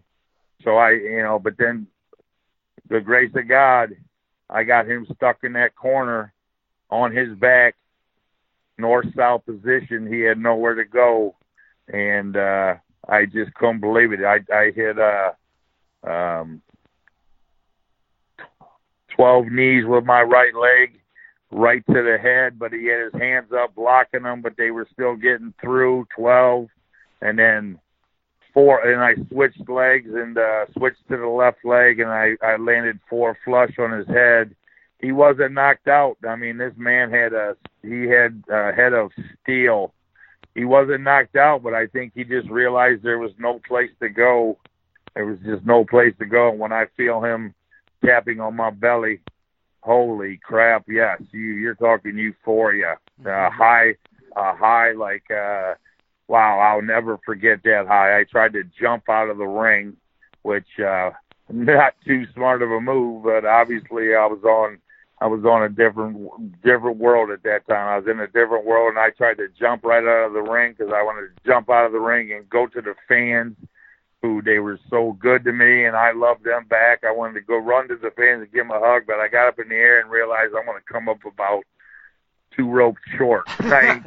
So 0.64 0.76
I, 0.76 0.92
you 0.92 1.22
know, 1.22 1.38
but 1.38 1.54
then 1.59 1.87
the 2.88 3.00
grace 3.00 3.33
of 3.37 3.48
God, 3.48 3.90
I 4.50 4.64
got 4.64 4.88
him 4.88 5.07
stuck 5.14 5.38
in 5.44 5.52
that 5.52 5.76
corner 5.76 6.33
on 6.90 7.14
his 7.14 7.37
back, 7.38 7.76
north 8.78 9.07
south 9.16 9.44
position. 9.44 10.12
He 10.12 10.20
had 10.20 10.38
nowhere 10.38 10.74
to 10.74 10.85
go, 10.85 11.37
and 11.92 12.37
uh, 12.37 12.74
I 13.09 13.26
just 13.26 13.54
couldn't 13.54 13.81
believe 13.81 14.12
it. 14.12 14.20
I 14.24 14.40
I 14.52 14.70
hit 14.74 14.96
uh 14.98 15.33
um 16.09 16.62
twelve 19.14 19.46
knees 19.46 19.85
with 19.87 20.04
my 20.04 20.22
right 20.22 20.54
leg 20.54 20.97
right 21.50 21.84
to 21.87 22.02
the 22.02 22.18
head, 22.20 22.58
but 22.58 22.72
he 22.72 22.87
had 22.87 23.12
his 23.12 23.20
hands 23.20 23.52
up 23.52 23.74
blocking 23.74 24.22
them, 24.22 24.42
but 24.42 24.54
they 24.56 24.70
were 24.70 24.87
still 24.92 25.16
getting 25.16 25.54
through 25.61 26.06
12. 26.16 26.68
And 27.20 27.38
then 27.38 27.78
four, 28.54 28.80
and 28.87 29.00
I 29.00 29.14
switched 29.28 29.68
legs 29.68 30.11
and 30.12 30.37
uh, 30.37 30.66
switched 30.76 31.06
to 31.08 31.16
the 31.16 31.26
left 31.26 31.64
leg, 31.64 32.00
and 32.00 32.11
I, 32.11 32.32
I 32.42 32.56
landed 32.56 32.98
four 33.08 33.37
flush 33.44 33.72
on 33.78 33.96
his 33.96 34.06
head. 34.08 34.54
He 35.00 35.12
wasn't 35.12 35.54
knocked 35.54 35.88
out. 35.88 36.16
I 36.28 36.37
mean, 36.37 36.58
this 36.58 36.74
man 36.76 37.11
had 37.11 37.32
a 37.32 37.56
he 37.82 38.08
had 38.08 38.42
a 38.50 38.72
head 38.72 38.92
of 38.92 39.11
steel. 39.42 39.92
He 40.54 40.64
wasn't 40.64 41.04
knocked 41.04 41.37
out, 41.37 41.62
but 41.62 41.72
I 41.72 41.87
think 41.87 42.12
he 42.14 42.24
just 42.24 42.48
realized 42.50 43.02
there 43.02 43.18
was 43.18 43.30
no 43.38 43.61
place 43.68 43.90
to 44.00 44.08
go. 44.08 44.58
There 45.14 45.24
was 45.24 45.38
just 45.44 45.64
no 45.64 45.84
place 45.84 46.14
to 46.18 46.26
go. 46.26 46.50
And 46.50 46.58
when 46.58 46.72
I 46.72 46.87
feel 46.96 47.22
him 47.22 47.54
tapping 48.04 48.40
on 48.40 48.56
my 48.56 48.70
belly, 48.70 49.20
Holy 49.81 50.38
crap! 50.43 50.85
Yes, 50.88 51.21
you 51.31 51.41
you're 51.41 51.75
talking 51.75 52.19
euphoria, 52.19 52.99
uh, 53.25 53.51
high, 53.51 53.95
uh, 54.37 54.55
high 54.55 54.93
like 54.93 55.31
uh, 55.31 55.75
wow, 56.29 56.59
I'll 56.59 56.83
never 56.83 57.19
forget 57.25 57.62
that 57.64 57.87
high. 57.88 58.21
I 58.21 58.25
tried 58.25 58.53
to 58.53 58.64
jump 58.81 59.09
out 59.09 59.31
of 59.31 59.38
the 59.38 59.47
ring, 59.47 59.97
which 60.43 60.79
uh 60.79 61.11
not 61.49 61.95
too 62.07 62.27
smart 62.35 62.62
of 62.62 62.71
a 62.71 62.81
move, 62.81 63.25
but 63.25 63.45
obviously 63.45 64.14
I 64.14 64.27
was 64.27 64.43
on 64.45 64.79
I 65.21 65.27
was 65.27 65.45
on 65.45 65.64
a 65.64 65.69
different 65.69 66.62
different 66.62 66.99
world 66.99 67.31
at 67.31 67.43
that 67.43 67.67
time. 67.67 67.88
I 67.88 67.99
was 67.99 68.07
in 68.09 68.21
a 68.21 68.27
different 68.27 68.64
world, 68.64 68.91
and 68.91 68.99
I 68.99 69.11
tried 69.11 69.38
to 69.38 69.49
jump 69.59 69.85
right 69.85 70.05
out 70.05 70.27
of 70.27 70.33
the 70.33 70.43
ring 70.43 70.75
because 70.77 70.93
I 70.95 71.03
wanted 71.03 71.35
to 71.35 71.43
jump 71.45 71.71
out 71.71 71.87
of 71.87 71.93
the 71.93 71.99
ring 71.99 72.33
and 72.33 72.49
go 72.49 72.67
to 72.67 72.81
the 72.81 72.95
fans, 73.09 73.57
who 74.22 74.42
they 74.42 74.59
were 74.59 74.78
so 74.90 75.12
good 75.20 75.44
to 75.44 75.52
me, 75.52 75.85
and 75.85 75.96
I 75.96 76.12
loved 76.12 76.44
them 76.44 76.66
back. 76.68 77.04
I 77.04 77.12
wanted 77.12 77.35
to 77.35 77.40
go 77.40 77.57
run 77.57 77.88
to 77.88 77.96
the 77.96 78.11
fans 78.11 78.42
and 78.42 78.52
give 78.52 78.66
them 78.66 78.70
a 78.70 78.81
hug, 78.81 79.04
but 79.07 79.20
I 79.20 79.28
got 79.28 79.48
up 79.48 79.59
in 79.59 79.68
the 79.68 79.76
air 79.76 80.00
and 80.00 80.11
realized 80.11 80.54
I'm 80.57 80.66
going 80.66 80.78
to 80.78 80.92
come 80.92 81.09
up 81.09 81.24
about 81.24 81.62
two 82.57 82.68
ropes 82.68 83.00
short. 83.16 83.44
Right? 83.62 84.02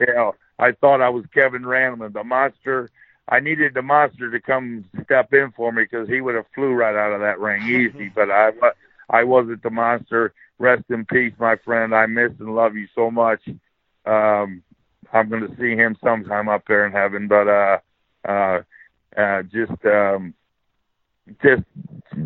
you 0.00 0.06
know, 0.06 0.34
I 0.58 0.72
thought 0.72 1.02
I 1.02 1.10
was 1.10 1.24
Kevin 1.34 1.62
Randleman, 1.62 2.12
the 2.12 2.24
monster. 2.24 2.88
I 3.28 3.40
needed 3.40 3.74
the 3.74 3.82
monster 3.82 4.30
to 4.30 4.40
come 4.40 4.84
step 5.04 5.32
in 5.32 5.52
for 5.52 5.70
me 5.72 5.84
because 5.84 6.08
he 6.08 6.20
would 6.20 6.34
have 6.34 6.46
flew 6.54 6.72
right 6.72 6.96
out 6.96 7.12
of 7.12 7.20
that 7.20 7.38
ring 7.38 7.62
easy. 7.68 8.10
but 8.14 8.30
I, 8.30 8.50
I 9.08 9.24
wasn't 9.24 9.62
the 9.62 9.70
monster. 9.70 10.32
Rest 10.58 10.84
in 10.90 11.04
peace, 11.06 11.32
my 11.38 11.56
friend. 11.56 11.94
I 11.94 12.06
miss 12.06 12.32
and 12.38 12.54
love 12.54 12.76
you 12.76 12.88
so 12.94 13.10
much. 13.10 13.40
Um, 14.04 14.62
I'm 15.12 15.28
going 15.28 15.46
to 15.46 15.56
see 15.56 15.74
him 15.74 15.96
sometime 16.02 16.48
up 16.48 16.64
there 16.66 16.86
in 16.86 16.92
heaven. 16.92 17.28
But 17.28 17.48
uh, 17.48 17.78
uh, 18.28 18.62
uh, 19.16 19.42
just, 19.42 19.84
um, 19.84 20.34
just, 21.42 21.62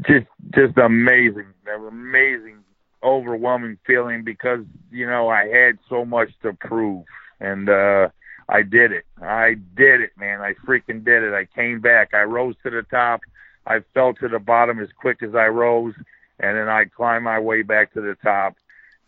just, 0.07 0.27
just 0.55 0.79
amazing, 0.79 1.53
amazing, 1.67 2.59
overwhelming 3.03 3.79
feeling 3.87 4.25
because 4.25 4.61
you 4.91 5.07
know 5.07 5.29
I 5.29 5.47
had 5.47 5.79
so 5.91 6.05
much 6.05 6.31
to 6.43 6.55
prove 6.55 7.05
and 7.39 7.69
uh 7.69 8.09
I 8.49 8.63
did 8.63 8.93
it. 8.93 9.05
I 9.23 9.55
did 9.77 10.01
it, 10.01 10.11
man. 10.19 10.41
I 10.41 10.53
freaking 10.67 11.05
did 11.05 11.23
it. 11.23 11.33
I 11.33 11.47
came 11.55 11.81
back. 11.81 12.13
I 12.13 12.23
rose 12.23 12.55
to 12.63 12.71
the 12.71 12.83
top. 12.91 13.21
I 13.67 13.79
fell 13.95 14.13
to 14.15 14.29
the 14.29 14.39
bottom 14.39 14.81
as 14.81 14.89
quick 15.01 15.23
as 15.23 15.35
I 15.35 15.47
rose, 15.47 15.95
and 16.41 16.57
then 16.57 16.69
I 16.69 16.85
climbed 16.85 17.25
my 17.25 17.39
way 17.39 17.63
back 17.63 17.95
to 17.95 18.03
the 18.03 18.17
top. 18.23 18.55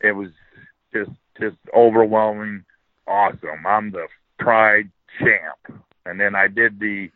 It 0.01 0.13
was 0.13 0.31
just 0.93 1.11
just 1.39 1.57
overwhelming, 1.75 2.65
awesome. 3.07 3.67
I'm 3.67 3.91
the 3.91 4.07
Pride 4.39 4.91
champ. 5.19 5.83
And 6.07 6.21
then 6.21 6.35
I 6.35 6.47
did 6.49 6.79
the 6.79 7.11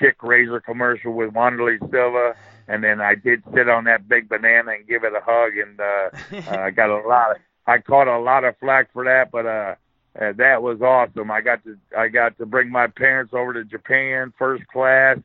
Schick 0.00 0.14
Razor 0.22 0.60
commercial 0.60 1.12
with 1.12 1.32
Wanderlei 1.32 1.78
Silva, 1.90 2.34
and 2.68 2.82
then 2.82 3.00
I 3.00 3.14
did 3.14 3.42
sit 3.54 3.68
on 3.68 3.84
that 3.84 4.08
big 4.08 4.28
banana 4.28 4.72
and 4.72 4.86
give 4.86 5.04
it 5.04 5.12
a 5.14 5.20
hug, 5.24 5.56
and 5.56 5.80
uh, 5.80 6.50
uh, 6.50 6.62
I 6.64 6.70
got 6.70 6.90
a 6.90 7.06
lot. 7.06 7.32
Of, 7.32 7.36
I 7.66 7.78
caught 7.78 8.08
a 8.08 8.18
lot 8.18 8.44
of 8.44 8.56
flack 8.58 8.92
for 8.92 9.04
that, 9.04 9.30
but 9.30 9.46
uh, 9.46 9.74
uh, 10.20 10.32
that 10.36 10.62
was 10.62 10.80
awesome. 10.82 11.30
I 11.30 11.40
got 11.40 11.64
to 11.64 11.76
I 11.96 12.08
got 12.08 12.36
to 12.38 12.46
bring 12.46 12.70
my 12.70 12.86
parents 12.86 13.32
over 13.34 13.52
to 13.54 13.64
Japan 13.64 14.32
first 14.38 14.66
class. 14.66 15.18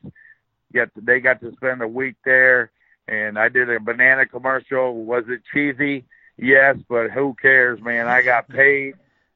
Get 0.74 0.94
to, 0.96 1.02
they 1.02 1.20
got 1.20 1.42
to 1.42 1.52
spend 1.54 1.82
a 1.82 1.88
week 1.88 2.16
there, 2.26 2.72
and 3.08 3.38
I 3.38 3.50
did 3.50 3.70
a 3.70 3.80
banana 3.80 4.26
commercial. 4.26 5.06
Was 5.06 5.26
it 5.28 5.42
cheesy? 5.54 6.06
Yes, 6.38 6.78
but 6.88 7.10
who 7.10 7.36
cares, 7.42 7.82
man? 7.82 8.08
I 8.08 8.22
got 8.22 8.48
paid. 8.50 8.96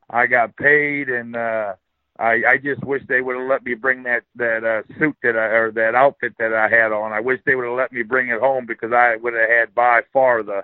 I 0.09 0.27
got 0.27 0.55
paid, 0.55 1.09
and 1.09 1.35
uh, 1.35 1.73
I 2.21 2.43
I 2.47 2.57
just 2.57 2.83
wish 2.83 3.01
they 3.07 3.21
would 3.21 3.35
have 3.35 3.47
let 3.47 3.65
me 3.65 3.73
bring 3.73 4.03
that 4.03 4.23
that 4.35 4.63
uh, 4.63 4.83
suit 4.99 5.17
that 5.23 5.35
I 5.35 5.45
or 5.47 5.71
that 5.71 5.95
outfit 5.95 6.35
that 6.37 6.53
I 6.53 6.69
had 6.69 6.91
on. 6.91 7.11
I 7.11 7.19
wish 7.19 7.39
they 7.45 7.55
would 7.55 7.65
have 7.65 7.77
let 7.77 7.91
me 7.91 8.03
bring 8.03 8.29
it 8.29 8.39
home 8.39 8.67
because 8.67 8.93
I 8.93 9.15
would 9.15 9.33
have 9.33 9.49
had 9.49 9.75
by 9.75 10.01
far 10.13 10.43
the 10.43 10.63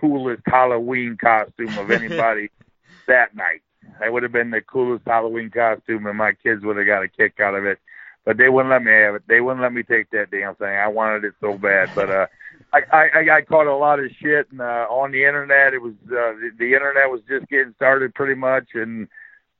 coolest 0.00 0.42
Halloween 0.46 1.18
costume 1.20 1.76
of 1.76 1.90
anybody 1.90 2.50
that 3.08 3.34
night. 3.34 3.62
I 4.00 4.08
would 4.08 4.22
have 4.22 4.32
been 4.32 4.50
the 4.50 4.60
coolest 4.60 5.04
Halloween 5.04 5.50
costume, 5.50 6.06
and 6.06 6.16
my 6.16 6.32
kids 6.32 6.64
would 6.64 6.76
have 6.76 6.86
got 6.86 7.02
a 7.02 7.08
kick 7.08 7.40
out 7.40 7.56
of 7.56 7.66
it. 7.66 7.78
But 8.24 8.36
they 8.36 8.48
wouldn't 8.48 8.70
let 8.70 8.84
me 8.84 8.92
have 8.92 9.16
it. 9.16 9.22
They 9.26 9.40
wouldn't 9.40 9.62
let 9.62 9.72
me 9.72 9.82
take 9.82 10.08
that 10.10 10.30
damn 10.30 10.54
thing. 10.54 10.68
I 10.68 10.86
wanted 10.86 11.24
it 11.24 11.34
so 11.40 11.58
bad, 11.58 11.90
but 11.96 12.08
uh, 12.08 12.26
I, 12.72 12.80
I 12.92 13.36
I 13.38 13.42
caught 13.42 13.66
a 13.66 13.74
lot 13.74 13.98
of 13.98 14.08
shit, 14.20 14.46
and 14.52 14.60
uh, 14.60 14.86
on 14.88 15.10
the 15.10 15.24
internet, 15.24 15.74
it 15.74 15.82
was 15.82 15.94
uh, 16.06 16.38
the, 16.38 16.50
the 16.56 16.74
internet 16.74 17.10
was 17.10 17.22
just 17.28 17.48
getting 17.48 17.74
started 17.74 18.14
pretty 18.14 18.36
much, 18.36 18.68
and 18.74 19.08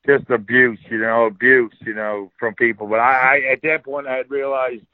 just 0.06 0.28
abuse, 0.30 0.78
you 0.90 0.98
know, 0.98 1.26
abuse, 1.26 1.74
you 1.80 1.94
know, 1.94 2.30
from 2.38 2.54
people. 2.54 2.86
But 2.86 3.00
I, 3.00 3.36
I 3.36 3.52
at 3.52 3.62
that 3.62 3.84
point, 3.84 4.06
I 4.06 4.16
had 4.16 4.30
realized 4.30 4.84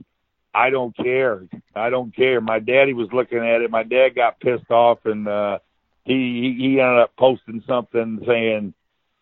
I 0.54 0.70
don't 0.70 0.96
care. 0.96 1.42
I 1.74 1.90
don't 1.90 2.14
care. 2.14 2.40
My 2.40 2.58
daddy 2.58 2.92
was 2.92 3.08
looking 3.12 3.38
at 3.38 3.62
it. 3.62 3.70
My 3.70 3.82
dad 3.82 4.14
got 4.14 4.40
pissed 4.40 4.70
off, 4.70 4.98
and 5.04 5.28
uh, 5.28 5.58
he 6.04 6.54
he 6.58 6.80
ended 6.80 6.98
up 6.98 7.16
posting 7.16 7.62
something 7.66 8.22
saying 8.26 8.74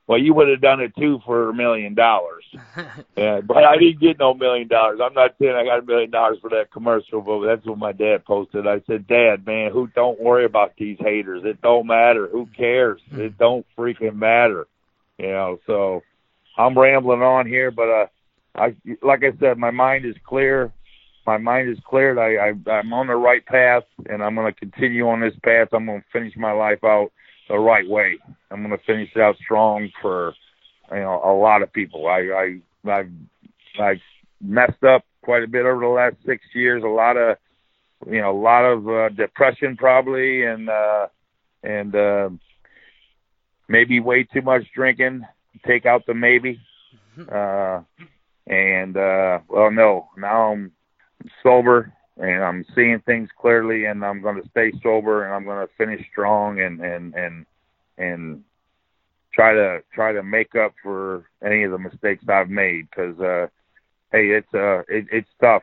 well, 0.07 0.19
you 0.19 0.35
would 0.35 0.49
have 0.49 0.61
done 0.61 0.81
it 0.81 0.95
too 0.97 1.21
for 1.27 1.51
a 1.51 1.55
million 1.55 1.95
dollars. 1.95 2.45
Yeah, 3.17 3.41
but 3.41 3.65
I 3.65 3.79
didn't 3.79 4.01
get 4.01 4.19
no 4.19 4.35
million 4.35 4.69
dollars. 4.69 5.01
I'm 5.03 5.15
not 5.15 5.35
saying 5.41 5.55
I 5.57 5.65
got 5.65 5.79
a 5.79 5.83
million 5.83 6.11
dollars 6.11 6.37
for 6.43 6.51
that 6.51 6.71
commercial, 6.71 7.23
but 7.23 7.47
that's 7.47 7.65
what 7.65 7.79
my 7.79 7.93
dad 7.93 8.27
posted. 8.27 8.67
I 8.67 8.83
said, 8.87 9.07
Dad, 9.07 9.47
man, 9.47 9.73
who 9.73 9.87
don't 9.87 10.21
worry 10.21 10.45
about 10.45 10.75
these 10.77 10.99
haters. 11.01 11.43
It 11.45 11.63
don't 11.63 11.87
matter. 11.87 12.29
Who 12.29 12.47
cares? 12.55 13.01
It 13.13 13.39
don't 13.39 13.65
freaking 13.77 14.17
matter. 14.17 14.67
You 15.19 15.29
know, 15.29 15.59
so 15.67 16.03
I'm 16.59 16.79
rambling 16.79 17.23
on 17.23 17.47
here, 17.47 17.71
but 17.71 17.89
uh 17.89 18.07
I 18.55 18.75
like 19.03 19.23
I 19.23 19.37
said, 19.39 19.59
my 19.59 19.71
mind 19.71 20.05
is 20.05 20.17
clear. 20.27 20.73
My 21.27 21.39
mind 21.39 21.69
is 21.69 21.79
cleared. 21.85 22.19
I, 22.19 22.37
I 22.37 22.71
I'm 22.71 22.93
on 22.93 23.09
the 23.09 23.17
right 23.17 23.45
path 23.45 23.85
and 24.09 24.23
I'm 24.23 24.35
gonna 24.35 24.53
continue 24.53 25.09
on 25.09 25.21
this 25.21 25.35
path. 25.43 25.69
I'm 25.73 25.87
gonna 25.87 26.05
finish 26.13 26.35
my 26.37 26.53
life 26.53 26.85
out 26.85 27.11
the 27.49 27.59
right 27.59 27.89
way. 27.89 28.19
I'm 28.51 28.65
going 28.65 28.77
to 28.77 28.85
finish 28.85 29.11
it 29.15 29.21
out 29.21 29.37
strong 29.43 29.91
for 30.03 30.35
you 30.91 31.01
know 31.01 31.21
a 31.25 31.33
lot 31.33 31.63
of 31.63 31.73
people. 31.73 32.07
I 32.07 32.59
I 32.87 32.91
I've 32.91 33.11
I've 33.81 34.01
messed 34.41 34.83
up 34.85 35.05
quite 35.23 35.43
a 35.43 35.49
bit 35.49 35.67
over 35.67 35.81
the 35.81 35.89
last 35.89 36.17
six 36.25 36.45
years. 36.55 36.83
A 36.85 36.89
lot 36.89 37.17
of 37.17 37.37
you 38.11 38.21
know 38.21 38.31
a 38.31 38.41
lot 38.41 38.65
of 38.65 38.89
uh, 38.89 39.09
depression 39.11 39.77
probably 39.77 40.45
and 40.45 40.69
uh, 40.69 41.07
and 41.63 41.95
uh, 41.95 42.31
maybe 43.69 44.01
way 44.01 44.25
too 44.25 44.43
much 44.43 44.65
drinking. 44.75 45.27
Take 45.67 45.87
out 45.87 46.05
the 46.07 46.15
maybe. 46.15 46.61
Uh, 47.33 47.81
and 48.47 48.97
uh, 48.97 49.39
well, 49.49 49.71
no, 49.71 50.09
now 50.17 50.53
I'm 50.53 50.73
sober 51.43 51.93
and 52.19 52.43
I'm 52.43 52.65
seeing 52.75 53.01
things 53.01 53.29
clearly, 53.39 53.85
and 53.85 54.05
I'm 54.05 54.23
going 54.23 54.41
to 54.43 54.49
stay 54.49 54.73
sober, 54.83 55.25
and 55.25 55.35
I'm 55.35 55.45
going 55.45 55.67
to 55.67 55.73
finish 55.77 56.05
strong, 56.11 56.61
and 56.61 56.81
and 56.81 57.15
and 57.15 57.47
and 57.99 58.45
try 59.33 59.53
to 59.53 59.83
try 59.93 60.13
to 60.13 60.23
make 60.23 60.55
up 60.55 60.75
for 60.83 61.25
any 61.45 61.65
of 61.65 61.73
the 61.73 61.79
mistakes 61.79 62.25
I've 62.29 62.49
made. 62.49 62.89
Because 62.91 63.19
uh, 63.21 63.49
hey, 64.13 64.29
it's 64.29 64.55
uh 64.55 64.81
it, 64.89 65.07
it's 65.13 65.29
tough 65.41 65.63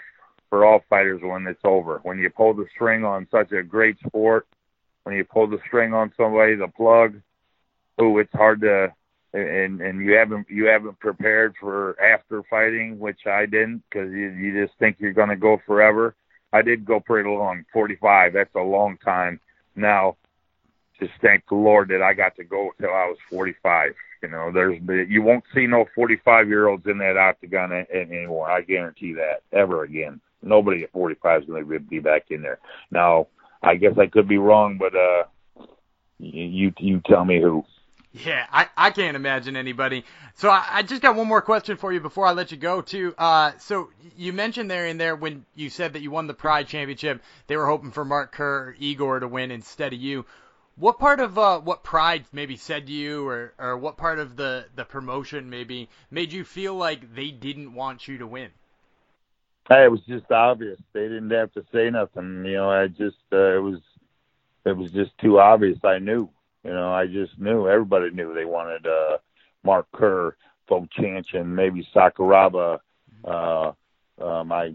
for 0.49 0.65
all 0.65 0.83
fighters 0.89 1.21
when 1.23 1.47
it's 1.47 1.61
over. 1.63 1.99
When 2.03 2.19
you 2.19 2.29
pull 2.29 2.53
the 2.53 2.67
string 2.75 3.03
on 3.03 3.27
such 3.31 3.51
a 3.51 3.63
great 3.63 3.97
sport, 4.05 4.45
when 5.03 5.15
you 5.15 5.23
pull 5.23 5.47
the 5.47 5.59
string 5.65 5.93
on 5.93 6.13
somebody, 6.15 6.55
the 6.55 6.67
plug, 6.67 7.19
oh, 7.99 8.17
it's 8.17 8.33
hard 8.33 8.61
to. 8.61 8.93
And 9.35 9.81
and 9.81 10.05
you 10.05 10.13
haven't 10.13 10.47
you 10.47 10.65
haven't 10.65 10.99
prepared 10.99 11.55
for 11.59 11.99
after 11.99 12.43
fighting, 12.51 12.99
which 12.99 13.25
I 13.25 13.47
didn't, 13.47 13.81
because 13.89 14.11
you 14.11 14.29
you 14.29 14.63
just 14.63 14.77
think 14.77 14.97
you're 14.99 15.11
going 15.11 15.29
to 15.29 15.35
go 15.35 15.59
forever 15.65 16.15
I 16.53 16.61
did 16.61 16.85
go 16.85 16.99
pretty 16.99 17.27
long, 17.27 17.65
45. 17.73 18.33
That's 18.33 18.53
a 18.55 18.61
long 18.61 18.97
time. 19.03 19.39
Now, 19.75 20.15
just 20.99 21.13
thank 21.21 21.43
the 21.49 21.55
Lord 21.55 21.89
that 21.89 22.03
I 22.03 22.13
got 22.13 22.35
to 22.35 22.43
go 22.43 22.69
until 22.77 22.93
I 22.93 23.07
was 23.07 23.17
45. 23.31 23.93
You 24.21 24.29
know, 24.29 24.51
there's 24.53 24.79
you 25.09 25.21
won't 25.21 25.43
see 25.53 25.67
no 25.67 25.85
45 25.95 26.47
year 26.47 26.67
olds 26.67 26.85
in 26.85 26.99
that 26.99 27.17
octagon 27.17 27.85
anymore. 27.91 28.49
I 28.49 28.61
guarantee 28.61 29.13
that 29.13 29.41
ever 29.51 29.83
again. 29.83 30.21
Nobody 30.43 30.83
at 30.83 30.91
45 30.91 31.41
is 31.41 31.47
going 31.47 31.67
to 31.67 31.79
be 31.79 31.99
back 31.99 32.25
in 32.29 32.41
there. 32.41 32.59
Now, 32.91 33.27
I 33.63 33.75
guess 33.75 33.97
I 33.97 34.05
could 34.05 34.27
be 34.27 34.37
wrong, 34.37 34.77
but 34.77 34.95
uh, 34.95 35.65
you 36.19 36.71
you 36.77 37.01
tell 37.05 37.25
me 37.25 37.41
who. 37.41 37.65
Yeah, 38.13 38.45
I, 38.51 38.67
I 38.77 38.91
can't 38.91 39.15
imagine 39.15 39.55
anybody. 39.55 40.05
So 40.35 40.47
I, 40.49 40.63
I 40.69 40.83
just 40.83 41.01
got 41.01 41.15
one 41.15 41.27
more 41.27 41.41
question 41.41 41.77
for 41.77 41.91
you 41.91 41.99
before 41.99 42.27
I 42.27 42.31
let 42.33 42.51
you 42.51 42.57
go 42.57 42.81
too. 42.81 43.15
Uh, 43.17 43.53
so 43.57 43.89
you 44.15 44.31
mentioned 44.33 44.69
there 44.69 44.85
in 44.85 44.99
there 44.99 45.15
when 45.15 45.45
you 45.55 45.71
said 45.71 45.93
that 45.93 46.03
you 46.03 46.11
won 46.11 46.27
the 46.27 46.33
Pride 46.35 46.67
Championship, 46.67 47.23
they 47.47 47.57
were 47.57 47.65
hoping 47.65 47.89
for 47.89 48.05
Mark 48.05 48.31
Kerr 48.31 48.67
or 48.67 48.75
Igor 48.77 49.19
to 49.19 49.27
win 49.27 49.49
instead 49.49 49.93
of 49.93 49.99
you. 49.99 50.25
What 50.75 50.99
part 50.99 51.19
of 51.19 51.37
uh, 51.39 51.59
what 51.59 51.83
Pride 51.83 52.25
maybe 52.31 52.55
said 52.55 52.87
to 52.87 52.91
you, 52.91 53.27
or, 53.27 53.53
or 53.59 53.77
what 53.77 53.97
part 53.97 54.17
of 54.17 54.35
the, 54.35 54.65
the 54.75 54.85
promotion 54.85 55.49
maybe 55.49 55.89
made 56.09 56.33
you 56.33 56.43
feel 56.43 56.75
like 56.75 57.13
they 57.15 57.29
didn't 57.29 57.73
want 57.73 58.07
you 58.07 58.19
to 58.19 58.27
win? 58.27 58.49
Hey, 59.69 59.85
it 59.85 59.91
was 59.91 60.01
just 60.07 60.31
obvious. 60.31 60.79
They 60.93 61.03
didn't 61.03 61.29
have 61.31 61.51
to 61.53 61.63
say 61.71 61.89
nothing. 61.89 62.43
You 62.45 62.53
know, 62.53 62.69
I 62.69 62.87
just 62.87 63.17
uh, 63.31 63.55
it 63.55 63.61
was 63.61 63.79
it 64.65 64.75
was 64.75 64.91
just 64.91 65.17
too 65.19 65.39
obvious. 65.39 65.77
I 65.83 65.99
knew. 65.99 66.29
You 66.63 66.71
know, 66.71 66.93
I 66.93 67.07
just 67.07 67.37
knew 67.39 67.67
everybody 67.67 68.11
knew 68.11 68.33
they 68.33 68.45
wanted 68.45 68.85
uh, 68.85 69.17
Mark 69.63 69.87
Kerr, 69.93 70.35
Vovchanchyn, 70.69 71.45
maybe 71.45 71.87
Sakuraba, 71.93 72.79
uh, 73.25 73.71
uh, 74.21 74.43
my 74.43 74.73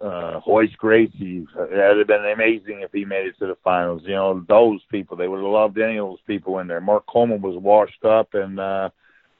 uh, 0.00 0.40
Royce 0.46 0.74
Gracie. 0.76 1.46
It'd 1.56 1.98
have 1.98 2.06
been 2.06 2.24
amazing 2.24 2.80
if 2.80 2.92
he 2.92 3.04
made 3.04 3.26
it 3.26 3.38
to 3.38 3.46
the 3.46 3.56
finals. 3.62 4.02
You 4.04 4.14
know, 4.14 4.44
those 4.48 4.80
people 4.90 5.16
they 5.16 5.28
would 5.28 5.42
have 5.42 5.46
loved 5.46 5.78
any 5.78 5.98
of 5.98 6.08
those 6.08 6.20
people 6.26 6.58
in 6.58 6.66
there. 6.66 6.80
Mark 6.80 7.04
Coleman 7.06 7.42
was 7.42 7.56
washed 7.56 8.04
up, 8.04 8.34
and 8.34 8.58
uh, 8.58 8.90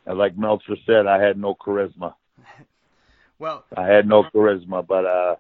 and 0.07 0.19
like 0.19 0.37
Meltzer 0.37 0.77
said, 0.87 1.07
I 1.07 1.23
had 1.23 1.39
no 1.39 1.55
charisma. 1.55 2.15
Well, 3.39 3.65
I 3.77 3.87
had 3.87 4.07
no 4.07 4.23
charisma, 4.33 4.87
but 4.87 5.05
uh, 5.05 5.35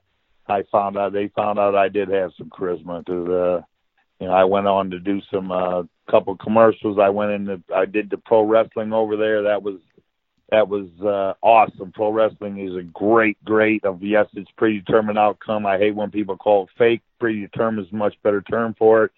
I 0.48 0.64
found 0.72 0.96
out 0.96 1.12
they 1.12 1.28
found 1.28 1.60
out 1.60 1.76
I 1.76 1.88
did 1.88 2.08
have 2.08 2.32
some 2.36 2.50
charisma 2.50 2.98
because 2.98 3.28
uh, 3.28 3.62
you 4.22 4.28
know 4.28 4.34
I 4.34 4.44
went 4.44 4.68
on 4.68 4.88
to 4.90 5.00
do 5.00 5.20
some 5.32 5.50
uh, 5.50 5.82
couple 6.08 6.36
commercials. 6.36 6.96
I 7.02 7.08
went 7.08 7.32
into 7.32 7.60
I 7.74 7.86
did 7.86 8.08
the 8.08 8.18
pro 8.18 8.44
wrestling 8.44 8.92
over 8.92 9.16
there. 9.16 9.42
That 9.42 9.64
was 9.64 9.80
that 10.52 10.68
was 10.68 10.86
uh, 11.04 11.34
awesome. 11.44 11.90
Pro 11.90 12.12
wrestling 12.12 12.60
is 12.64 12.76
a 12.76 12.84
great, 12.84 13.36
great. 13.44 13.84
Of 13.84 14.00
yes, 14.00 14.26
it's 14.34 14.50
predetermined 14.56 15.18
outcome. 15.18 15.66
I 15.66 15.76
hate 15.76 15.96
when 15.96 16.12
people 16.12 16.36
call 16.36 16.64
it 16.64 16.68
fake. 16.78 17.02
Predetermined 17.18 17.88
is 17.88 17.92
a 17.92 17.96
much 17.96 18.14
better 18.22 18.42
term 18.42 18.76
for 18.78 19.06
it. 19.06 19.10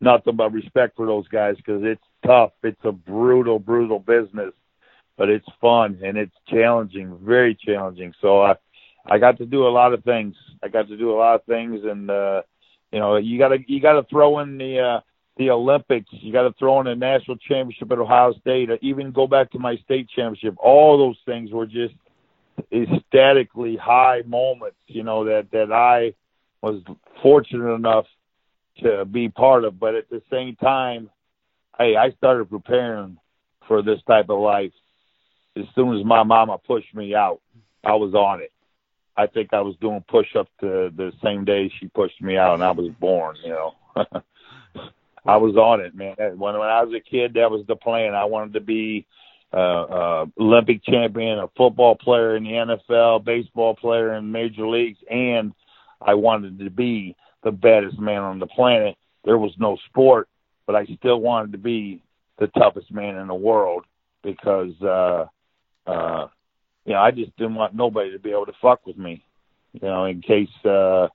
Nothing 0.00 0.36
but 0.36 0.54
respect 0.54 0.96
for 0.96 1.04
those 1.04 1.28
guys 1.28 1.56
because 1.56 1.82
it's 1.84 2.00
tough. 2.24 2.52
It's 2.62 2.80
a 2.84 2.92
brutal, 2.92 3.58
brutal 3.58 3.98
business, 3.98 4.54
but 5.18 5.28
it's 5.28 5.48
fun 5.60 5.98
and 6.02 6.16
it's 6.16 6.34
challenging, 6.48 7.18
very 7.22 7.54
challenging. 7.54 8.14
So 8.22 8.40
I, 8.40 8.54
I 9.04 9.18
got 9.18 9.36
to 9.38 9.46
do 9.46 9.66
a 9.66 9.68
lot 9.68 9.92
of 9.92 10.04
things. 10.04 10.36
I 10.62 10.68
got 10.68 10.88
to 10.88 10.96
do 10.96 11.10
a 11.10 11.18
lot 11.18 11.34
of 11.34 11.44
things, 11.44 11.80
and 11.84 12.10
uh, 12.10 12.42
you 12.92 12.98
know, 12.98 13.16
you 13.16 13.38
gotta 13.38 13.58
you 13.66 13.80
gotta 13.80 14.04
throw 14.10 14.38
in 14.40 14.58
the 14.58 14.78
uh, 14.78 15.00
the 15.38 15.50
Olympics. 15.50 16.08
You 16.10 16.32
got 16.32 16.42
to 16.42 16.52
throw 16.58 16.80
in 16.80 16.86
a 16.88 16.96
national 16.96 17.36
championship 17.36 17.90
at 17.90 17.98
Ohio 17.98 18.34
State. 18.40 18.68
Even 18.82 19.12
go 19.12 19.26
back 19.26 19.50
to 19.52 19.58
my 19.58 19.76
state 19.76 20.08
championship. 20.14 20.56
All 20.58 20.98
those 20.98 21.18
things 21.24 21.52
were 21.52 21.66
just 21.66 21.94
ecstatically 22.72 23.76
high 23.76 24.22
moments. 24.26 24.76
You 24.88 25.04
know 25.04 25.24
that 25.24 25.50
that 25.52 25.72
I 25.72 26.14
was 26.60 26.82
fortunate 27.22 27.72
enough 27.72 28.06
to 28.82 29.04
be 29.04 29.28
part 29.28 29.64
of. 29.64 29.78
But 29.78 29.94
at 29.94 30.10
the 30.10 30.22
same 30.30 30.56
time, 30.56 31.08
hey, 31.78 31.96
I 31.96 32.10
started 32.12 32.50
preparing 32.50 33.16
for 33.66 33.82
this 33.82 34.00
type 34.06 34.28
of 34.28 34.40
life 34.40 34.72
as 35.56 35.64
soon 35.74 35.98
as 35.98 36.04
my 36.04 36.24
mama 36.24 36.58
pushed 36.58 36.94
me 36.94 37.14
out. 37.14 37.40
I 37.84 37.94
was 37.94 38.12
on 38.14 38.40
it. 38.42 38.52
I 39.18 39.26
think 39.26 39.52
I 39.52 39.60
was 39.60 39.74
doing 39.80 40.04
push-ups 40.08 40.50
the 40.60 40.92
the 40.96 41.12
same 41.22 41.44
day 41.44 41.72
she 41.78 41.88
pushed 41.88 42.22
me 42.22 42.38
out, 42.38 42.54
and 42.54 42.62
I 42.62 42.70
was 42.70 42.90
born. 43.00 43.36
You 43.44 43.50
know. 43.50 43.74
I 45.26 45.36
was 45.36 45.56
on 45.56 45.80
it, 45.80 45.94
man. 45.94 46.14
When 46.16 46.38
when 46.38 46.54
I 46.54 46.84
was 46.84 46.94
a 46.94 47.00
kid, 47.00 47.34
that 47.34 47.50
was 47.50 47.66
the 47.66 47.76
plan. 47.76 48.14
I 48.14 48.24
wanted 48.24 48.54
to 48.54 48.60
be 48.60 49.06
uh, 49.52 49.56
uh, 49.56 50.26
Olympic 50.38 50.84
champion, 50.84 51.38
a 51.38 51.48
football 51.56 51.96
player 51.96 52.36
in 52.36 52.44
the 52.44 52.50
NFL, 52.90 53.24
baseball 53.24 53.74
player 53.74 54.14
in 54.14 54.30
major 54.30 54.66
leagues, 54.66 54.98
and 55.10 55.52
I 56.00 56.14
wanted 56.14 56.60
to 56.60 56.70
be 56.70 57.16
the 57.42 57.50
baddest 57.50 57.98
man 57.98 58.22
on 58.22 58.38
the 58.38 58.46
planet. 58.46 58.96
There 59.24 59.38
was 59.38 59.52
no 59.58 59.76
sport, 59.88 60.28
but 60.66 60.76
I 60.76 60.86
still 60.96 61.20
wanted 61.20 61.52
to 61.52 61.58
be 61.58 62.02
the 62.38 62.46
toughest 62.46 62.92
man 62.92 63.16
in 63.16 63.26
the 63.26 63.34
world 63.34 63.84
because 64.22 64.80
uh 64.82 65.26
uh 65.86 66.28
you 66.88 66.94
know, 66.94 67.00
I 67.00 67.10
just 67.10 67.36
didn't 67.36 67.54
want 67.54 67.74
nobody 67.74 68.12
to 68.12 68.18
be 68.18 68.30
able 68.30 68.46
to 68.46 68.54
fuck 68.62 68.86
with 68.86 68.96
me. 68.96 69.22
You 69.74 69.86
know, 69.86 70.06
in 70.06 70.22
case 70.22 70.48
uh 70.64 71.08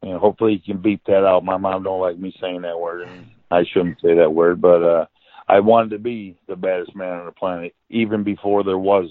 you 0.00 0.10
know, 0.10 0.18
hopefully 0.20 0.52
you 0.52 0.74
can 0.74 0.80
beep 0.80 1.02
that 1.08 1.26
out. 1.26 1.44
My 1.44 1.56
mom 1.56 1.82
don't 1.82 2.00
like 2.00 2.16
me 2.16 2.32
saying 2.40 2.62
that 2.62 2.78
word. 2.78 3.08
And 3.08 3.26
I 3.50 3.64
shouldn't 3.64 4.00
say 4.00 4.14
that 4.14 4.32
word, 4.32 4.60
but 4.60 4.82
uh 4.84 5.06
I 5.48 5.58
wanted 5.58 5.90
to 5.90 5.98
be 5.98 6.38
the 6.46 6.54
baddest 6.54 6.94
man 6.94 7.18
on 7.18 7.26
the 7.26 7.32
planet 7.32 7.74
even 7.90 8.22
before 8.22 8.62
there 8.62 8.78
was 8.78 9.10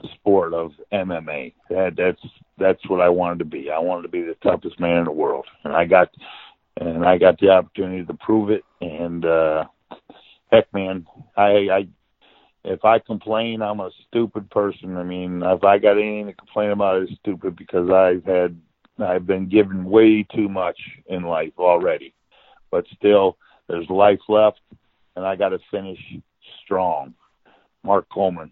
the 0.00 0.08
sport 0.14 0.52
of 0.52 0.72
MMA. 0.92 1.54
That 1.70 1.94
that's 1.96 2.32
that's 2.58 2.90
what 2.90 3.00
I 3.00 3.08
wanted 3.08 3.38
to 3.38 3.44
be. 3.44 3.70
I 3.70 3.78
wanted 3.78 4.02
to 4.02 4.08
be 4.08 4.22
the 4.22 4.36
toughest 4.42 4.80
man 4.80 4.96
in 4.96 5.04
the 5.04 5.12
world. 5.12 5.46
And 5.62 5.74
I 5.74 5.84
got 5.84 6.08
and 6.76 7.06
I 7.06 7.18
got 7.18 7.38
the 7.38 7.50
opportunity 7.50 8.04
to 8.04 8.14
prove 8.14 8.50
it 8.50 8.64
and 8.80 9.24
uh 9.24 9.64
heck 10.50 10.74
man, 10.74 11.06
I 11.36 11.68
I 11.70 11.88
if 12.64 12.84
I 12.84 12.98
complain, 12.98 13.62
I'm 13.62 13.80
a 13.80 13.90
stupid 14.08 14.50
person. 14.50 14.96
I 14.96 15.02
mean, 15.02 15.42
if 15.42 15.64
I 15.64 15.78
got 15.78 15.98
anything 15.98 16.26
to 16.26 16.32
complain 16.32 16.70
about, 16.70 17.02
it's 17.02 17.12
stupid 17.20 17.56
because 17.56 17.90
I've 17.90 18.24
had 18.24 18.60
I've 18.98 19.26
been 19.26 19.48
given 19.48 19.84
way 19.84 20.24
too 20.34 20.48
much 20.48 20.78
in 21.06 21.22
life 21.22 21.52
already 21.58 22.14
but 22.72 22.86
still, 22.96 23.36
there's 23.68 23.88
life 23.88 24.18
left, 24.28 24.60
and 25.14 25.24
I 25.24 25.36
got 25.36 25.50
to 25.50 25.60
finish 25.70 26.00
strong. 26.64 27.14
Mark 27.84 28.08
Coleman, 28.12 28.50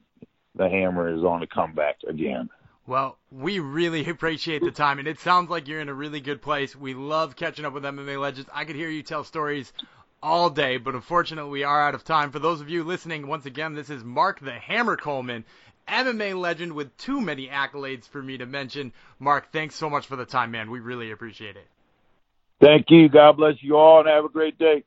the 0.55 0.69
hammer 0.69 1.13
is 1.13 1.25
on 1.25 1.41
the 1.41 1.47
comeback 1.47 1.97
again. 2.07 2.49
Well, 2.87 3.19
we 3.33 3.59
really 3.59 4.07
appreciate 4.09 4.63
the 4.63 4.71
time, 4.71 5.01
and 5.01 5.09
it 5.09 5.19
sounds 5.19 5.51
like 5.51 5.67
you're 5.67 5.81
in 5.81 5.89
a 5.89 5.95
really 5.95 6.21
good 6.21 6.43
place. 6.43 6.77
We 6.77 6.95
love 6.95 7.35
catching 7.35 7.65
up 7.65 7.73
with 7.73 7.83
MMA 7.83 8.21
legends. 8.21 8.51
I 8.55 8.65
could 8.65 8.77
hear 8.77 8.91
you 8.91 9.03
tell 9.03 9.25
stories 9.25 9.73
all 10.23 10.51
day, 10.51 10.77
but 10.77 10.95
unfortunately, 10.95 11.51
we 11.51 11.65
are 11.65 11.83
out 11.83 11.95
of 11.95 12.05
time. 12.05 12.31
For 12.31 12.39
those 12.39 12.61
of 12.61 12.69
you 12.69 12.85
listening, 12.85 13.27
once 13.27 13.47
again, 13.47 13.75
this 13.75 13.91
is 13.91 14.05
Mark 14.05 14.41
the 14.41 14.53
Hammer 14.53 14.97
Coleman, 14.97 15.45
MMA 15.89 16.39
legend 16.39 16.75
with 16.75 16.97
too 16.97 17.21
many 17.21 17.49
accolades 17.49 18.09
for 18.09 18.23
me 18.23 18.39
to 18.39 18.47
mention. 18.47 18.93
Mark, 19.19 19.53
thanks 19.53 19.75
so 19.75 19.91
much 19.91 20.07
for 20.07 20.17
the 20.17 20.25
time, 20.25 20.51
man. 20.51 20.71
We 20.71 20.81
really 20.81 21.11
appreciate 21.11 21.57
it. 21.57 21.67
Thank 22.61 22.87
you. 22.91 23.09
God 23.09 23.37
bless 23.37 23.55
you 23.61 23.77
all 23.77 24.01
and 24.01 24.09
have 24.09 24.25
a 24.25 24.29
great 24.29 24.59
day. 24.59 24.85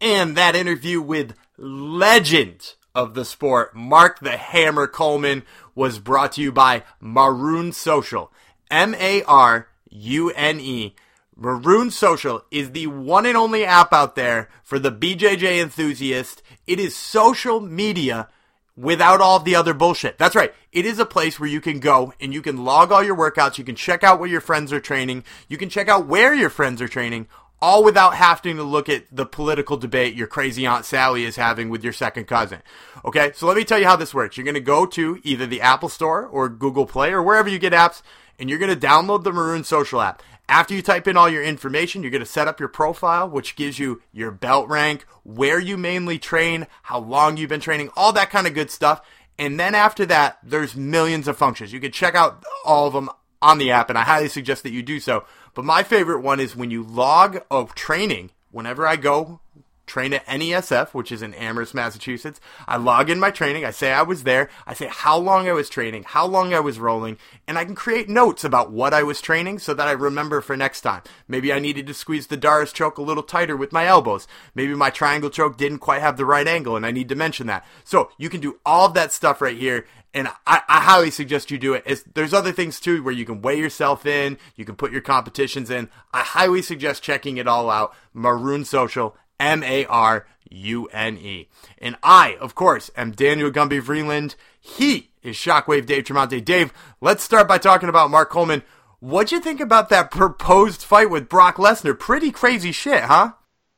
And 0.00 0.36
that 0.36 0.54
interview 0.54 1.00
with 1.00 1.34
legend 1.56 2.74
of 2.94 3.14
the 3.14 3.24
sport, 3.24 3.74
Mark 3.74 4.20
the 4.20 4.36
Hammer 4.36 4.86
Coleman, 4.86 5.44
was 5.74 5.98
brought 5.98 6.32
to 6.32 6.42
you 6.42 6.52
by 6.52 6.82
Marune 7.00 7.72
Social. 7.72 8.32
M 8.70 8.94
A 8.96 9.22
R 9.22 9.68
U 9.90 10.30
N 10.30 10.60
E. 10.60 10.94
Marune 11.40 11.92
Social 11.92 12.44
is 12.50 12.72
the 12.72 12.88
one 12.88 13.24
and 13.24 13.36
only 13.36 13.64
app 13.64 13.92
out 13.92 14.16
there 14.16 14.48
for 14.64 14.80
the 14.80 14.90
BJJ 14.90 15.62
enthusiast. 15.62 16.42
It 16.66 16.80
is 16.80 16.96
social 16.96 17.60
media 17.60 18.28
without 18.76 19.20
all 19.20 19.38
the 19.38 19.54
other 19.54 19.72
bullshit. 19.72 20.18
That's 20.18 20.34
right. 20.34 20.52
It 20.72 20.84
is 20.84 20.98
a 20.98 21.06
place 21.06 21.38
where 21.38 21.48
you 21.48 21.60
can 21.60 21.78
go 21.78 22.12
and 22.20 22.34
you 22.34 22.42
can 22.42 22.64
log 22.64 22.90
all 22.90 23.04
your 23.04 23.16
workouts. 23.16 23.56
You 23.56 23.62
can 23.62 23.76
check 23.76 24.02
out 24.02 24.18
where 24.18 24.28
your 24.28 24.40
friends 24.40 24.72
are 24.72 24.80
training. 24.80 25.22
You 25.46 25.56
can 25.56 25.68
check 25.68 25.88
out 25.88 26.08
where 26.08 26.34
your 26.34 26.50
friends 26.50 26.82
are 26.82 26.88
training, 26.88 27.28
all 27.62 27.84
without 27.84 28.16
having 28.16 28.56
to 28.56 28.64
look 28.64 28.88
at 28.88 29.04
the 29.12 29.24
political 29.24 29.76
debate 29.76 30.14
your 30.14 30.26
crazy 30.26 30.66
Aunt 30.66 30.84
Sally 30.84 31.24
is 31.24 31.36
having 31.36 31.68
with 31.68 31.84
your 31.84 31.92
second 31.92 32.24
cousin. 32.24 32.62
Okay, 33.04 33.30
so 33.36 33.46
let 33.46 33.56
me 33.56 33.64
tell 33.64 33.78
you 33.78 33.86
how 33.86 33.94
this 33.94 34.12
works. 34.12 34.36
You're 34.36 34.44
going 34.44 34.54
to 34.54 34.60
go 34.60 34.86
to 34.86 35.20
either 35.22 35.46
the 35.46 35.60
Apple 35.60 35.88
Store 35.88 36.26
or 36.26 36.48
Google 36.48 36.86
Play 36.86 37.12
or 37.12 37.22
wherever 37.22 37.48
you 37.48 37.60
get 37.60 37.72
apps, 37.72 38.02
and 38.40 38.50
you're 38.50 38.58
going 38.58 38.76
to 38.76 38.86
download 38.86 39.22
the 39.22 39.32
Marune 39.32 39.62
Social 39.62 40.00
app. 40.00 40.20
After 40.48 40.74
you 40.74 40.80
type 40.80 41.06
in 41.06 41.16
all 41.16 41.28
your 41.28 41.42
information, 41.42 42.02
you're 42.02 42.10
going 42.10 42.20
to 42.20 42.26
set 42.26 42.48
up 42.48 42.58
your 42.58 42.70
profile, 42.70 43.28
which 43.28 43.54
gives 43.54 43.78
you 43.78 44.00
your 44.12 44.30
belt 44.30 44.66
rank, 44.68 45.04
where 45.22 45.60
you 45.60 45.76
mainly 45.76 46.18
train, 46.18 46.66
how 46.84 47.00
long 47.00 47.36
you've 47.36 47.50
been 47.50 47.60
training, 47.60 47.90
all 47.96 48.14
that 48.14 48.30
kind 48.30 48.46
of 48.46 48.54
good 48.54 48.70
stuff. 48.70 49.02
And 49.38 49.60
then 49.60 49.74
after 49.74 50.06
that, 50.06 50.38
there's 50.42 50.74
millions 50.74 51.28
of 51.28 51.36
functions. 51.36 51.72
You 51.72 51.80
can 51.80 51.92
check 51.92 52.14
out 52.14 52.44
all 52.64 52.86
of 52.86 52.94
them 52.94 53.10
on 53.42 53.58
the 53.58 53.70
app, 53.70 53.90
and 53.90 53.98
I 53.98 54.02
highly 54.02 54.28
suggest 54.28 54.62
that 54.62 54.72
you 54.72 54.82
do 54.82 55.00
so. 55.00 55.24
But 55.54 55.66
my 55.66 55.82
favorite 55.82 56.20
one 56.20 56.40
is 56.40 56.56
when 56.56 56.70
you 56.70 56.82
log 56.82 57.42
a 57.50 57.66
training. 57.74 58.30
Whenever 58.50 58.86
I 58.86 58.96
go 58.96 59.40
train 59.88 60.12
at 60.12 60.26
NESF, 60.26 60.94
which 60.94 61.10
is 61.10 61.22
in 61.22 61.34
Amherst, 61.34 61.74
Massachusetts. 61.74 62.40
I 62.66 62.76
log 62.76 63.10
in 63.10 63.18
my 63.18 63.30
training. 63.30 63.64
I 63.64 63.70
say 63.70 63.92
I 63.92 64.02
was 64.02 64.22
there. 64.22 64.48
I 64.66 64.74
say 64.74 64.86
how 64.86 65.18
long 65.18 65.48
I 65.48 65.52
was 65.52 65.68
training, 65.68 66.04
how 66.04 66.26
long 66.26 66.54
I 66.54 66.60
was 66.60 66.78
rolling, 66.78 67.18
and 67.46 67.58
I 67.58 67.64
can 67.64 67.74
create 67.74 68.08
notes 68.08 68.44
about 68.44 68.70
what 68.70 68.94
I 68.94 69.02
was 69.02 69.20
training 69.20 69.58
so 69.58 69.74
that 69.74 69.88
I 69.88 69.92
remember 69.92 70.40
for 70.40 70.56
next 70.56 70.82
time. 70.82 71.02
Maybe 71.26 71.52
I 71.52 71.58
needed 71.58 71.86
to 71.86 71.94
squeeze 71.94 72.28
the 72.28 72.36
D'Arce 72.36 72.72
choke 72.72 72.98
a 72.98 73.02
little 73.02 73.22
tighter 73.22 73.56
with 73.56 73.72
my 73.72 73.86
elbows. 73.86 74.28
Maybe 74.54 74.74
my 74.74 74.90
triangle 74.90 75.30
choke 75.30 75.56
didn't 75.56 75.78
quite 75.78 76.02
have 76.02 76.16
the 76.16 76.24
right 76.24 76.46
angle 76.46 76.76
and 76.76 76.86
I 76.86 76.90
need 76.90 77.08
to 77.08 77.14
mention 77.14 77.46
that. 77.48 77.66
So 77.84 78.10
you 78.18 78.28
can 78.28 78.40
do 78.40 78.60
all 78.64 78.86
of 78.86 78.94
that 78.94 79.12
stuff 79.12 79.40
right 79.40 79.56
here 79.56 79.84
and 80.14 80.28
I, 80.46 80.62
I, 80.68 80.80
highly 80.80 81.10
suggest 81.10 81.50
you 81.50 81.58
do 81.58 81.74
it. 81.74 81.82
It's, 81.86 82.02
there's 82.14 82.32
other 82.32 82.52
things 82.52 82.80
too 82.80 83.02
where 83.02 83.14
you 83.14 83.26
can 83.26 83.42
weigh 83.42 83.58
yourself 83.58 84.06
in, 84.06 84.38
you 84.56 84.64
can 84.64 84.74
put 84.74 84.90
your 84.90 85.02
competitions 85.02 85.70
in. 85.70 85.90
I 86.12 86.20
highly 86.22 86.62
suggest 86.62 87.02
checking 87.02 87.36
it 87.36 87.46
all 87.46 87.70
out. 87.70 87.94
Marune 88.14 88.64
Social, 88.64 89.16
M 89.40 89.62
A 89.62 89.84
R 89.86 90.26
U 90.50 90.86
N 90.86 91.16
E. 91.18 91.48
And 91.78 91.96
I, 92.02 92.36
of 92.40 92.54
course, 92.54 92.90
am 92.96 93.12
Daniel 93.12 93.50
Gumby 93.50 93.82
Freeland. 93.82 94.34
He 94.60 95.10
is 95.22 95.36
Shockwave 95.36 95.86
Dave 95.86 96.04
Tremonte. 96.04 96.44
Dave, 96.44 96.72
let's 97.00 97.22
start 97.22 97.48
by 97.48 97.58
talking 97.58 97.88
about 97.88 98.10
Mark 98.10 98.30
Coleman. 98.30 98.62
What'd 99.00 99.30
you 99.30 99.40
think 99.40 99.60
about 99.60 99.90
that 99.90 100.10
proposed 100.10 100.82
fight 100.82 101.10
with 101.10 101.28
Brock 101.28 101.56
Lesnar? 101.56 101.98
Pretty 101.98 102.32
crazy 102.32 102.72
shit, 102.72 103.02
huh? 103.02 103.32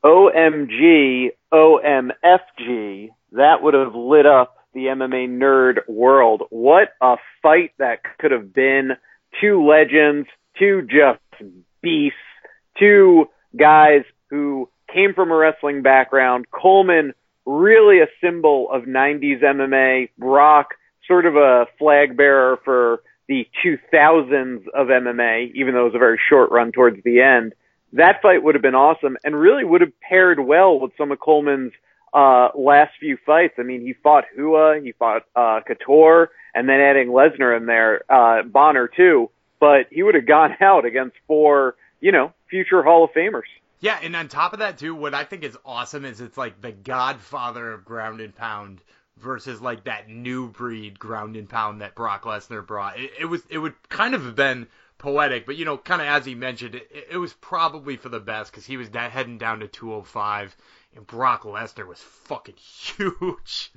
OMG, 0.05 1.33
OMFG. 1.53 3.11
That 3.33 3.63
would 3.63 3.75
have 3.75 3.95
lit 3.95 4.25
up 4.25 4.57
the 4.73 4.85
MMA 4.87 5.29
nerd 5.29 5.81
world. 5.89 6.43
What 6.51 6.95
a 7.03 7.17
fight 7.43 7.73
that 7.79 7.99
could 8.19 8.31
have 8.31 8.55
been. 8.55 8.93
Two 9.41 9.67
legends, 9.69 10.27
two 10.59 10.83
just 10.83 11.21
beasts, 11.83 12.17
two 12.79 13.27
guys 13.57 14.03
who 14.31 14.69
came 14.93 15.15
from 15.15 15.31
a 15.31 15.37
wrestling 15.37 15.83
background. 15.83 16.47
Coleman, 16.51 17.13
really 17.47 18.01
a 18.01 18.07
symbol 18.21 18.69
of 18.71 18.85
90s 18.85 19.43
MMA. 19.43 20.11
Brock, 20.19 20.75
sort 21.07 21.27
of 21.27 21.37
a 21.37 21.67
flag 21.79 22.17
bearer 22.17 22.59
for 22.65 23.03
the 23.29 23.47
2000s 23.65 24.67
of 24.75 24.89
MMA, 24.89 25.53
even 25.55 25.75
though 25.75 25.83
it 25.83 25.93
was 25.93 25.95
a 25.95 25.99
very 25.99 26.21
short 26.29 26.51
run 26.51 26.73
towards 26.73 27.03
the 27.05 27.21
end. 27.21 27.53
That 27.93 28.23
fight 28.23 28.43
would 28.43 28.55
have 28.55 28.63
been 28.63 28.75
awesome 28.75 29.17
and 29.25 29.35
really 29.35 29.65
would 29.65 29.81
have 29.81 29.99
paired 30.01 30.41
well 30.41 30.79
with 30.79 30.93
some 30.97 31.11
of 31.13 31.19
Coleman's 31.19 31.73
uh, 32.13 32.49
last 32.57 32.93
few 32.99 33.17
fights. 33.25 33.55
I 33.59 33.63
mean, 33.63 33.83
he 33.83 33.95
fought 33.95 34.25
Rua, 34.37 34.81
he 34.83 34.93
fought 34.93 35.23
uh, 35.35 35.61
Couture, 35.67 36.31
and 36.55 36.69
then 36.69 36.81
adding 36.81 37.09
Lesnar 37.09 37.57
in 37.57 37.67
there, 37.67 38.03
uh, 38.11 38.43
Bonner 38.43 38.89
too. 38.89 39.31
But 39.61 39.87
he 39.91 40.03
would 40.03 40.15
have 40.15 40.27
gone 40.27 40.57
out 40.61 40.85
against 40.85 41.17
four, 41.27 41.77
you 42.01 42.13
know, 42.13 42.33
future 42.49 42.83
Hall 42.83 43.05
of 43.05 43.11
Famers. 43.11 43.43
Yeah, 43.81 43.99
and 44.03 44.15
on 44.15 44.29
top 44.29 44.53
of 44.53 44.59
that 44.59 44.79
too, 44.79 44.95
what 44.95 45.15
I 45.15 45.25
think 45.25 45.43
is 45.43 45.57
awesome 45.65 46.05
is 46.05 46.21
it's 46.21 46.37
like 46.37 46.61
the 46.61 46.73
godfather 46.73 47.73
of 47.73 47.85
ground 47.85 48.21
and 48.21 48.35
pound 48.35 48.83
versus 49.17 49.61
like 49.61 49.85
that 49.85 50.09
new 50.09 50.49
breed 50.49 50.99
ground 50.99 51.37
and 51.37 51.49
pound 51.49 51.81
that 51.81 51.95
Brock 51.95 52.25
Lesnar 52.25 52.67
brought. 52.67 52.99
It, 52.99 53.11
it 53.21 53.25
was 53.25 53.43
it 53.49 53.59
would 53.59 53.75
kind 53.89 54.15
of 54.15 54.25
have 54.25 54.37
been 54.37 54.67
poetic, 54.99 55.47
but 55.47 55.57
you 55.57 55.65
know, 55.65 55.79
kind 55.79 56.03
of 56.03 56.09
as 56.09 56.27
he 56.27 56.35
mentioned, 56.35 56.75
it, 56.75 57.07
it 57.11 57.17
was 57.17 57.33
probably 57.35 57.97
for 57.97 58.11
the 58.11 58.21
best 58.21 58.51
because 58.53 58.67
he 58.67 58.77
was 58.77 58.91
da- 58.91 59.09
heading 59.09 59.39
down 59.39 59.61
to 59.61 59.69
205, 59.69 60.57
and 60.95 61.07
Brock 61.07 61.45
Lesnar 61.45 61.87
was 61.87 62.01
fucking 62.01 62.57
huge. 62.59 63.73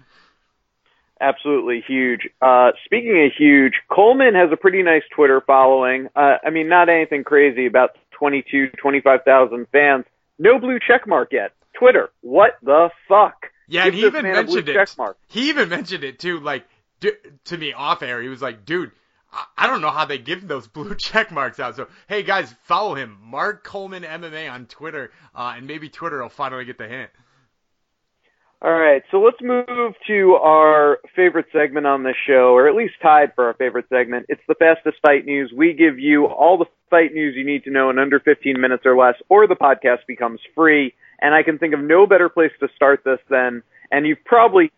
Absolutely 1.21 1.81
huge. 1.87 2.27
Uh, 2.41 2.71
speaking 2.83 3.23
of 3.25 3.31
huge, 3.37 3.73
Coleman 3.89 4.35
has 4.35 4.51
a 4.51 4.57
pretty 4.57 4.83
nice 4.83 5.03
Twitter 5.15 5.41
following. 5.47 6.07
Uh, 6.15 6.35
I 6.45 6.49
mean, 6.49 6.67
not 6.67 6.89
anything 6.89 7.23
crazy, 7.23 7.65
about 7.65 7.91
22, 8.17 8.69
25,000 8.81 9.67
fans. 9.71 10.05
No 10.39 10.59
blue 10.59 10.79
check 10.85 11.07
mark 11.07 11.31
yet. 11.31 11.51
Twitter, 11.77 12.09
what 12.21 12.57
the 12.61 12.89
fuck? 13.07 13.47
Yeah, 13.67 13.85
Give 13.85 13.93
he 13.93 14.05
even 14.05 14.23
man 14.23 14.35
a 14.35 14.43
blue 14.43 14.61
mentioned 14.61 14.77
it. 14.99 15.15
He 15.27 15.49
even 15.49 15.69
mentioned 15.69 16.03
it 16.03 16.19
too, 16.19 16.39
like 16.39 16.65
d- 16.99 17.11
to 17.45 17.57
me 17.57 17.73
off 17.73 18.01
air. 18.01 18.21
He 18.21 18.29
was 18.29 18.41
like, 18.41 18.65
"Dude, 18.65 18.91
I-, 19.31 19.45
I 19.57 19.67
don't 19.67 19.81
know 19.81 19.89
how 19.89 20.05
they 20.05 20.17
give 20.17 20.47
those 20.47 20.67
blue 20.75 20.95
check 20.95 21.31
marks 21.31 21.59
out." 21.59 21.75
So, 21.75 21.87
hey 22.07 22.23
guys, 22.23 22.53
follow 22.63 22.95
him, 22.95 23.17
Mark 23.21 23.63
Coleman 23.63 24.03
MMA 24.03 24.51
on 24.51 24.65
Twitter, 24.65 25.11
uh, 25.35 25.53
and 25.55 25.67
maybe 25.67 25.89
Twitter 25.89 26.21
will 26.21 26.29
finally 26.29 26.65
get 26.65 26.77
the 26.77 26.87
hint. 26.87 27.09
All 28.61 28.71
right, 28.71 29.03
so 29.11 29.19
let's 29.19 29.41
move 29.41 29.93
to 30.07 30.33
our 30.35 30.99
favorite 31.17 31.47
segment 31.51 31.85
on 31.85 32.03
this 32.03 32.15
show, 32.25 32.53
or 32.55 32.69
at 32.69 32.75
least 32.75 32.93
tied 33.01 33.35
for 33.35 33.47
our 33.47 33.53
favorite 33.55 33.87
segment. 33.89 34.27
It's 34.29 34.41
the 34.47 34.55
fastest 34.55 34.99
fight 35.01 35.25
news. 35.25 35.51
We 35.53 35.73
give 35.73 35.99
you 35.99 36.27
all 36.27 36.57
the 36.57 36.67
fight 36.93 37.11
news 37.11 37.33
you 37.35 37.43
need 37.43 37.63
to 37.63 37.71
know 37.71 37.89
in 37.89 37.97
under 37.97 38.19
15 38.19 38.61
minutes 38.61 38.83
or 38.85 38.95
less, 38.95 39.15
or 39.27 39.47
the 39.47 39.55
podcast 39.55 40.05
becomes 40.07 40.39
free. 40.53 40.93
And 41.19 41.33
I 41.33 41.41
can 41.41 41.57
think 41.57 41.73
of 41.73 41.79
no 41.79 42.05
better 42.05 42.29
place 42.29 42.51
to 42.59 42.67
start 42.75 43.01
this 43.03 43.17
than, 43.31 43.63
and 43.89 44.05
you've 44.05 44.23
probably 44.25 44.71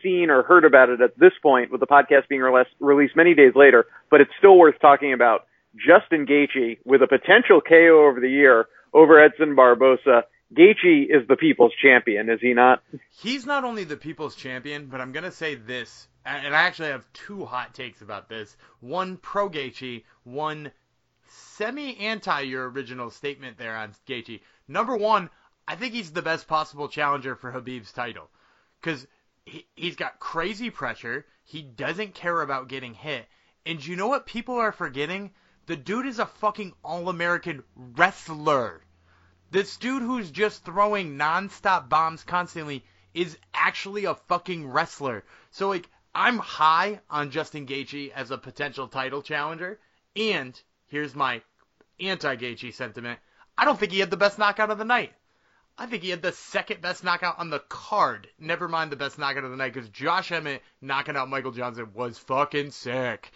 seen 0.00 0.30
or 0.30 0.44
heard 0.44 0.64
about 0.64 0.90
it 0.90 1.00
at 1.00 1.18
this 1.18 1.32
point 1.42 1.72
with 1.72 1.80
the 1.80 1.88
podcast 1.88 2.28
being 2.28 2.40
released, 2.40 3.16
many 3.16 3.34
days 3.34 3.54
later, 3.56 3.86
but 4.12 4.20
it's 4.20 4.30
still 4.38 4.56
worth 4.56 4.76
talking 4.80 5.12
about. 5.12 5.46
Justin 5.74 6.24
Gaethje 6.24 6.78
with 6.84 7.02
a 7.02 7.08
potential 7.08 7.60
KO 7.60 8.06
over 8.08 8.20
the 8.20 8.30
year 8.30 8.66
over 8.92 9.20
Edson 9.20 9.56
Barboza. 9.56 10.22
Gaethje 10.56 11.06
is 11.08 11.26
the 11.28 11.36
people's 11.36 11.72
champion, 11.82 12.30
is 12.30 12.40
he 12.40 12.54
not? 12.54 12.82
He's 13.10 13.44
not 13.44 13.64
only 13.64 13.82
the 13.82 13.96
people's 13.96 14.36
champion, 14.36 14.86
but 14.86 15.00
I'm 15.00 15.10
gonna 15.10 15.32
say 15.32 15.56
this, 15.56 16.06
and 16.24 16.54
I 16.54 16.62
actually 16.62 16.90
have 16.90 17.12
two 17.12 17.44
hot 17.44 17.74
takes 17.74 18.02
about 18.02 18.28
this. 18.28 18.56
One 18.80 19.16
pro 19.16 19.48
Gaethje, 19.48 20.04
one 20.24 20.70
semi 21.30 21.96
anti 21.98 22.40
your 22.40 22.68
original 22.68 23.10
statement 23.10 23.56
there 23.56 23.76
on 23.76 23.94
Gaethje. 24.06 24.40
Number 24.68 24.96
one, 24.96 25.30
I 25.66 25.76
think 25.76 25.94
he's 25.94 26.12
the 26.12 26.22
best 26.22 26.48
possible 26.48 26.88
challenger 26.88 27.36
for 27.36 27.52
Khabib's 27.52 27.92
title, 27.92 28.28
because 28.80 29.06
he, 29.46 29.66
he's 29.74 29.96
got 29.96 30.18
crazy 30.18 30.70
pressure. 30.70 31.26
He 31.44 31.62
doesn't 31.62 32.14
care 32.14 32.40
about 32.42 32.68
getting 32.68 32.94
hit, 32.94 33.26
and 33.64 33.84
you 33.84 33.96
know 33.96 34.08
what 34.08 34.26
people 34.26 34.56
are 34.56 34.72
forgetting? 34.72 35.32
The 35.66 35.76
dude 35.76 36.06
is 36.06 36.18
a 36.18 36.26
fucking 36.26 36.74
all 36.82 37.08
American 37.08 37.62
wrestler. 37.76 38.82
This 39.50 39.76
dude 39.76 40.02
who's 40.02 40.30
just 40.30 40.64
throwing 40.64 41.16
nonstop 41.18 41.88
bombs 41.88 42.24
constantly 42.24 42.84
is 43.14 43.38
actually 43.54 44.04
a 44.04 44.14
fucking 44.14 44.68
wrestler. 44.68 45.24
So 45.50 45.68
like 45.68 45.88
I'm 46.14 46.38
high 46.38 47.00
on 47.08 47.30
Justin 47.30 47.66
Gaethje 47.66 48.10
as 48.12 48.30
a 48.32 48.38
potential 48.38 48.88
title 48.88 49.22
challenger, 49.22 49.78
and 50.16 50.60
here's 50.90 51.14
my 51.14 51.40
anti-Gaethje 51.98 52.74
sentiment. 52.74 53.18
I 53.56 53.64
don't 53.64 53.78
think 53.78 53.92
he 53.92 54.00
had 54.00 54.10
the 54.10 54.16
best 54.16 54.38
knockout 54.38 54.70
of 54.70 54.78
the 54.78 54.84
night. 54.84 55.12
I 55.78 55.86
think 55.86 56.02
he 56.02 56.10
had 56.10 56.22
the 56.22 56.32
second 56.32 56.82
best 56.82 57.04
knockout 57.04 57.38
on 57.38 57.48
the 57.48 57.60
card. 57.68 58.28
Never 58.38 58.68
mind 58.68 58.92
the 58.92 58.96
best 58.96 59.18
knockout 59.18 59.44
of 59.44 59.50
the 59.50 59.56
night, 59.56 59.72
because 59.72 59.88
Josh 59.88 60.30
Emmett 60.30 60.62
knocking 60.82 61.16
out 61.16 61.28
Michael 61.30 61.52
Johnson 61.52 61.88
was 61.94 62.18
fucking 62.18 62.70
sick. 62.70 63.30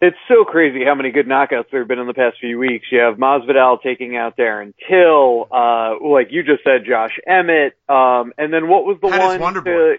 It's 0.00 0.16
so 0.26 0.44
crazy 0.44 0.84
how 0.84 0.96
many 0.96 1.10
good 1.12 1.26
knockouts 1.26 1.66
there 1.70 1.80
have 1.80 1.88
been 1.88 2.00
in 2.00 2.08
the 2.08 2.14
past 2.14 2.36
few 2.40 2.58
weeks. 2.58 2.86
You 2.90 2.98
have 3.00 3.16
Masvidal 3.16 3.80
taking 3.82 4.16
out 4.16 4.36
Darren 4.36 4.74
Till, 4.88 5.46
uh, 5.50 5.94
like 6.04 6.28
you 6.30 6.42
just 6.42 6.64
said, 6.64 6.84
Josh 6.84 7.18
Emmett, 7.26 7.74
um, 7.88 8.32
and 8.36 8.52
then 8.52 8.68
what 8.68 8.84
was 8.84 8.98
the 9.00 9.08
Pettis 9.08 9.40
one? 9.40 9.54
Wonderboy. 9.54 9.64
to- 9.64 9.98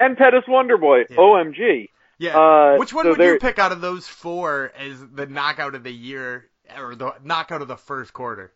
and 0.00 0.16
Pettis 0.16 0.42
Wonderboy. 0.48 1.04
Yeah. 1.08 1.16
OMG. 1.16 1.88
Yeah. 2.22 2.38
Uh, 2.38 2.76
Which 2.76 2.92
one 2.92 3.04
so 3.04 3.10
would 3.10 3.18
there- 3.20 3.34
you 3.34 3.40
pick 3.40 3.58
out 3.58 3.72
of 3.72 3.80
those 3.80 4.06
four 4.06 4.72
as 4.78 5.04
the 5.12 5.26
knockout 5.26 5.74
of 5.74 5.82
the 5.82 5.90
year 5.90 6.48
or 6.78 6.94
the 6.94 7.14
knockout 7.24 7.62
of 7.62 7.68
the 7.68 7.76
first 7.76 8.12
quarter? 8.12 8.52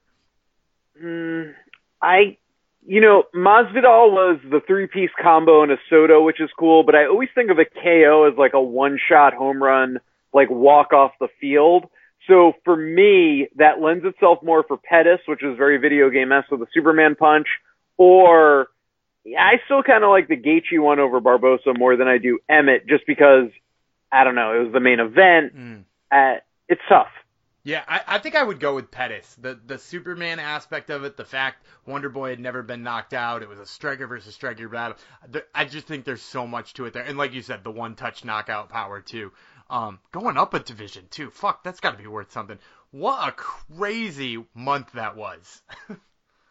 Mm, 1.02 1.52
I, 2.00 2.38
you 2.86 3.00
know, 3.00 3.24
Masvidal 3.34 4.12
was 4.12 4.38
the 4.48 4.60
three-piece 4.66 5.10
combo 5.20 5.64
in 5.64 5.72
a 5.72 5.76
Soto, 5.90 6.22
which 6.22 6.40
is 6.40 6.48
cool, 6.56 6.84
but 6.84 6.94
I 6.94 7.06
always 7.06 7.28
think 7.34 7.50
of 7.50 7.58
a 7.58 7.64
KO 7.64 8.30
as 8.30 8.38
like 8.38 8.54
a 8.54 8.62
one-shot 8.62 9.34
home 9.34 9.60
run, 9.60 9.98
like 10.32 10.48
walk 10.48 10.92
off 10.92 11.10
the 11.18 11.28
field. 11.40 11.86
So 12.28 12.52
for 12.64 12.76
me, 12.76 13.48
that 13.56 13.80
lends 13.80 14.04
itself 14.04 14.44
more 14.44 14.62
for 14.62 14.76
Pettis, 14.76 15.18
which 15.26 15.42
is 15.42 15.56
very 15.56 15.78
video 15.78 16.08
game-esque 16.08 16.52
with 16.52 16.62
a 16.62 16.66
Superman 16.72 17.16
punch, 17.16 17.48
or 17.96 18.68
I 19.38 19.60
still 19.64 19.82
kind 19.82 20.04
of 20.04 20.10
like 20.10 20.28
the 20.28 20.36
Gaethje 20.36 20.80
one 20.80 21.00
over 21.00 21.20
Barboza 21.20 21.74
more 21.76 21.96
than 21.96 22.08
I 22.08 22.18
do 22.18 22.38
Emmett, 22.48 22.86
just 22.86 23.06
because 23.06 23.48
I 24.12 24.24
don't 24.24 24.34
know, 24.34 24.54
it 24.54 24.64
was 24.64 24.72
the 24.72 24.80
main 24.80 25.00
event. 25.00 25.56
Mm. 25.56 25.84
Uh, 26.10 26.40
it's 26.68 26.82
tough. 26.88 27.08
Yeah, 27.64 27.82
I, 27.88 28.00
I 28.06 28.18
think 28.18 28.36
I 28.36 28.44
would 28.44 28.60
go 28.60 28.76
with 28.76 28.92
Pettis. 28.92 29.34
The 29.40 29.58
the 29.66 29.78
Superman 29.78 30.38
aspect 30.38 30.88
of 30.88 31.02
it, 31.02 31.16
the 31.16 31.24
fact 31.24 31.66
Wonder 31.84 32.08
Boy 32.08 32.30
had 32.30 32.38
never 32.38 32.62
been 32.62 32.84
knocked 32.84 33.12
out, 33.12 33.42
it 33.42 33.48
was 33.48 33.58
a 33.58 33.66
striker 33.66 34.06
versus 34.06 34.34
striker 34.34 34.68
battle. 34.68 34.96
I 35.52 35.64
just 35.64 35.88
think 35.88 36.04
there's 36.04 36.22
so 36.22 36.46
much 36.46 36.74
to 36.74 36.84
it 36.84 36.92
there, 36.92 37.02
and 37.02 37.18
like 37.18 37.32
you 37.32 37.42
said, 37.42 37.64
the 37.64 37.72
one 37.72 37.96
touch 37.96 38.24
knockout 38.24 38.68
power 38.68 39.00
too. 39.00 39.32
Um, 39.68 39.98
going 40.12 40.36
up 40.36 40.54
a 40.54 40.60
division 40.60 41.06
too. 41.10 41.30
Fuck, 41.30 41.64
that's 41.64 41.80
got 41.80 41.96
to 41.96 41.98
be 42.02 42.06
worth 42.06 42.30
something. 42.30 42.60
What 42.92 43.28
a 43.28 43.32
crazy 43.32 44.44
month 44.54 44.92
that 44.92 45.16
was. 45.16 45.60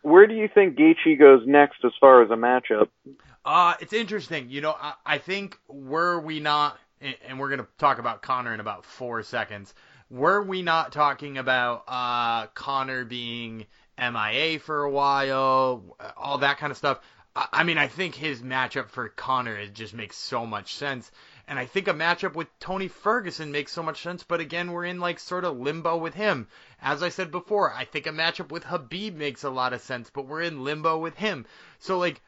Where 0.06 0.28
do 0.28 0.36
you 0.36 0.47
think 0.47 0.78
Gaethje 0.78 1.18
goes 1.18 1.47
next 1.47 1.84
as 1.84 1.91
far 1.99 2.22
as 2.22 2.30
a 2.30 2.36
matchup? 2.36 2.89
Uh, 3.43 3.74
it's 3.80 3.91
interesting. 3.91 4.51
You 4.51 4.62
know, 4.62 4.76
I, 4.80 4.93
I 5.03 5.18
think 5.18 5.58
were 5.68 6.20
we 6.20 6.39
not, 6.39 6.78
and 7.01 7.39
we're 7.39 7.49
gonna 7.49 7.66
talk 7.80 7.97
about 7.97 8.22
Conor 8.22 8.53
in 8.53 8.60
about 8.60 8.86
four 8.86 9.24
seconds. 9.24 9.74
Were 10.12 10.43
we 10.43 10.62
not 10.62 10.91
talking 10.91 11.39
about 11.39 11.86
uh 11.88 12.45
Conor 12.53 13.03
being 13.06 13.66
MIA 13.97 14.60
for 14.60 14.84
a 14.84 14.91
while, 14.91 15.97
all 16.16 16.38
that 16.38 16.60
kind 16.60 16.70
of 16.70 16.78
stuff? 16.78 16.99
I, 17.36 17.47
I 17.51 17.64
mean, 17.64 17.80
I 17.80 17.88
think 17.88 18.14
his 18.14 18.43
matchup 18.43 18.89
for 18.89 19.10
Conor 19.10 19.58
it 19.58 19.74
just 19.74 19.95
makes 19.95 20.18
so 20.18 20.45
much 20.45 20.76
sense. 20.76 21.12
And 21.47 21.59
I 21.59 21.65
think 21.67 21.87
a 21.87 21.93
matchup 21.93 22.33
with 22.33 22.47
Tony 22.59 22.87
Ferguson 22.87 23.51
makes 23.51 23.71
so 23.71 23.83
much 23.83 24.01
sense, 24.01 24.23
but 24.23 24.39
again, 24.39 24.71
we're 24.71 24.85
in 24.85 24.99
like 24.99 25.19
sort 25.19 25.45
of 25.45 25.57
limbo 25.59 25.95
with 25.97 26.15
him. 26.15 26.47
As 26.81 27.03
I 27.03 27.09
said 27.09 27.29
before, 27.31 27.71
I 27.71 27.85
think 27.85 28.07
a 28.07 28.11
matchup 28.11 28.51
with 28.51 28.63
Khabib 28.63 29.13
makes 29.15 29.43
a 29.43 29.49
lot 29.51 29.73
of 29.73 29.81
sense, 29.81 30.09
but 30.09 30.25
we're 30.25 30.41
in 30.41 30.63
limbo 30.63 30.97
with 30.97 31.15
him. 31.15 31.45
So 31.79 31.99
like, 31.99 32.21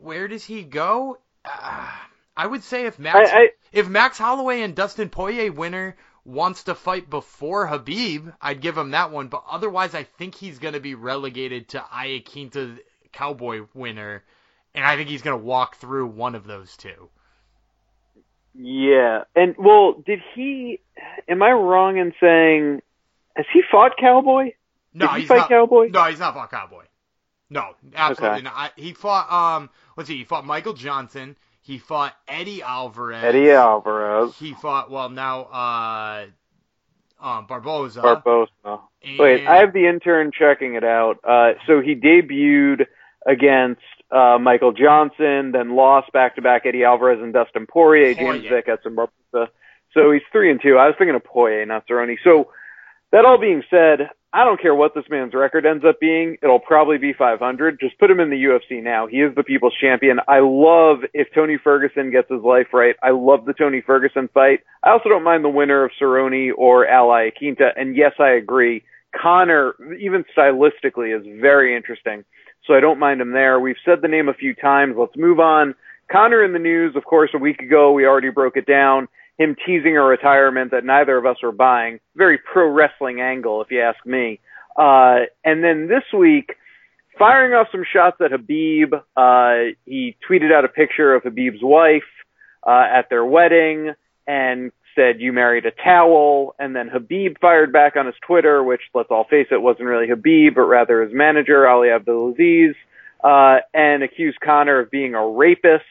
where 0.00 0.26
does 0.26 0.44
he 0.44 0.62
go? 0.64 1.18
Uh, 1.44 1.88
I 2.36 2.46
would 2.46 2.64
say 2.64 2.86
if 2.86 2.98
Max 2.98 3.30
I- 3.30 3.38
I- 3.44 3.50
if 3.72 3.88
Max 3.88 4.18
Holloway 4.18 4.62
and 4.62 4.74
Dustin 4.74 5.10
Poirier 5.10 5.52
winner 5.52 5.96
wants 6.24 6.64
to 6.64 6.74
fight 6.74 7.08
before 7.08 7.68
Khabib, 7.68 8.34
I'd 8.40 8.60
give 8.60 8.76
him 8.76 8.90
that 8.90 9.12
one. 9.12 9.28
But 9.28 9.44
otherwise, 9.48 9.94
I 9.94 10.02
think 10.02 10.34
he's 10.34 10.58
going 10.58 10.74
to 10.74 10.80
be 10.80 10.96
relegated 10.96 11.68
to 11.68 11.78
Iaquinta 11.80 12.78
Cowboy 13.12 13.66
winner, 13.74 14.24
and 14.74 14.84
I 14.84 14.96
think 14.96 15.08
he's 15.08 15.22
going 15.22 15.38
to 15.38 15.44
walk 15.44 15.76
through 15.76 16.06
one 16.08 16.34
of 16.34 16.44
those 16.46 16.76
two. 16.76 17.10
Yeah, 18.56 19.24
and 19.34 19.54
well, 19.58 19.94
did 20.06 20.20
he? 20.34 20.80
Am 21.28 21.42
I 21.42 21.50
wrong 21.52 21.96
in 21.96 22.12
saying 22.20 22.80
has 23.36 23.46
he 23.52 23.62
fought 23.70 23.92
Cowboy? 23.98 24.52
No, 24.92 25.06
Did 25.06 25.14
he 25.14 25.20
he's 25.22 25.28
fight 25.28 25.36
not. 25.38 25.48
Cowboy? 25.48 25.88
No, 25.88 26.04
he's 26.04 26.20
not 26.20 26.34
fought 26.34 26.50
Cowboy. 26.50 26.84
No, 27.50 27.74
absolutely 27.96 28.36
Okay. 28.38 28.44
not. 28.44 28.52
I, 28.54 28.70
he 28.76 28.92
fought. 28.92 29.30
Um, 29.32 29.70
let's 29.96 30.08
see. 30.08 30.16
He 30.18 30.24
fought 30.24 30.44
Michael 30.46 30.74
Johnson. 30.74 31.36
He 31.62 31.78
fought 31.78 32.14
Eddie 32.28 32.62
Alvarez. 32.62 33.24
Eddie 33.24 33.50
Alvarez, 33.50 34.36
He 34.38 34.54
fought. 34.54 34.90
Well, 34.90 35.08
now. 35.10 35.42
Uh, 35.44 36.26
um, 37.20 37.46
Barboza. 37.46 38.00
Barbosa. 38.02 38.80
and- 39.02 39.18
Wait, 39.18 39.46
I 39.46 39.56
have 39.56 39.72
the 39.72 39.86
intern 39.88 40.30
checking 40.36 40.74
it 40.74 40.84
out. 40.84 41.18
Uh, 41.24 41.52
so 41.66 41.80
he 41.80 41.94
debuted 41.96 42.86
against 43.26 43.80
uh, 44.14 44.38
Michael 44.38 44.72
Johnson, 44.72 45.52
then 45.52 45.74
lost 45.74 46.12
back 46.12 46.36
to 46.36 46.42
back 46.42 46.62
Eddie 46.66 46.84
Alvarez 46.84 47.20
and 47.20 47.32
Dustin 47.32 47.66
Poirier, 47.66 48.14
James. 48.14 48.46
Vick, 48.48 48.68
Edson 48.68 48.94
Barboza. 48.94 49.50
So 49.92 50.12
he's 50.12 50.22
three 50.32 50.50
and 50.50 50.60
two. 50.62 50.76
I 50.78 50.86
was 50.86 50.94
thinking 50.98 51.14
of 51.14 51.24
Poirier, 51.24 51.66
not 51.66 51.86
Cerrone. 51.88 52.16
So 52.22 52.50
That 53.12 53.24
all 53.24 53.38
being 53.38 53.62
said, 53.70 54.10
I 54.32 54.44
don't 54.44 54.60
care 54.60 54.74
what 54.74 54.94
this 54.94 55.04
man's 55.08 55.32
record 55.34 55.64
ends 55.64 55.84
up 55.88 56.00
being. 56.00 56.36
It'll 56.42 56.58
probably 56.58 56.98
be 56.98 57.12
500. 57.12 57.78
Just 57.78 57.96
put 58.00 58.10
him 58.10 58.18
in 58.18 58.30
the 58.30 58.36
UFC 58.36 58.82
now. 58.82 59.06
He 59.06 59.18
is 59.18 59.32
the 59.36 59.44
people's 59.44 59.74
champion. 59.80 60.18
I 60.26 60.40
love 60.40 61.04
if 61.14 61.28
Tony 61.32 61.56
Ferguson 61.62 62.10
gets 62.10 62.28
his 62.28 62.42
life 62.42 62.66
right. 62.72 62.96
I 63.00 63.10
love 63.10 63.44
the 63.44 63.52
Tony 63.52 63.80
Ferguson 63.80 64.28
fight. 64.34 64.60
I 64.82 64.90
also 64.90 65.08
don't 65.08 65.22
mind 65.22 65.44
the 65.44 65.48
winner 65.48 65.84
of 65.84 65.92
Cerrone 66.00 66.50
or 66.56 66.88
Al 66.88 67.06
Iaquinta. 67.08 67.70
And 67.76 67.96
yes, 67.96 68.14
I 68.18 68.30
agree. 68.30 68.82
Conor, 69.14 69.74
even 70.00 70.24
stylistically, 70.36 71.16
is 71.16 71.24
very 71.40 71.76
interesting. 71.76 72.24
So 72.66 72.74
I 72.74 72.80
don't 72.80 72.98
mind 72.98 73.20
him 73.20 73.32
there. 73.32 73.60
We've 73.60 73.76
said 73.84 74.00
the 74.02 74.08
name 74.08 74.28
a 74.28 74.34
few 74.34 74.54
times. 74.54 74.96
Let's 74.98 75.16
move 75.16 75.40
on. 75.40 75.74
Conor 76.10 76.44
in 76.44 76.52
the 76.52 76.58
news, 76.58 76.96
of 76.96 77.04
course, 77.04 77.30
a 77.34 77.38
week 77.38 77.60
ago, 77.60 77.92
we 77.92 78.06
already 78.06 78.30
broke 78.30 78.56
it 78.56 78.66
down 78.66 79.08
him 79.38 79.56
teasing 79.66 79.96
a 79.96 80.02
retirement 80.02 80.70
that 80.70 80.84
neither 80.84 81.16
of 81.16 81.26
us 81.26 81.36
were 81.42 81.52
buying. 81.52 81.98
Very 82.16 82.38
pro 82.38 82.68
wrestling 82.68 83.20
angle, 83.20 83.62
if 83.62 83.70
you 83.70 83.80
ask 83.80 84.04
me. 84.06 84.40
Uh, 84.76 85.26
and 85.44 85.62
then 85.62 85.88
this 85.88 86.04
week, 86.16 86.54
firing 87.18 87.52
off 87.52 87.68
some 87.72 87.84
shots 87.90 88.16
at 88.20 88.30
Khabib. 88.30 88.92
Uh, 89.16 89.74
he 89.86 90.16
tweeted 90.28 90.52
out 90.52 90.64
a 90.64 90.68
picture 90.68 91.14
of 91.14 91.22
Khabib's 91.22 91.62
wife 91.62 92.02
uh, 92.66 92.84
at 92.92 93.10
their 93.10 93.24
wedding 93.24 93.92
and 94.26 94.72
said, 94.94 95.20
"You 95.20 95.32
married 95.32 95.66
a 95.66 95.70
towel." 95.70 96.54
And 96.58 96.74
then 96.74 96.90
Khabib 96.90 97.38
fired 97.40 97.72
back 97.72 97.96
on 97.96 98.06
his 98.06 98.14
Twitter, 98.26 98.62
which, 98.62 98.82
let's 98.94 99.10
all 99.10 99.24
face 99.24 99.48
it, 99.50 99.60
wasn't 99.60 99.86
really 99.86 100.06
Khabib, 100.06 100.54
but 100.54 100.62
rather 100.62 101.02
his 101.02 101.12
manager 101.12 101.68
Ali 101.68 101.90
Abdelaziz, 101.90 102.74
uh, 103.22 103.58
and 103.72 104.02
accused 104.02 104.38
Conor 104.40 104.80
of 104.80 104.90
being 104.90 105.14
a 105.14 105.26
rapist. 105.26 105.84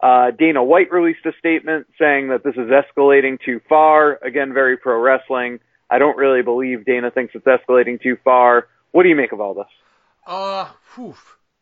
Uh, 0.00 0.30
Dana 0.30 0.62
White 0.62 0.92
released 0.92 1.24
a 1.24 1.32
statement 1.38 1.86
saying 1.98 2.28
that 2.28 2.44
this 2.44 2.54
is 2.54 2.70
escalating 2.70 3.38
too 3.40 3.60
far. 3.68 4.18
Again, 4.22 4.52
very 4.52 4.76
pro 4.76 5.00
wrestling. 5.00 5.60
I 5.88 5.98
don't 5.98 6.16
really 6.16 6.42
believe 6.42 6.84
Dana 6.84 7.10
thinks 7.10 7.34
it's 7.34 7.46
escalating 7.46 8.00
too 8.02 8.16
far. 8.22 8.68
What 8.92 9.04
do 9.04 9.08
you 9.08 9.16
make 9.16 9.32
of 9.32 9.40
all 9.40 9.54
this? 9.54 9.66
Uh, 10.26 10.68
whew. 10.94 11.14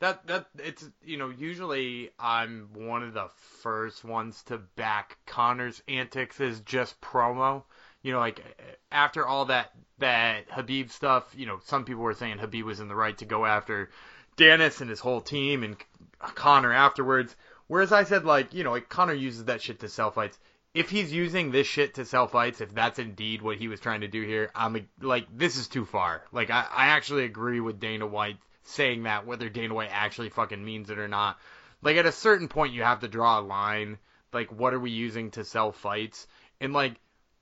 That 0.04 0.26
that 0.26 0.46
it's 0.58 0.86
you 1.02 1.16
know 1.16 1.30
usually 1.30 2.10
I'm 2.18 2.68
one 2.74 3.02
of 3.02 3.14
the 3.14 3.30
first 3.62 4.04
ones 4.04 4.42
to 4.48 4.58
back 4.58 5.16
Conor's 5.24 5.82
antics 5.88 6.38
as 6.42 6.60
just 6.60 7.00
promo. 7.00 7.62
You 8.02 8.12
know, 8.12 8.18
like 8.18 8.44
after 8.92 9.26
all 9.26 9.46
that 9.46 9.72
that 10.00 10.50
Khabib 10.50 10.90
stuff, 10.90 11.34
you 11.34 11.46
know, 11.46 11.58
some 11.64 11.86
people 11.86 12.02
were 12.02 12.12
saying 12.12 12.36
Khabib 12.36 12.64
was 12.64 12.80
in 12.80 12.88
the 12.88 12.94
right 12.94 13.16
to 13.16 13.24
go 13.24 13.46
after 13.46 13.88
Dennis 14.36 14.82
and 14.82 14.90
his 14.90 15.00
whole 15.00 15.22
team 15.22 15.62
and 15.62 15.74
Conor 16.18 16.74
afterwards. 16.74 17.34
Whereas 17.66 17.90
I 17.90 18.04
said 18.04 18.26
like, 18.26 18.52
you 18.52 18.62
know, 18.62 18.72
like 18.72 18.90
Conor 18.90 19.14
uses 19.14 19.46
that 19.46 19.62
shit 19.62 19.80
to 19.80 19.88
sell 19.88 20.10
fights. 20.10 20.38
If 20.74 20.90
he's 20.90 21.14
using 21.14 21.50
this 21.50 21.66
shit 21.66 21.94
to 21.94 22.04
sell 22.04 22.26
fights, 22.26 22.60
if 22.60 22.74
that's 22.74 22.98
indeed 22.98 23.40
what 23.40 23.56
he 23.56 23.68
was 23.68 23.80
trying 23.80 24.02
to 24.02 24.08
do 24.08 24.20
here, 24.20 24.50
I'm 24.54 24.86
like, 25.00 25.28
this 25.34 25.56
is 25.56 25.66
too 25.66 25.86
far. 25.86 26.24
Like, 26.30 26.50
I, 26.50 26.66
I 26.70 26.86
actually 26.88 27.24
agree 27.24 27.60
with 27.60 27.80
Dana 27.80 28.06
White 28.06 28.36
saying 28.64 29.04
that, 29.04 29.26
whether 29.26 29.48
Dana 29.48 29.74
White 29.74 29.90
actually 29.92 30.30
fucking 30.30 30.64
means 30.64 30.90
it 30.90 30.98
or 30.98 31.08
not. 31.08 31.38
Like, 31.82 31.96
at 31.96 32.06
a 32.06 32.12
certain 32.12 32.48
point, 32.48 32.72
you 32.72 32.82
have 32.82 33.00
to 33.00 33.08
draw 33.08 33.38
a 33.38 33.42
line. 33.42 33.98
Like, 34.32 34.50
what 34.50 34.74
are 34.74 34.80
we 34.80 34.90
using 34.90 35.30
to 35.32 35.44
sell 35.44 35.72
fights? 35.72 36.26
And 36.60 36.72
like, 36.72 36.96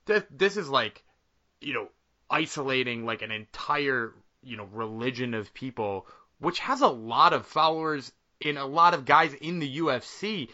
this, 0.05 0.57
is 0.57 0.69
like, 0.69 1.03
you 1.61 1.73
know, 1.73 1.87
isolating 2.29 3.05
like 3.05 3.21
an 3.21 3.31
entire, 3.31 4.13
you 4.43 4.57
know, 4.57 4.67
religion 4.71 5.33
of 5.33 5.53
people, 5.53 6.07
which 6.39 6.59
has 6.59 6.81
a 6.81 6.87
lot 6.87 7.33
of 7.33 7.45
followers 7.45 8.11
in 8.39 8.57
a 8.57 8.65
lot 8.65 8.93
of 8.93 9.05
guys 9.05 9.33
in 9.33 9.59
the 9.59 9.77
UFC. 9.79 10.49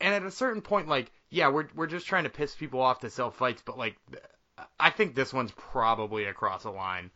And 0.00 0.14
at 0.14 0.22
a 0.22 0.30
certain 0.30 0.62
point, 0.62 0.88
like, 0.88 1.10
yeah, 1.30 1.48
we're 1.48 1.66
we're 1.74 1.88
just 1.88 2.06
trying 2.06 2.24
to 2.24 2.30
piss 2.30 2.54
people 2.54 2.80
off 2.80 3.00
to 3.00 3.10
sell 3.10 3.32
fights, 3.32 3.62
but 3.64 3.76
like, 3.76 3.96
I 4.78 4.90
think 4.90 5.14
this 5.14 5.32
one's 5.32 5.52
probably 5.52 6.26
across 6.26 6.62
a 6.62 6.70
line. 6.70 7.10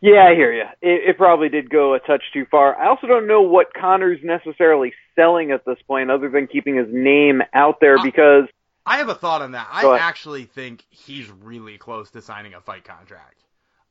Yeah, 0.00 0.26
I 0.28 0.34
hear 0.34 0.52
you. 0.52 0.64
It, 0.82 1.10
it 1.10 1.16
probably 1.16 1.48
did 1.48 1.70
go 1.70 1.94
a 1.94 2.00
touch 2.00 2.22
too 2.32 2.46
far. 2.50 2.76
I 2.76 2.88
also 2.88 3.06
don't 3.06 3.26
know 3.26 3.42
what 3.42 3.68
Conor's 3.74 4.20
necessarily 4.22 4.92
selling 5.14 5.50
at 5.50 5.64
this 5.64 5.78
point, 5.86 6.10
other 6.10 6.28
than 6.28 6.46
keeping 6.46 6.76
his 6.76 6.88
name 6.90 7.42
out 7.54 7.80
there. 7.80 7.96
Because 8.02 8.44
I 8.84 8.98
have 8.98 9.08
a 9.08 9.14
thought 9.14 9.40
on 9.40 9.52
that. 9.52 9.68
I 9.70 9.98
actually 9.98 10.44
think 10.44 10.84
he's 10.90 11.30
really 11.30 11.78
close 11.78 12.10
to 12.10 12.20
signing 12.20 12.54
a 12.54 12.60
fight 12.60 12.84
contract. 12.84 13.44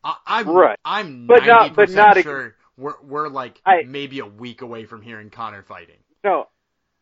I, 0.03 0.15
I'm 0.27 0.49
right. 0.49 0.77
I'm 0.85 1.27
but 1.27 1.45
not, 1.45 1.75
but 1.75 1.89
not 1.89 2.21
sure 2.21 2.55
we're 2.77 3.01
we're 3.03 3.29
like 3.29 3.61
I, 3.65 3.83
maybe 3.87 4.19
a 4.19 4.25
week 4.25 4.61
away 4.61 4.85
from 4.85 5.01
hearing 5.01 5.29
Conor 5.29 5.63
fighting. 5.63 5.97
No, 6.23 6.47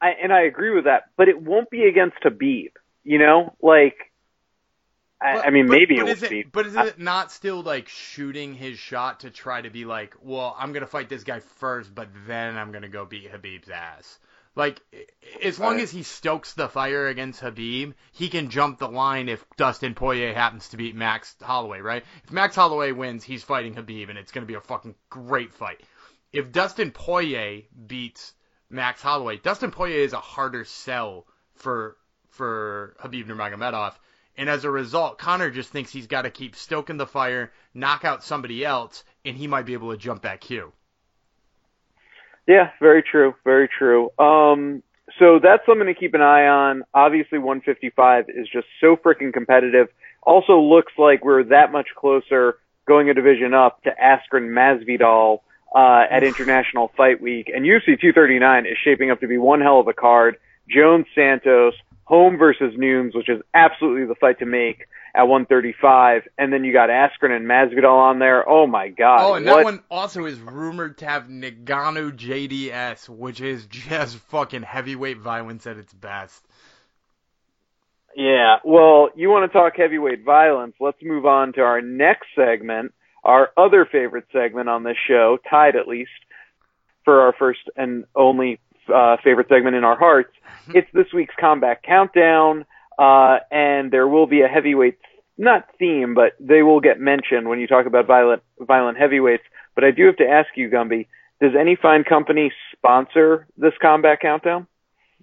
I 0.02 0.12
and 0.22 0.32
I 0.32 0.44
agree 0.44 0.74
with 0.74 0.86
that, 0.86 1.04
but 1.18 1.28
it 1.28 1.42
won't 1.42 1.70
be 1.70 1.84
against 1.84 2.18
Khabib. 2.24 2.72
You 3.04 3.18
know, 3.18 3.56
like 3.62 4.11
I, 5.22 5.36
but, 5.36 5.46
I 5.46 5.50
mean, 5.52 5.68
but, 5.68 5.74
maybe 5.74 5.98
but 5.98 6.08
it 6.08 6.22
will 6.22 6.30
be. 6.30 6.44
But 6.44 6.66
is 6.66 6.76
it 6.76 7.00
not 7.00 7.32
still 7.32 7.62
like 7.62 7.88
shooting 7.88 8.56
his 8.56 8.80
shot 8.80 9.22
to 9.22 9.30
try 9.30 9.62
to 9.62 9.70
be 9.70 9.86
like, 9.86 10.16
well, 10.22 10.56
I'm 10.58 10.74
gonna 10.74 10.88
fight 10.88 11.10
this 11.10 11.24
guy 11.24 11.40
first, 11.40 11.94
but 11.94 12.10
then 12.26 12.58
I'm 12.58 12.72
gonna 12.72 12.90
go 12.90 13.06
beat 13.06 13.32
Khabib's 13.32 13.70
ass? 13.70 14.20
Like, 14.54 14.82
as 15.42 15.60
long 15.60 15.80
uh, 15.80 15.84
as 15.84 15.92
he 15.92 16.04
stokes 16.04 16.54
the 16.54 16.68
fire 16.68 17.08
against 17.08 17.42
Khabib, 17.42 17.94
he 18.12 18.28
can 18.28 18.50
jump 18.50 18.80
the 18.80 18.90
line 18.90 19.30
if 19.30 19.46
Dustin 19.56 19.96
Poirier 19.96 20.34
happens 20.34 20.68
to 20.70 20.78
beat 20.78 20.94
Max 20.94 21.36
Holloway, 21.42 21.80
right? 21.80 22.04
If 22.26 22.32
Max 22.34 22.56
Holloway 22.56 22.92
wins, 22.92 23.24
he's 23.24 23.44
fighting 23.44 23.76
Khabib, 23.76 24.10
and 24.10 24.18
it's 24.18 24.34
going 24.34 24.44
to 24.44 24.48
be 24.48 24.56
a 24.56 24.62
fucking 24.62 24.96
great 25.10 25.54
fight. 25.54 25.82
If 26.34 26.52
Dustin 26.52 26.92
Poirier 26.92 27.62
beats 27.88 28.34
Max 28.70 29.02
Holloway, 29.02 29.38
Dustin 29.38 29.72
Poirier 29.72 30.02
is 30.02 30.12
a 30.12 30.20
harder 30.20 30.66
sell 30.66 31.28
for 31.56 31.96
for 32.30 32.96
Khabib 33.00 33.28
Nurmagomedov, 33.28 33.94
and 34.38 34.50
as 34.50 34.64
a 34.64 34.72
result, 34.72 35.18
Conor 35.18 35.50
just 35.50 35.70
thinks 35.70 35.92
he's 35.92 36.08
got 36.08 36.24
to 36.24 36.30
keep 36.30 36.56
stoking 36.56 36.98
the 36.98 37.08
fire, 37.08 37.52
knock 37.74 38.06
out 38.06 38.24
somebody 38.24 38.66
else, 38.66 39.04
and 39.26 39.36
he 39.36 39.48
might 39.48 39.66
be 39.66 39.74
able 39.74 39.92
to 39.92 39.98
jump 39.98 40.24
that 40.24 40.42
queue. 40.42 40.72
Yeah, 42.48 42.72
very 42.80 43.04
true, 43.04 43.36
very 43.44 43.68
true. 43.68 44.10
Um, 44.18 44.84
so 45.20 45.40
that's 45.42 45.66
something 45.66 45.88
to 45.88 45.94
keep 45.94 46.14
an 46.14 46.22
eye 46.22 46.48
on. 46.48 46.84
Obviously, 46.94 47.38
155 47.38 48.26
is 48.30 48.48
just 48.52 48.68
so 48.80 48.96
freaking 48.96 49.34
competitive. 49.34 49.88
Also, 50.24 50.60
looks 50.60 50.94
like 50.98 51.24
we're 51.24 51.44
that 51.46 51.72
much 51.72 51.88
closer 51.96 52.58
going 52.88 53.10
a 53.10 53.14
division 53.14 53.54
up 53.54 53.82
to 53.84 53.92
Askren 53.92 54.50
Masvidal 54.50 55.42
uh, 55.76 56.04
at 56.10 56.24
International 56.24 56.92
Fight 56.98 57.22
Week, 57.22 57.50
and 57.54 57.66
UFC 57.66 58.00
239 58.00 58.66
is 58.66 58.78
shaping 58.84 59.12
up 59.12 59.20
to 59.22 59.28
be 59.28 59.38
one 59.38 59.62
hell 59.62 59.80
of 59.80 59.88
a 59.88 59.94
card. 59.94 60.38
Jones 60.70 61.06
Santos, 61.16 61.74
Holm 62.12 62.38
versus 62.38 62.74
Nunes, 62.76 63.16
which 63.16 63.30
is 63.30 63.42
absolutely 63.54 64.06
the 64.06 64.16
fight 64.16 64.40
to 64.40 64.46
make 64.46 64.86
at 65.16 65.30
135, 65.30 66.24
and 66.38 66.52
then 66.52 66.66
you 66.66 66.74
got 66.74 66.90
Askren 66.90 67.34
and 67.34 67.48
Masvidal 67.48 67.86
on 67.86 68.20
there. 68.20 68.48
Oh 68.48 68.68
my 68.68 68.90
God! 68.90 69.20
Oh, 69.22 69.34
and 69.36 69.46
what? 69.46 69.56
that 69.56 69.64
one 69.64 69.80
also 69.90 70.26
is 70.26 70.38
rumored 70.38 70.98
to 70.98 71.06
have 71.06 71.30
Ngannou 71.30 72.18
JDS, 72.18 73.08
which 73.08 73.40
is 73.40 73.66
just 73.68 74.18
fucking 74.18 74.64
heavyweight 74.64 75.20
violence 75.20 75.66
at 75.66 75.78
its 75.78 75.94
best. 75.94 76.46
Yeah, 78.14 78.58
well, 78.66 79.12
you 79.16 79.30
want 79.30 79.50
to 79.50 79.58
talk 79.58 79.78
heavyweight 79.78 80.26
violence? 80.26 80.76
Let's 80.82 81.02
move 81.02 81.26
on 81.26 81.54
to 81.54 81.62
our 81.62 81.82
next 81.82 82.28
segment, 82.36 82.94
our 83.24 83.52
other 83.56 83.88
favorite 83.90 84.26
segment 84.34 84.68
on 84.68 84.84
this 84.84 84.98
show, 85.08 85.38
tied 85.50 85.78
at 85.78 85.88
least 85.88 86.12
for 87.06 87.22
our 87.22 87.32
first 87.40 87.62
and 87.78 88.04
only 88.18 88.60
uh, 88.94 89.16
favorite 89.24 89.48
segment 89.48 89.78
in 89.78 89.86
our 89.86 89.98
hearts. 89.98 90.34
It's 90.70 90.88
this 90.94 91.08
week's 91.14 91.36
Combat 91.40 91.82
Countdown. 91.84 92.66
Uh, 92.98 93.40
and 93.50 93.92
there 93.92 94.08
will 94.08 94.28
be 94.28 94.42
a 94.42 94.48
heavyweight, 94.48 95.00
not 95.38 95.68
theme, 95.80 96.14
but 96.14 96.34
they 96.40 96.62
will 96.62 96.80
get 96.80 97.00
mentioned 97.00 97.48
when 97.48 97.60
you 97.60 97.68
talk 97.68 97.86
about 97.86 98.06
violent, 98.06 98.44
violent 98.60 98.98
heavyweights. 98.98 99.44
But 99.74 99.84
I 99.84 99.92
do 99.92 100.06
have 100.06 100.18
to 100.18 100.28
ask 100.28 100.50
you, 100.56 100.70
Gumby, 100.70 101.08
does 101.42 101.54
any 101.60 101.76
fine 101.76 102.04
company 102.04 102.52
sponsor 102.74 103.48
this 103.58 103.74
Combat 103.82 104.20
Countdown? 104.22 104.68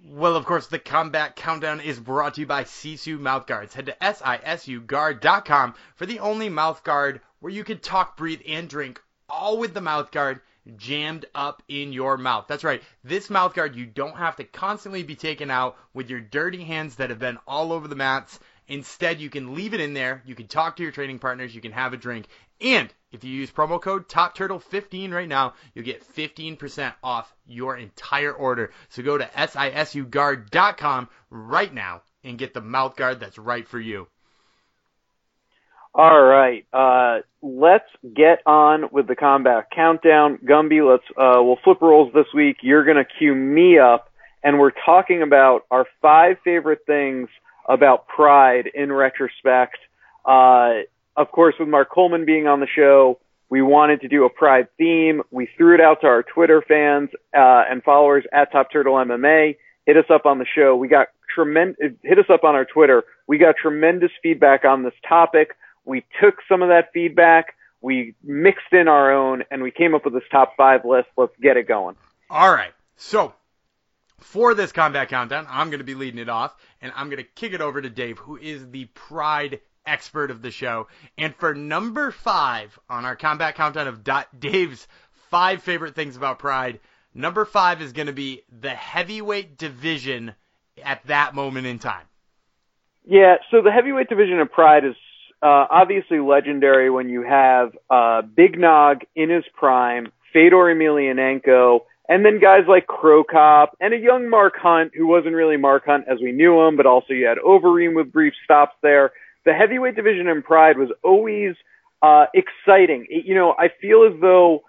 Well, 0.07 0.35
of 0.35 0.45
course, 0.45 0.67
the 0.67 0.79
Combat 0.79 1.35
Countdown 1.35 1.81
is 1.81 1.99
brought 1.99 2.35
to 2.35 2.41
you 2.41 2.47
by 2.47 2.63
Sisu 2.63 3.19
Mouthguards. 3.19 3.73
Head 3.73 3.87
to 3.87 3.95
sisuguard.com 4.01 5.75
for 5.95 6.05
the 6.05 6.19
only 6.19 6.49
mouthguard 6.49 7.19
where 7.39 7.53
you 7.53 7.63
can 7.63 7.79
talk, 7.79 8.17
breathe, 8.17 8.41
and 8.47 8.69
drink 8.69 9.01
all 9.29 9.57
with 9.57 9.73
the 9.73 9.79
mouthguard 9.79 10.41
jammed 10.77 11.25
up 11.35 11.63
in 11.67 11.93
your 11.93 12.17
mouth. 12.17 12.45
That's 12.47 12.63
right. 12.63 12.81
This 13.03 13.29
mouth 13.29 13.53
guard 13.53 13.75
you 13.75 13.85
don't 13.85 14.15
have 14.15 14.35
to 14.37 14.43
constantly 14.43 15.03
be 15.03 15.15
taken 15.15 15.49
out 15.51 15.77
with 15.93 16.09
your 16.09 16.21
dirty 16.21 16.63
hands 16.63 16.95
that 16.95 17.09
have 17.09 17.19
been 17.19 17.37
all 17.47 17.71
over 17.71 17.87
the 17.87 17.95
mats. 17.95 18.39
Instead, 18.67 19.19
you 19.19 19.29
can 19.29 19.55
leave 19.55 19.73
it 19.73 19.81
in 19.81 19.93
there. 19.93 20.21
You 20.25 20.35
can 20.35 20.47
talk 20.47 20.75
to 20.75 20.83
your 20.83 20.91
training 20.91 21.19
partners. 21.19 21.55
You 21.55 21.61
can 21.61 21.71
have 21.71 21.93
a 21.93 21.97
drink. 21.97 22.27
And 22.61 22.93
if 23.11 23.23
you 23.23 23.31
use 23.31 23.49
promo 23.49 23.81
code 23.81 24.07
TOPTurtle15 24.07 25.11
right 25.11 25.27
now, 25.27 25.53
you'll 25.73 25.85
get 25.85 26.05
15% 26.15 26.93
off 27.03 27.33
your 27.47 27.77
entire 27.77 28.31
order. 28.31 28.71
So 28.89 29.01
go 29.01 29.17
to 29.17 29.25
sisuguard.com 29.25 31.09
right 31.29 31.73
now 31.73 32.01
and 32.23 32.37
get 32.37 32.53
the 32.53 32.61
mouth 32.61 32.95
guard 32.95 33.19
that's 33.19 33.37
right 33.37 33.67
for 33.67 33.79
you. 33.79 34.07
All 35.95 36.21
right, 36.21 36.65
uh, 36.71 37.19
let's 37.41 37.89
get 38.15 38.39
on 38.45 38.85
with 38.91 39.07
the 39.07 39.15
combat 39.15 39.67
countdown. 39.73 40.39
Gumby, 40.43 40.87
let's 40.87 41.03
uh, 41.11 41.41
we'll 41.43 41.59
flip 41.63 41.81
roles 41.81 42.13
this 42.13 42.27
week. 42.33 42.57
You're 42.61 42.85
gonna 42.85 43.05
cue 43.05 43.35
me 43.35 43.79
up, 43.79 44.09
and 44.43 44.59
we're 44.59 44.71
talking 44.85 45.21
about 45.21 45.61
our 45.71 45.85
five 46.01 46.37
favorite 46.43 46.79
things 46.85 47.29
about 47.67 48.07
Pride 48.07 48.69
in 48.73 48.91
retrospect. 48.91 49.77
Uh, 50.25 50.81
of 51.15 51.31
course, 51.31 51.55
with 51.59 51.69
Mark 51.69 51.89
Coleman 51.91 52.25
being 52.25 52.47
on 52.47 52.59
the 52.59 52.67
show, 52.67 53.19
we 53.49 53.61
wanted 53.61 54.01
to 54.01 54.07
do 54.07 54.25
a 54.25 54.29
Pride 54.29 54.67
theme. 54.77 55.21
We 55.31 55.49
threw 55.57 55.75
it 55.75 55.81
out 55.81 56.01
to 56.01 56.07
our 56.07 56.23
Twitter 56.23 56.63
fans 56.67 57.09
uh, 57.35 57.63
and 57.69 57.83
followers 57.83 58.25
at 58.33 58.51
Top 58.51 58.71
Turtle 58.71 58.95
MMA. 58.95 59.57
Hit 59.85 59.97
us 59.97 60.05
up 60.13 60.25
on 60.25 60.39
the 60.39 60.45
show. 60.55 60.75
We 60.75 60.87
got 60.87 61.07
tremendous. 61.33 61.77
Hit 62.03 62.19
us 62.19 62.25
up 62.31 62.43
on 62.43 62.55
our 62.55 62.65
Twitter. 62.65 63.03
We 63.27 63.37
got 63.37 63.55
tremendous 63.61 64.11
feedback 64.21 64.65
on 64.65 64.83
this 64.83 64.93
topic. 65.07 65.55
We 65.85 66.05
took 66.21 66.35
some 66.47 66.61
of 66.61 66.69
that 66.69 66.89
feedback. 66.93 67.55
We 67.81 68.15
mixed 68.23 68.73
in 68.73 68.87
our 68.87 69.11
own, 69.13 69.43
and 69.51 69.63
we 69.63 69.71
came 69.71 69.95
up 69.95 70.03
with 70.05 70.13
this 70.13 70.23
top 70.31 70.55
five 70.57 70.83
list. 70.83 71.07
Let's 71.17 71.33
get 71.41 71.57
it 71.57 71.67
going. 71.67 71.95
All 72.29 72.51
right. 72.51 72.73
So 72.97 73.33
for 74.19 74.53
this 74.53 74.71
combat 74.71 75.09
countdown, 75.09 75.47
I'm 75.49 75.69
going 75.69 75.79
to 75.79 75.85
be 75.85 75.95
leading 75.95 76.19
it 76.19 76.29
off, 76.29 76.55
and 76.81 76.91
I'm 76.95 77.07
going 77.07 77.23
to 77.23 77.29
kick 77.35 77.53
it 77.53 77.61
over 77.61 77.81
to 77.81 77.89
Dave, 77.89 78.17
who 78.17 78.37
is 78.37 78.69
the 78.69 78.85
Pride 78.85 79.61
expert 79.85 80.29
of 80.29 80.41
the 80.41 80.51
show. 80.51 80.87
And 81.17 81.33
for 81.35 81.53
number 81.55 82.11
five 82.11 82.77
on 82.89 83.05
our 83.05 83.15
combat 83.15 83.55
countdown 83.55 83.87
of 83.87 84.03
Dave's 84.37 84.87
five 85.29 85.63
favorite 85.63 85.95
things 85.95 86.17
about 86.17 86.39
Pride, 86.39 86.79
number 87.13 87.45
five 87.45 87.81
is 87.81 87.93
going 87.93 88.07
to 88.07 88.13
be 88.13 88.43
the 88.59 88.69
heavyweight 88.69 89.57
division 89.57 90.35
at 90.83 91.05
that 91.07 91.33
moment 91.33 91.65
in 91.65 91.79
time. 91.79 92.05
Yeah, 93.05 93.37
so 93.49 93.61
the 93.61 93.71
heavyweight 93.71 94.09
division 94.09 94.39
of 94.39 94.51
Pride 94.51 94.85
is 94.85 94.95
uh, 95.41 95.65
obviously 95.69 96.19
legendary 96.19 96.89
when 96.89 97.09
you 97.09 97.23
have 97.23 97.71
uh, 97.89 98.21
Big 98.21 98.59
Nog 98.59 99.01
in 99.15 99.29
his 99.29 99.43
prime, 99.53 100.11
Fedor 100.33 100.73
Emelianenko, 100.73 101.81
and 102.07 102.25
then 102.25 102.39
guys 102.39 102.63
like 102.67 102.87
Cro 102.87 103.23
Cop 103.23 103.77
and 103.79 103.93
a 103.93 103.97
young 103.97 104.29
Mark 104.29 104.55
Hunt, 104.57 104.91
who 104.95 105.07
wasn't 105.07 105.35
really 105.35 105.57
Mark 105.57 105.85
Hunt 105.85 106.05
as 106.11 106.19
we 106.21 106.31
knew 106.31 106.59
him, 106.61 106.75
but 106.75 106.85
also 106.85 107.13
you 107.13 107.25
had 107.25 107.37
Overeem 107.37 107.95
with 107.95 108.11
brief 108.11 108.33
stops 108.43 108.75
there 108.81 109.11
the 109.45 109.53
heavyweight 109.53 109.95
division 109.95 110.27
in 110.27 110.41
Pride 110.41 110.77
was 110.77 110.89
always 111.03 111.55
uh, 112.01 112.25
exciting. 112.33 113.07
It, 113.09 113.25
you 113.25 113.35
know, 113.35 113.55
I 113.57 113.69
feel 113.81 114.03
as 114.03 114.19
though 114.21 114.63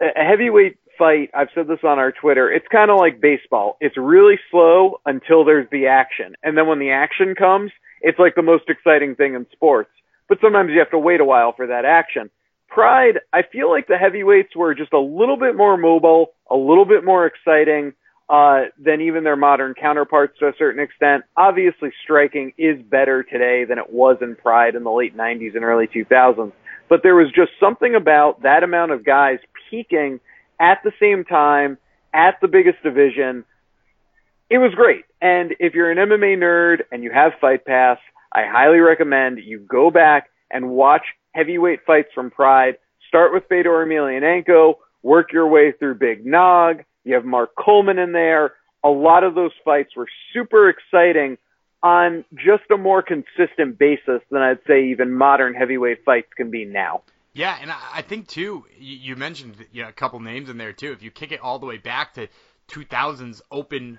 a 0.00 0.24
heavyweight 0.24 0.76
fight, 0.98 1.30
I've 1.34 1.48
said 1.54 1.68
this 1.68 1.78
on 1.84 1.98
our 1.98 2.12
Twitter, 2.12 2.50
it's 2.50 2.66
kind 2.70 2.90
of 2.90 2.98
like 2.98 3.20
baseball. 3.20 3.76
It's 3.80 3.96
really 3.96 4.38
slow 4.50 5.00
until 5.06 5.44
there's 5.44 5.68
the 5.70 5.86
action. 5.86 6.34
And 6.42 6.56
then 6.56 6.66
when 6.66 6.78
the 6.78 6.90
action 6.90 7.34
comes, 7.34 7.70
it's 8.00 8.18
like 8.18 8.34
the 8.34 8.42
most 8.42 8.64
exciting 8.68 9.14
thing 9.14 9.34
in 9.34 9.46
sports. 9.52 9.90
But 10.28 10.38
sometimes 10.42 10.70
you 10.72 10.78
have 10.78 10.90
to 10.90 10.98
wait 10.98 11.20
a 11.20 11.24
while 11.24 11.52
for 11.54 11.66
that 11.66 11.84
action. 11.84 12.30
Pride, 12.68 13.20
I 13.32 13.42
feel 13.42 13.70
like 13.70 13.86
the 13.86 13.98
heavyweights 13.98 14.56
were 14.56 14.74
just 14.74 14.92
a 14.92 14.98
little 14.98 15.36
bit 15.36 15.56
more 15.56 15.76
mobile, 15.76 16.32
a 16.50 16.56
little 16.56 16.84
bit 16.84 17.04
more 17.04 17.26
exciting 17.26 17.92
uh, 18.28 18.62
than 18.82 19.00
even 19.02 19.22
their 19.22 19.36
modern 19.36 19.74
counterparts 19.74 20.38
to 20.40 20.46
a 20.46 20.52
certain 20.58 20.82
extent. 20.82 21.24
Obviously, 21.36 21.90
striking 22.02 22.52
is 22.56 22.80
better 22.82 23.22
today 23.22 23.64
than 23.64 23.78
it 23.78 23.92
was 23.92 24.16
in 24.22 24.34
Pride 24.34 24.74
in 24.74 24.82
the 24.82 24.90
late 24.90 25.16
90s 25.16 25.54
and 25.54 25.64
early 25.64 25.86
2000s. 25.86 26.52
But 26.88 27.00
there 27.02 27.14
was 27.14 27.28
just 27.34 27.50
something 27.60 27.94
about 27.94 28.42
that 28.42 28.62
amount 28.62 28.92
of 28.92 29.04
guys 29.04 29.38
peaking 29.70 30.20
at 30.60 30.78
the 30.84 30.92
same 31.00 31.24
time 31.24 31.78
at 32.12 32.36
the 32.40 32.48
biggest 32.48 32.82
division. 32.82 33.44
It 34.50 34.58
was 34.58 34.72
great. 34.74 35.04
And 35.20 35.54
if 35.58 35.74
you're 35.74 35.90
an 35.90 35.98
MMA 35.98 36.38
nerd 36.38 36.82
and 36.92 37.02
you 37.02 37.10
have 37.12 37.32
Fight 37.40 37.64
Pass, 37.64 37.98
I 38.34 38.42
highly 38.46 38.78
recommend 38.78 39.38
you 39.38 39.60
go 39.60 39.90
back 39.90 40.30
and 40.50 40.70
watch 40.70 41.02
heavyweight 41.32 41.80
fights 41.86 42.08
from 42.14 42.30
Pride. 42.30 42.76
Start 43.08 43.32
with 43.32 43.44
Fedor 43.48 43.86
Emelianenko, 43.86 44.74
work 45.02 45.32
your 45.32 45.46
way 45.46 45.72
through 45.72 45.94
Big 45.96 46.26
Nog, 46.26 46.82
you 47.04 47.14
have 47.14 47.24
Mark 47.24 47.50
Coleman 47.56 47.98
in 47.98 48.12
there. 48.12 48.54
A 48.82 48.88
lot 48.88 49.24
of 49.24 49.34
those 49.34 49.52
fights 49.64 49.94
were 49.96 50.08
super 50.32 50.68
exciting 50.68 51.38
on 51.82 52.24
just 52.34 52.64
a 52.72 52.78
more 52.78 53.02
consistent 53.02 53.78
basis 53.78 54.20
than 54.30 54.40
I'd 54.40 54.58
say 54.66 54.86
even 54.88 55.12
modern 55.12 55.54
heavyweight 55.54 56.04
fights 56.04 56.28
can 56.34 56.50
be 56.50 56.64
now. 56.64 57.02
Yeah, 57.34 57.56
and 57.60 57.70
I 57.70 58.02
think 58.02 58.28
too, 58.28 58.64
you 58.78 59.16
mentioned 59.16 59.56
you 59.72 59.82
know, 59.82 59.88
a 59.88 59.92
couple 59.92 60.20
names 60.20 60.48
in 60.48 60.56
there 60.56 60.72
too. 60.72 60.92
If 60.92 61.02
you 61.02 61.10
kick 61.10 61.32
it 61.32 61.40
all 61.40 61.58
the 61.58 61.66
way 61.66 61.78
back 61.78 62.14
to 62.14 62.28
2000's 62.68 63.42
open 63.50 63.98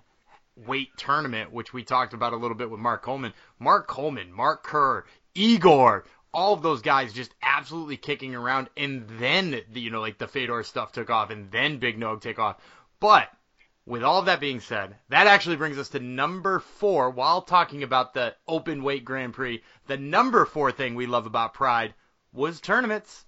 weight 0.56 0.95
tournament, 0.97 1.51
which 1.51 1.74
we 1.74 1.84
talked 1.84 2.14
about 2.14 2.34
a 2.34 2.38
little 2.38 2.56
bit 2.58 2.70
with 2.70 2.80
Mark 2.80 3.03
Coleman, 3.03 3.34
Mark 3.60 3.88
Coleman, 3.88 4.32
Mark 4.32 4.64
Kerr, 4.64 5.06
Igor, 5.34 6.06
all 6.34 6.53
of 6.53 6.62
those 6.62 6.82
guys 6.82 7.14
just 7.14 7.34
absolutely 7.41 7.97
kicking 7.97 8.36
around, 8.36 8.70
and 8.76 9.08
then 9.20 9.62
the, 9.72 9.80
you 9.80 9.89
know 9.89 10.01
like 10.01 10.18
the 10.18 10.28
Fedor 10.28 10.64
stuff 10.64 10.91
took 10.91 11.10
off, 11.10 11.30
and 11.30 11.49
then 11.51 11.78
Big 11.78 11.97
Nog 11.97 12.22
take 12.22 12.39
off. 12.39 12.58
But 12.99 13.30
with 13.86 14.03
all 14.03 14.20
of 14.20 14.26
that 14.26 14.39
being 14.39 14.60
said, 14.60 14.95
that 15.10 15.28
actually 15.28 15.56
brings 15.56 15.78
us 15.78 15.89
to 15.89 15.99
number 15.99 16.60
four. 16.60 17.10
While 17.10 17.41
talking 17.41 17.84
about 17.84 18.14
the 18.14 18.36
open 18.47 18.84
weight 18.84 19.06
Grand 19.06 19.34
Prix, 19.34 19.64
the 19.88 19.97
number 19.97 20.45
four 20.45 20.72
thing 20.72 20.95
we 20.95 21.06
love 21.06 21.26
about 21.26 21.53
Pride 21.53 21.93
was 22.34 22.60
tournaments. 22.60 23.26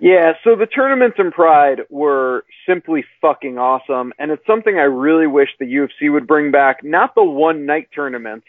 Yeah, 0.00 0.32
so 0.42 0.56
the 0.56 0.66
tournaments 0.66 1.16
in 1.18 1.30
Pride 1.30 1.82
were 1.88 2.44
simply 2.68 3.04
fucking 3.20 3.56
awesome, 3.56 4.12
and 4.18 4.30
it's 4.30 4.46
something 4.46 4.76
I 4.76 4.82
really 4.82 5.28
wish 5.28 5.48
the 5.58 5.64
UFC 5.64 6.12
would 6.12 6.26
bring 6.26 6.50
back. 6.50 6.82
Not 6.82 7.14
the 7.14 7.22
one 7.22 7.66
night 7.66 7.88
tournaments 7.94 8.46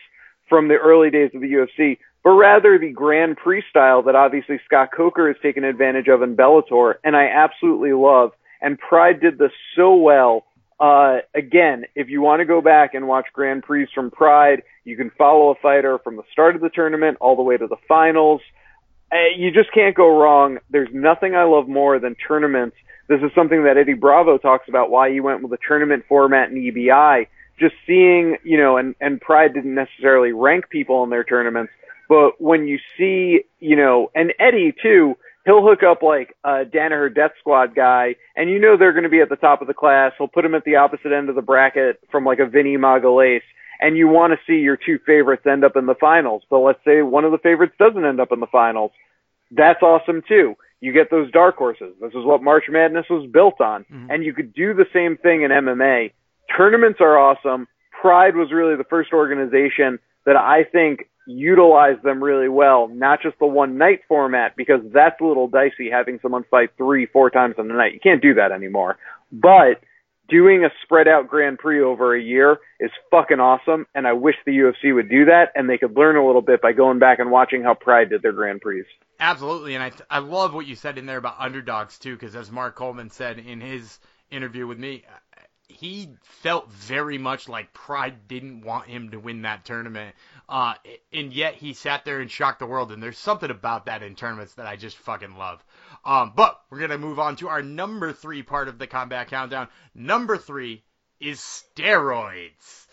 from 0.50 0.68
the 0.68 0.76
early 0.76 1.12
days 1.12 1.32
of 1.36 1.41
the 1.41 1.52
UFC, 1.52 2.00
but 2.24 2.32
rather 2.32 2.80
the 2.80 2.91
Grand 2.91 3.38
Prix 3.38 3.64
style 3.70 4.02
that 4.04 4.16
obviously 4.16 4.60
Scott 4.66 4.89
Coker 4.96 5.28
has 5.28 5.36
taken 5.44 5.64
advantage 5.64 6.08
of 6.08 6.24
in 6.24 6.36
Bellator, 6.36 6.96
and 7.04 7.16
I 7.16 7.28
absolutely 7.28 7.94
love 7.94 8.32
and 8.64 8.80
Pride 8.80 9.20
did 9.20 9.38
this 9.38 9.52
so 9.76 9.94
well. 9.94 10.46
Uh, 10.80 11.18
again, 11.36 11.84
if 11.96 12.10
you 12.10 12.22
want 12.22 12.39
to 12.39 12.46
go 12.46 12.62
back 12.62 12.96
and 12.96 13.08
watch 13.08 13.28
Grand 13.34 13.62
Prix 13.62 13.88
from 13.94 14.10
Pride, 14.10 14.64
you 14.86 14.98
can 14.98 15.12
follow 15.18 15.52
a 15.52 15.56
fighter 15.62 16.00
from 16.04 16.16
the 16.16 16.24
start 16.32 16.56
of 16.56 16.62
the 16.62 16.70
tournament 16.70 17.18
all 17.22 17.36
the 17.36 17.44
way 17.44 17.58
to 17.58 17.68
the 17.68 17.76
finals. 17.88 18.41
Uh, 19.14 19.30
you 19.38 19.51
just 19.51 19.72
can't 19.72 19.95
go 19.95 20.18
wrong. 20.18 20.57
There's 20.72 20.89
nothing 20.91 21.36
I 21.36 21.43
love 21.43 21.68
more 21.68 21.99
than 21.99 22.16
tournaments. 22.16 22.76
This 23.07 23.20
is 23.22 23.30
something 23.36 23.64
that 23.66 23.78
Eddie 23.78 23.93
Bravo 23.93 24.39
talks 24.39 24.68
about 24.68 24.89
why 24.89 25.11
he 25.11 25.20
went 25.20 25.43
with 25.43 25.51
a 25.51 25.57
tournament 25.68 26.05
format 26.09 26.49
in 26.49 26.55
EBI. 26.55 27.28
Just 27.59 27.76
seeing, 27.86 28.38
you 28.43 28.57
know, 28.57 28.78
and, 28.78 28.95
and 28.99 29.22
Pride 29.22 29.53
didn't 29.53 29.76
necessarily 29.76 30.32
rank 30.32 30.70
people 30.70 31.03
in 31.03 31.11
their 31.11 31.24
tournaments, 31.24 31.72
but 32.09 32.41
when 32.41 32.66
you 32.68 32.80
see, 32.97 33.41
you 33.59 33.76
know, 33.76 34.09
and 34.16 34.34
Eddie 34.39 34.74
too, 34.82 35.16
he'll 35.45 35.61
hook 35.61 35.84
up 35.84 36.01
like 36.01 36.36
a 36.43 36.66
Danaher 36.66 37.14
Death 37.14 37.32
Squad 37.39 37.76
guy, 37.76 38.16
and 38.36 38.49
you 38.49 38.57
know 38.57 38.78
they're 38.78 38.93
going 38.93 39.03
to 39.03 39.09
be 39.09 39.22
at 39.22 39.30
the 39.30 39.36
top 39.36 39.61
of 39.61 39.68
the 39.68 39.76
class. 39.76 40.14
He'll 40.18 40.28
put 40.28 40.41
them 40.41 40.55
at 40.55 40.64
the 40.64 40.78
opposite 40.78 41.11
end 41.11 41.30
of 41.30 41.36
the 41.36 41.43
bracket 41.43 41.99
from 42.09 42.26
like 42.26 42.39
a 42.39 42.47
Vinny 42.47 42.78
Magalhaes, 42.78 43.41
and 43.80 43.95
you 43.95 44.07
want 44.07 44.34
to 44.34 44.39
see 44.47 44.59
your 44.61 44.78
two 44.78 44.97
favorites 45.05 45.45
end 45.45 45.64
up 45.64 45.76
in 45.76 45.86
the 45.86 45.95
finals. 45.95 46.41
But 46.49 46.59
let's 46.59 46.80
say 46.84 47.03
one 47.03 47.26
of 47.26 47.32
the 47.32 47.38
favorites 47.38 47.76
doesn't 47.78 48.03
end 48.03 48.20
up 48.20 48.32
in 48.32 48.39
the 48.39 48.47
finals. 48.47 48.91
That's 49.56 49.82
awesome 49.82 50.22
too. 50.28 50.56
You 50.82 50.91
get 50.91 51.10
those 51.10 51.32
dark 51.32 51.56
horses. 51.56 51.95
This 52.01 52.10
is 52.10 52.26
what 52.26 52.43
March 52.43 52.66
Madness 52.70 53.06
was 53.10 53.30
built 53.32 53.62
on. 53.62 53.84
Mm-hmm. 53.84 54.12
And 54.12 54.26
you 54.26 54.34
could 54.34 54.54
do 54.54 54.74
the 54.74 54.86
same 54.93 55.18
thing 55.18 55.43
in 55.43 55.51
MMA. 55.51 56.12
Tournaments 56.56 56.99
are 56.99 57.18
awesome. 57.18 57.68
Pride 58.01 58.36
was 58.36 58.51
really 58.51 58.76
the 58.76 58.84
first 58.84 59.14
organization 59.14 59.99
that 60.26 60.36
I 60.36 60.64
think 60.66 61.10
utilized 61.26 62.04
them 62.04 62.22
really 62.22 62.49
well, 62.49 62.89
not 62.89 63.22
just 63.22 63.39
the 63.39 63.45
one 63.45 63.78
night 63.78 64.01
format, 64.08 64.56
because 64.58 64.82
that's 64.93 65.20
a 65.22 65.24
little 65.24 65.47
dicey 65.47 65.89
having 65.89 66.20
someone 66.22 66.43
fight 66.51 66.72
three, 66.78 67.06
four 67.06 67.30
times 67.30 67.56
in 67.58 67.72
a 67.72 67.74
night. 67.74 67.93
You 67.93 67.99
can't 68.01 68.22
do 68.22 68.34
that 68.34 68.51
anymore. 68.51 68.97
But 69.32 69.82
doing 70.30 70.63
a 70.63 70.69
spread 70.84 71.07
out 71.07 71.28
Grand 71.28 71.59
Prix 71.59 71.82
over 71.82 72.15
a 72.15 72.21
year 72.21 72.59
is 72.80 72.91
fucking 73.11 73.39
awesome, 73.39 73.86
and 73.93 74.07
I 74.07 74.13
wish 74.13 74.36
the 74.45 74.51
UFC 74.51 74.93
would 74.93 75.09
do 75.09 75.26
that, 75.26 75.51
and 75.55 75.69
they 75.69 75.78
could 75.78 75.95
learn 75.95 76.15
a 76.15 76.26
little 76.26 76.41
bit 76.41 76.61
by 76.61 76.74
going 76.74 76.99
back 76.99 77.19
and 77.19 77.32
watching 77.32 77.63
how 77.63 77.74
Pride 77.74 78.09
did 78.09 78.21
their 78.21 78.32
Grand 78.32 78.61
Prix. 78.61 78.86
Absolutely, 79.19 79.76
and 79.76 79.84
I 79.84 79.91
I 80.09 80.19
love 80.19 80.53
what 80.53 80.65
you 80.65 80.76
said 80.76 80.97
in 80.97 81.05
there 81.05 81.17
about 81.17 81.36
underdogs 81.39 81.99
too, 81.99 82.13
because 82.13 82.36
as 82.36 82.51
Mark 82.51 82.76
Coleman 82.76 83.09
said 83.09 83.39
in 83.39 83.61
his 83.61 83.99
interview 84.32 84.67
with 84.67 84.80
me, 84.80 85.03
he 85.74 86.09
felt 86.21 86.69
very 86.71 87.17
much 87.17 87.49
like 87.49 87.74
Pride 87.74 88.28
didn't 88.28 88.61
want 88.61 88.88
him 88.88 89.11
to 89.11 89.19
win 89.19 89.41
that 89.41 89.65
tournament. 89.65 90.15
Uh, 90.47 90.76
and 91.11 91.34
yet 91.34 91.55
he 91.55 91.74
sat 91.74 92.05
there 92.05 92.19
and 92.19 92.30
shocked 92.30 92.59
the 92.59 92.65
world. 92.65 92.91
And 92.91 93.01
there's 93.01 93.17
something 93.17 93.49
about 93.49 93.88
that 93.88 94.03
in 94.03 94.15
tournaments 94.15 94.53
that 94.55 94.67
I 94.67 94.76
just 94.76 94.97
fucking 94.97 95.36
love. 95.36 95.63
Um, 96.05 96.34
but 96.36 96.59
we're 96.69 96.80
going 96.80 96.91
to 96.91 96.97
move 96.97 97.19
on 97.19 97.36
to 97.38 97.49
our 97.49 97.61
number 97.61 98.13
three 98.13 98.43
part 98.43 98.67
of 98.67 98.78
the 98.78 98.88
combat 98.88 99.30
countdown. 99.30 99.67
Number 99.95 100.38
three 100.38 100.84
is 101.19 101.39
steroids. 101.39 102.88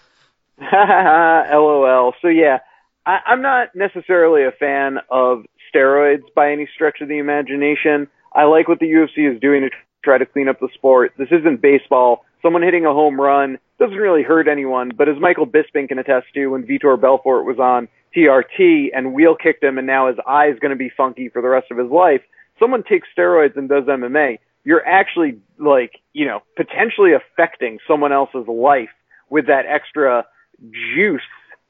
LOL. 0.61 2.15
So 2.23 2.29
yeah, 2.29 2.59
I, 3.07 3.19
I'm 3.27 3.43
not 3.43 3.69
necessarily 3.75 4.45
a 4.45 4.53
fan 4.53 4.99
of 5.11 5.45
steroids 5.75 6.23
by 6.35 6.53
any 6.53 6.69
stretch 6.75 7.01
of 7.01 7.09
the 7.09 7.19
imagination. 7.19 8.09
I 8.33 8.45
like 8.45 8.69
what 8.69 8.79
the 8.79 8.87
UFC 8.87 9.33
is 9.33 9.41
doing 9.41 9.63
to 9.63 9.71
try 10.05 10.19
to 10.19 10.27
clean 10.27 10.49
up 10.49 10.61
the 10.61 10.69
sport. 10.75 11.13
This 11.19 11.29
isn't 11.31 11.61
baseball 11.61 12.25
someone 12.43 12.63
hitting 12.63 12.87
a 12.87 12.93
home 12.93 13.21
run 13.21 13.59
doesn't 13.79 13.97
really 13.97 14.23
hurt 14.23 14.49
anyone, 14.49 14.93
but 14.97 15.09
as 15.09 15.17
Michael 15.21 15.47
Bisping 15.47 15.89
can 15.89 15.99
attest 15.99 16.27
to, 16.35 16.49
when 16.49 16.65
Vitor 16.65 17.01
Belfort 17.01 17.45
was 17.45 17.59
on 17.59 17.89
TRT 18.17 18.89
and 18.95 19.15
wheel 19.15 19.37
kicked 19.37 19.63
him 19.63 19.79
and 19.79 19.87
now 19.87 20.09
his 20.09 20.17
eye 20.27 20.49
is 20.49 20.59
going 20.59 20.71
to 20.71 20.77
be 20.77 20.91
funky 20.97 21.29
for 21.29 21.41
the 21.43 21.49
rest 21.49 21.71
of 21.71 21.79
his 21.79 21.91
life, 21.91 22.23
someone 22.59 22.83
takes 22.83 23.09
steroids 23.17 23.57
and 23.57 23.69
does 23.69 23.85
MMA, 23.85 24.39
you're 24.65 24.87
actually 24.87 25.39
like, 25.59 25.93
you 26.13 26.27
know, 26.27 26.41
potentially 26.57 27.13
affecting 27.13 27.79
someone 27.89 28.13
else's 28.13 28.47
life 28.47 28.91
with 29.31 29.47
that 29.47 29.65
extra 29.67 30.27
juice, 30.95 31.23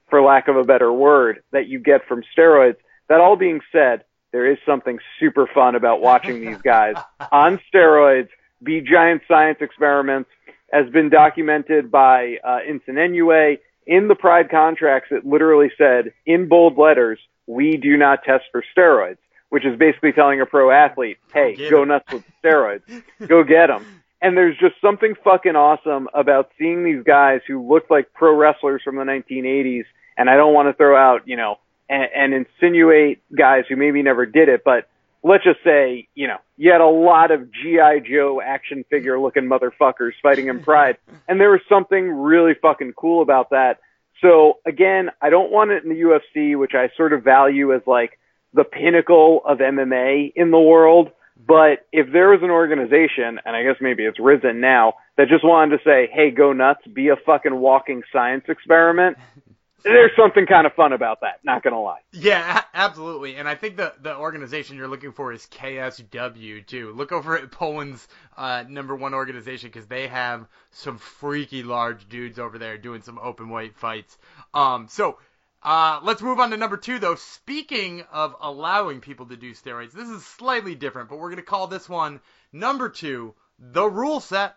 for 0.09 0.21
lack 0.23 0.49
of 0.49 0.57
a 0.57 0.65
better 0.65 0.93
word, 0.93 1.43
that 1.53 1.69
you 1.69 1.79
get 1.79 2.07
from 2.09 2.25
steroids. 2.37 2.77
That 3.09 3.21
all 3.21 3.37
being 3.37 3.61
said, 3.71 4.03
there 4.33 4.51
is 4.51 4.59
something 4.67 4.99
super 5.19 5.49
fun 5.53 5.75
about 5.77 6.01
watching 6.01 6.41
these 6.41 6.61
guys 6.63 6.97
on 7.33 7.61
steroids 7.73 8.29
be 8.63 8.81
giant 8.81 9.23
science 9.27 9.59
experiments. 9.61 10.31
Has 10.73 10.89
been 10.91 11.09
documented 11.09 11.91
by 11.91 12.39
uh, 12.45 12.59
Enson 12.69 12.95
Inoue 12.95 13.59
in 13.87 14.09
the 14.09 14.15
Pride 14.15 14.51
contracts. 14.51 15.09
It 15.11 15.27
literally 15.27 15.71
said 15.77 16.13
in 16.27 16.49
bold 16.49 16.79
letters, 16.79 17.19
"We 17.47 17.77
do 17.77 17.97
not 17.97 18.23
test 18.23 18.45
for 18.53 18.63
steroids," 18.77 19.19
which 19.49 19.65
is 19.65 19.77
basically 19.79 20.13
telling 20.13 20.41
a 20.41 20.47
pro 20.47 20.71
athlete, 20.71 21.19
"Hey, 21.33 21.57
Get 21.57 21.71
go 21.71 21.83
'em. 21.83 21.89
nuts 21.89 22.13
with 22.13 22.25
steroids, 22.43 22.83
go 23.27 23.43
get 23.43 23.67
them." 23.67 23.85
And 24.23 24.37
there's 24.37 24.57
just 24.59 24.75
something 24.81 25.15
fucking 25.25 25.57
awesome 25.57 26.09
about 26.13 26.51
seeing 26.59 26.85
these 26.85 27.03
guys 27.03 27.41
who 27.47 27.67
looked 27.67 27.91
like 27.91 28.13
pro 28.13 28.35
wrestlers 28.35 28.83
from 28.83 28.97
the 28.97 29.05
1980s. 29.05 29.87
And 30.19 30.29
I 30.29 30.37
don't 30.37 30.53
want 30.53 30.69
to 30.69 30.75
throw 30.75 30.95
out, 30.95 31.27
you 31.27 31.37
know, 31.37 31.59
and, 31.89 32.09
and 32.15 32.35
insinuate 32.35 33.23
guys 33.35 33.65
who 33.69 33.77
maybe 33.77 34.03
never 34.03 34.27
did 34.27 34.51
it, 34.51 34.63
but 34.63 34.89
let's 35.23 35.45
just 35.45 35.63
say, 35.65 36.09
you 36.15 36.27
know, 36.27 36.39
you 36.57 36.73
had 36.73 36.81
a 36.81 36.87
lot 36.87 37.31
of 37.31 37.53
G.I. 37.53 38.01
Joe 38.01 38.41
action 38.45 38.85
figure 38.91 39.19
looking 39.19 39.45
motherfuckers 39.45 40.13
fighting 40.23 40.49
in 40.49 40.63
Pride. 40.63 40.97
And 41.29 41.41
there 41.41 41.51
was 41.51 41.61
something 41.69 42.11
really 42.11 42.55
fucking 42.61 42.95
cool 42.97 43.23
about 43.23 43.51
that. 43.51 43.79
So 44.21 44.59
again, 44.67 45.11
I 45.23 45.31
don't 45.31 45.53
want 45.53 45.71
it 45.71 45.85
in 45.85 45.91
the 45.91 45.95
UFC, 45.95 46.59
which 46.59 46.73
I 46.75 46.91
sort 46.97 47.13
of 47.13 47.23
value 47.23 47.73
as 47.73 47.83
like 47.87 48.19
the 48.53 48.65
pinnacle 48.65 49.43
of 49.45 49.59
MMA 49.59 50.33
in 50.35 50.51
the 50.51 50.59
world. 50.59 51.11
But 51.47 51.87
if 51.93 52.13
there 52.13 52.31
was 52.31 52.41
an 52.43 52.51
organization, 52.51 53.39
and 53.45 53.57
I 53.57 53.63
guess 53.63 53.77
maybe 53.81 54.05
it's 54.05 54.19
risen 54.19 54.61
now, 54.61 54.95
that 55.17 55.29
just 55.29 55.45
wanted 55.45 55.79
to 55.79 55.85
say, 55.85 56.11
hey, 56.13 56.31
go 56.31 56.53
nuts, 56.53 56.87
be 56.93 57.09
a 57.09 57.17
fucking 57.17 57.55
walking 57.55 58.03
science 58.13 58.45
experiment, 58.49 59.17
there's 59.83 60.11
something 60.17 60.47
kind 60.47 60.67
of 60.67 60.73
fun 60.75 60.93
about 60.93 61.21
that, 61.21 61.41
not 61.45 61.63
gonna 61.63 61.81
lie. 61.81 62.01
Yeah, 62.13 62.63
absolutely. 62.75 63.37
And 63.37 63.49
I 63.49 63.55
think 63.55 63.77
the 63.77 63.95
the 64.01 64.17
organization 64.17 64.77
you're 64.77 64.89
looking 64.89 65.13
for 65.13 65.33
is 65.33 65.47
KSW 65.47 66.67
too. 66.67 66.93
Look 66.93 67.13
over 67.13 67.37
at 67.39 67.51
Poland's 67.51 68.07
uh, 68.37 68.65
number 68.69 68.95
one 68.95 69.15
organization 69.15 69.69
because 69.69 69.87
they 69.87 70.09
have 70.09 70.47
some 70.71 70.99
freaky 70.99 71.63
large 71.63 72.09
dudes 72.09 72.39
over 72.39 72.59
there 72.59 72.79
doing 72.79 73.03
some 73.03 73.19
open 73.21 73.49
weight 73.51 73.77
fights. 73.77 74.19
Um, 74.55 74.89
so 74.89 75.19
uh, 75.63 76.01
let's 76.03 76.23
move 76.23 76.41
on 76.41 76.51
to 76.51 76.57
number 76.57 76.77
two 76.77 76.99
though. 76.99 77.15
Speaking 77.15 78.03
of 78.13 78.35
allowing 78.41 79.01
people 79.01 79.27
to 79.27 79.37
do 79.37 79.53
steroids, 79.53 79.93
this 79.93 80.09
is 80.09 80.25
slightly 80.25 80.75
different, 80.75 81.09
but 81.09 81.19
we're 81.19 81.31
gonna 81.31 81.43
call 81.43 81.67
this 81.67 81.89
one 81.89 82.21
number 82.53 82.89
two, 82.89 83.35
the 83.59 83.87
rule 83.87 84.21
set. 84.21 84.57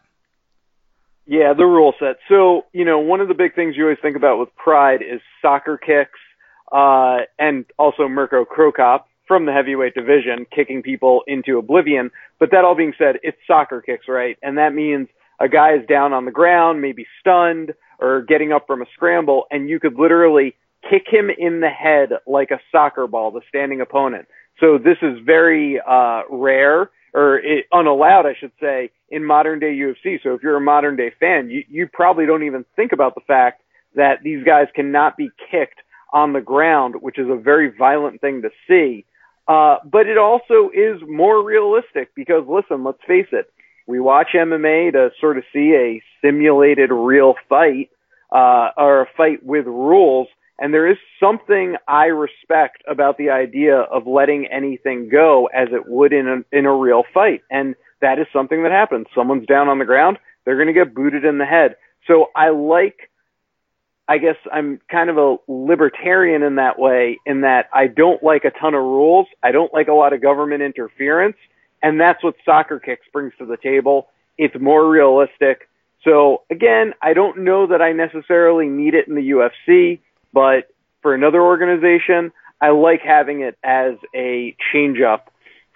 Yeah, 1.26 1.54
the 1.54 1.66
rule 1.66 1.94
set. 2.00 2.18
So, 2.28 2.66
you 2.74 2.84
know, 2.84 3.00
one 3.00 3.22
of 3.22 3.28
the 3.30 3.34
big 3.34 3.56
things 3.56 3.76
you 3.78 3.84
always 3.84 3.98
think 4.02 4.18
about 4.18 4.40
with 4.40 4.50
Pride 4.56 5.02
is 5.02 5.22
soccer 5.42 5.78
kicks, 5.78 6.20
uh, 6.72 7.20
and 7.40 7.66
also 7.78 8.10
Mirko 8.10 8.44
Cro 8.44 8.72
Cop 8.72 9.08
from 9.28 9.46
the 9.46 9.54
heavyweight 9.54 9.94
division 9.94 10.46
kicking 10.54 10.82
people 10.82 11.24
into 11.28 11.58
oblivion. 11.58 12.12
But 12.40 12.52
that 12.52 12.66
all 12.66 12.76
being 12.76 12.94
said, 12.98 13.16
it's 13.24 13.38
soccer 13.48 13.82
kicks, 13.82 14.08
right? 14.10 14.38
And 14.44 14.58
that 14.58 14.74
means 14.74 15.08
a 15.40 15.48
guy 15.48 15.76
is 15.76 15.88
down 15.88 16.12
on 16.12 16.26
the 16.26 16.32
ground, 16.32 16.82
maybe 16.82 17.06
stunned 17.22 17.74
or 18.00 18.22
getting 18.24 18.52
up 18.52 18.68
from 18.68 18.82
a 18.82 18.86
scramble, 18.94 19.46
and 19.50 19.70
you 19.70 19.80
could 19.80 19.96
literally 19.98 20.56
kick 20.90 21.04
him 21.08 21.30
in 21.30 21.62
the 21.62 21.70
head 21.70 22.10
like 22.28 22.52
a 22.52 22.60
soccer 22.70 23.08
ball, 23.08 23.32
the 23.32 23.42
standing 23.48 23.80
opponent. 23.80 24.28
So 24.60 24.78
this 24.78 24.98
is 25.02 25.20
very, 25.26 25.80
uh, 25.80 26.24
rare 26.30 26.90
or 27.14 27.38
it, 27.38 27.66
unallowed, 27.72 28.26
I 28.26 28.34
should 28.39 28.51
say, 28.59 28.91
in 29.09 29.24
modern 29.24 29.59
day 29.59 29.74
UFC. 29.76 30.20
So 30.24 30.34
if 30.34 30.43
you're 30.43 30.57
a 30.57 30.61
modern 30.61 30.95
day 30.95 31.11
fan, 31.20 31.49
you, 31.49 31.64
you 31.70 31.88
probably 31.91 32.26
don't 32.26 32.43
even 32.43 32.66
think 32.76 32.91
about 32.91 33.16
the 33.16 33.22
fact 33.22 33.61
that 33.95 34.24
these 34.24 34.43
guys 34.43 34.68
cannot 34.76 35.18
be 35.18 35.30
kicked 35.51 35.80
on 36.11 36.34
the 36.34 36.41
ground, 36.41 36.95
which 37.01 37.20
is 37.20 37.28
a 37.30 37.36
very 37.36 37.72
violent 37.76 38.22
thing 38.22 38.41
to 38.41 38.49
see. 38.68 39.05
Uh, 39.47 39.78
but 39.84 40.07
it 40.07 40.18
also 40.18 40.70
is 40.74 41.01
more 41.07 41.43
realistic 41.43 42.14
because 42.16 42.43
listen, 42.47 42.84
let's 42.84 43.01
face 43.07 43.28
it, 43.32 43.51
we 43.88 43.99
watch 43.99 44.30
MMA 44.34 44.93
to 44.93 45.09
sort 45.20 45.38
of 45.38 45.43
see 45.51 45.74
a 45.76 46.01
simulated 46.22 46.91
real 46.91 47.36
fight, 47.49 47.89
uh, 48.32 48.70
or 48.78 49.01
a 49.01 49.07
fight 49.18 49.43
with 49.43 49.66
rules. 49.66 50.28
And 50.64 50.74
there 50.74 50.89
is 50.89 50.95
something 51.20 51.76
I 51.89 52.05
respect 52.05 52.84
about 52.88 53.18
the 53.18 53.32
idea 53.32 53.80
of 53.80 54.07
letting 54.07 54.47
anything 54.47 55.09
go 55.11 55.49
as 55.53 55.68
it 55.74 55.89
would 55.89 56.14
in 56.14 56.26
a, 56.26 56.57
in 56.57 56.66
a 56.66 56.74
real 56.74 57.03
fight. 57.14 57.41
And 57.51 57.76
that 57.99 58.18
is 58.18 58.28
something 58.32 58.64
that 58.64 58.72
happens. 58.72 59.07
Someone's 59.14 59.45
down 59.45 59.68
on 59.68 59.78
the 59.78 59.84
ground, 59.84 60.20
they're 60.45 60.55
going 60.55 60.68
to 60.68 60.74
get 60.74 60.95
booted 60.95 61.26
in 61.26 61.38
the 61.38 61.45
head. 61.45 61.76
So 62.07 62.28
I 62.34 62.51
like, 62.51 63.11
I 64.07 64.20
guess 64.20 64.38
I'm 64.53 64.80
kind 64.89 65.09
of 65.09 65.18
a 65.18 65.36
libertarian 65.49 66.43
in 66.43 66.55
that 66.55 66.80
way, 66.80 67.20
in 67.26 67.41
that 67.41 67.68
I 67.74 67.88
don't 67.88 68.24
like 68.24 68.45
a 68.45 68.51
ton 68.51 68.74
of 68.74 68.84
rules. 68.84 69.28
I 69.43 69.51
don't 69.51 69.74
like 69.74 69.89
a 69.89 69.93
lot 69.93 70.14
of 70.14 70.22
government 70.22 70.61
interference. 70.61 71.36
And 71.82 71.99
that's 71.99 72.24
what 72.24 72.36
soccer 72.45 72.80
kicks 72.80 73.05
brings 73.11 73.34
to 73.38 73.45
the 73.45 73.57
table. 73.57 74.07
It's 74.38 74.55
more 74.57 74.89
realistic. 74.89 75.68
So 76.05 76.43
again, 76.49 76.93
I 77.01 77.14
don't 77.14 77.39
know 77.39 77.68
that 77.68 77.82
I 77.82 77.91
necessarily 77.91 78.68
need 78.68 78.93
it 78.93 79.09
in 79.09 79.16
the 79.16 79.32
UFC, 79.32 79.99
but 80.34 80.68
for 81.02 81.14
another 81.14 81.42
organization, 81.42 82.32
I 82.60 82.70
like 82.70 83.02
having 83.02 83.42
it 83.42 83.58
as 83.64 83.94
a 84.16 84.56
change 84.72 85.00
up 85.02 85.32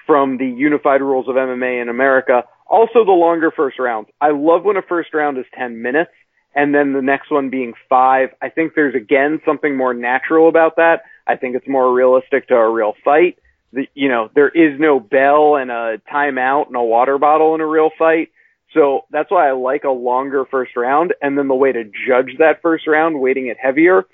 from 0.05 0.38
the 0.38 0.47
unified 0.47 1.01
rules 1.01 1.28
of 1.28 1.36
MMA 1.36 1.82
in 1.82 1.89
America. 1.89 2.43
Also 2.70 3.05
the 3.05 3.12
longer 3.12 3.51
first 3.51 3.78
rounds. 3.78 4.10
I 4.22 4.32
love 4.32 4.64
when 4.64 4.78
a 4.78 4.82
first 4.82 5.14
round 5.14 5.38
is 5.38 5.45
10 5.58 5.82
minutes 5.82 6.12
and 6.55 6.74
then 6.74 6.93
the 6.93 7.01
next 7.01 7.30
one 7.30 7.49
being 7.49 7.74
five. 7.88 8.30
I 8.41 8.49
think 8.49 8.74
there's 8.74 8.95
again 8.95 9.39
something 9.45 9.78
more 9.78 9.93
natural 9.93 10.49
about 10.49 10.78
that. 10.78 11.03
I 11.28 11.36
think 11.36 11.55
it's 11.55 11.68
more 11.68 11.93
realistic 11.93 12.47
to 12.47 12.55
a 12.55 12.70
real 12.70 12.93
fight. 13.05 13.38
The, 13.74 13.88
you 13.93 14.10
know, 14.10 14.30
there 14.34 14.49
is 14.49 14.80
no 14.80 14.99
bell 14.99 15.58
and 15.58 15.70
a 15.70 16.01
timeout 16.12 16.68
and 16.68 16.76
a 16.76 16.82
water 16.82 17.18
bottle 17.18 17.53
in 17.53 17.62
a 17.62 17.68
real 17.68 17.91
fight. 17.99 18.32
So 18.74 19.01
that's 19.12 19.30
why 19.30 19.49
I 19.49 19.51
like 19.51 19.84
a 19.84 19.89
longer 19.89 20.45
first 20.49 20.76
round 20.76 21.14
and 21.22 21.38
then 21.38 21.47
the 21.47 21.55
way 21.55 21.72
to 21.72 21.84
judge 21.84 22.38
that 22.39 22.62
first 22.62 22.88
round, 22.88 23.20
weighting 23.20 23.47
it 23.47 23.58
heavier. 23.62 24.05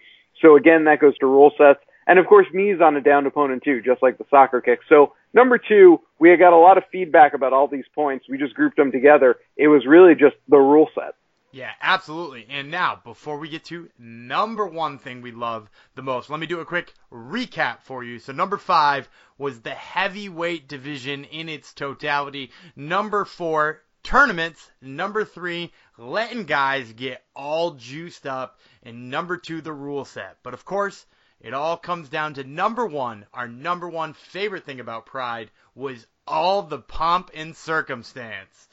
So 0.44 0.56
again, 0.56 0.84
that 0.84 1.00
goes 1.00 1.18
to 1.20 1.26
rule 1.26 1.52
sets. 1.58 1.80
And 2.06 2.20
of 2.20 2.28
course, 2.28 2.48
knees 2.54 2.82
on 2.82 2.96
a 2.96 3.02
downed 3.02 3.26
opponent 3.26 3.64
too, 3.64 3.82
just 3.82 4.04
like 4.04 4.18
the 4.18 4.26
soccer 4.30 4.62
kick. 4.62 4.80
So 4.90 5.14
number 5.34 5.58
two, 5.58 6.02
we 6.20 6.36
got 6.38 6.54
a 6.54 6.58
lot 6.58 6.78
of 6.78 6.84
feedback 6.92 7.34
about 7.34 7.54
all 7.54 7.68
these 7.68 7.86
points. 7.96 8.26
We 8.30 8.38
just 8.38 8.54
grouped 8.54 8.78
them 8.78 8.92
together. 8.92 9.38
It 9.58 9.70
was 9.70 9.86
really 9.88 10.14
just 10.14 10.36
the 10.48 10.58
rule 10.58 10.90
set. 10.94 11.16
Yeah, 11.54 11.70
absolutely. 11.82 12.48
And 12.50 12.72
now, 12.72 13.00
before 13.04 13.38
we 13.38 13.48
get 13.48 13.64
to 13.66 13.88
number 14.00 14.66
one 14.66 14.98
thing 14.98 15.22
we 15.22 15.32
love 15.32 15.70
the 15.94 16.02
most, 16.02 16.32
let 16.32 16.40
me 16.40 16.48
do 16.48 16.60
a 16.60 16.66
quick 16.66 16.92
recap 17.12 17.84
for 17.84 18.04
you. 18.04 18.18
So, 18.18 18.34
number 18.34 18.58
five 18.58 19.08
was 19.38 19.62
the 19.62 19.70
heavyweight 19.70 20.68
division 20.68 21.26
in 21.26 21.50
its 21.50 21.72
totality. 21.72 22.50
Number 22.76 23.24
four, 23.24 23.84
tournaments. 24.02 24.72
Number 24.82 25.24
three, 25.24 25.72
letting 25.98 26.46
guys 26.46 26.92
get 26.94 27.24
all 27.36 27.72
juiced 27.72 28.26
up. 28.26 28.60
And 28.84 29.10
number 29.10 29.38
two, 29.38 29.62
the 29.62 29.74
rule 29.74 30.06
set. 30.06 30.38
But 30.44 30.54
of 30.54 30.66
course, 30.66 31.06
it 31.40 31.54
all 31.54 31.78
comes 31.78 32.10
down 32.10 32.36
to 32.36 32.44
number 32.44 32.86
one. 32.86 33.26
Our 33.34 33.48
number 33.48 33.90
one 33.90 34.14
favorite 34.14 34.66
thing 34.66 34.80
about 34.80 35.06
Pride 35.06 35.52
was 35.76 36.08
all 36.26 36.62
the 36.62 36.80
pomp 36.80 37.32
and 37.34 37.56
circumstance. 37.56 38.68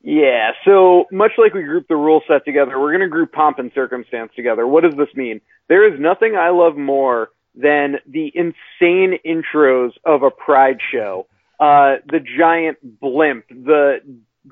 Yeah, 0.00 0.52
so 0.64 1.06
much 1.10 1.32
like 1.38 1.54
we 1.54 1.62
grouped 1.64 1.88
the 1.88 1.96
rule 1.96 2.22
set 2.28 2.44
together, 2.44 2.78
we're 2.78 2.92
going 2.92 3.00
to 3.00 3.08
group 3.08 3.32
pomp 3.32 3.58
and 3.58 3.72
circumstance 3.74 4.30
together. 4.36 4.66
What 4.66 4.84
does 4.84 4.94
this 4.96 5.14
mean? 5.14 5.40
There 5.68 5.92
is 5.92 6.00
nothing 6.00 6.36
I 6.36 6.50
love 6.50 6.76
more 6.76 7.30
than 7.54 7.96
the 8.06 8.32
insane 8.34 9.18
intros 9.26 9.90
of 10.04 10.22
a 10.22 10.30
pride 10.30 10.78
show. 10.92 11.26
Uh, 11.58 11.96
the 12.06 12.20
giant 12.38 12.78
blimp, 13.00 13.48
the 13.48 13.98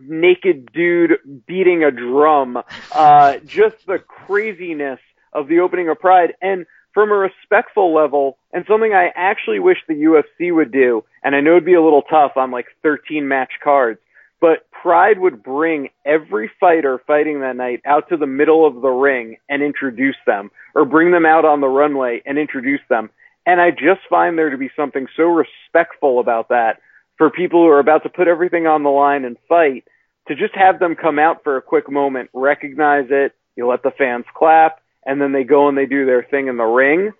naked 0.02 0.72
dude 0.72 1.44
beating 1.46 1.84
a 1.84 1.90
drum, 1.90 2.58
uh, 2.92 3.38
just 3.46 3.86
the 3.86 3.98
craziness 3.98 5.00
of 5.32 5.48
the 5.48 5.60
opening 5.60 5.88
of 5.88 5.98
Pride. 5.98 6.34
And 6.40 6.66
from 6.94 7.10
a 7.10 7.14
respectful 7.14 7.94
level, 7.94 8.38
and 8.52 8.64
something 8.66 8.94
I 8.94 9.12
actually 9.14 9.58
wish 9.58 9.76
the 9.86 9.94
UFC 9.94 10.54
would 10.54 10.72
do, 10.72 11.04
and 11.22 11.36
I 11.36 11.40
know 11.40 11.52
it'd 11.52 11.66
be 11.66 11.74
a 11.74 11.82
little 11.82 12.02
tough 12.02 12.32
on 12.36 12.50
like 12.50 12.66
13 12.82 13.28
match 13.28 13.52
cards, 13.62 14.00
but 14.40 14.66
Pride 14.70 15.18
would 15.18 15.42
bring 15.42 15.90
every 16.04 16.50
fighter 16.58 17.00
fighting 17.06 17.40
that 17.40 17.56
night 17.56 17.82
out 17.84 18.08
to 18.08 18.16
the 18.16 18.26
middle 18.26 18.66
of 18.66 18.80
the 18.80 18.88
ring 18.88 19.36
and 19.48 19.62
introduce 19.62 20.16
them, 20.26 20.50
or 20.74 20.84
bring 20.84 21.10
them 21.10 21.26
out 21.26 21.44
on 21.44 21.60
the 21.60 21.68
runway 21.68 22.22
and 22.24 22.38
introduce 22.38 22.80
them. 22.88 23.10
And 23.44 23.60
I 23.60 23.70
just 23.70 24.00
find 24.08 24.38
there 24.38 24.50
to 24.50 24.58
be 24.58 24.70
something 24.74 25.06
so 25.16 25.24
respectful 25.24 26.18
about 26.18 26.48
that 26.48 26.80
for 27.18 27.30
people 27.30 27.62
who 27.62 27.68
are 27.68 27.78
about 27.78 28.02
to 28.02 28.08
put 28.08 28.28
everything 28.28 28.66
on 28.66 28.82
the 28.82 28.90
line 28.90 29.24
and 29.24 29.36
fight, 29.48 29.84
to 30.28 30.34
just 30.34 30.54
have 30.54 30.78
them 30.78 30.96
come 30.96 31.18
out 31.18 31.42
for 31.44 31.56
a 31.56 31.62
quick 31.62 31.90
moment, 31.90 32.30
recognize 32.32 33.06
it, 33.10 33.32
you 33.54 33.66
let 33.66 33.82
the 33.82 33.92
fans 33.96 34.24
clap, 34.36 34.80
and 35.04 35.20
then 35.20 35.32
they 35.32 35.44
go 35.44 35.68
and 35.68 35.78
they 35.78 35.86
do 35.86 36.04
their 36.04 36.22
thing 36.22 36.48
in 36.48 36.56
the 36.56 36.64
ring. 36.64 37.12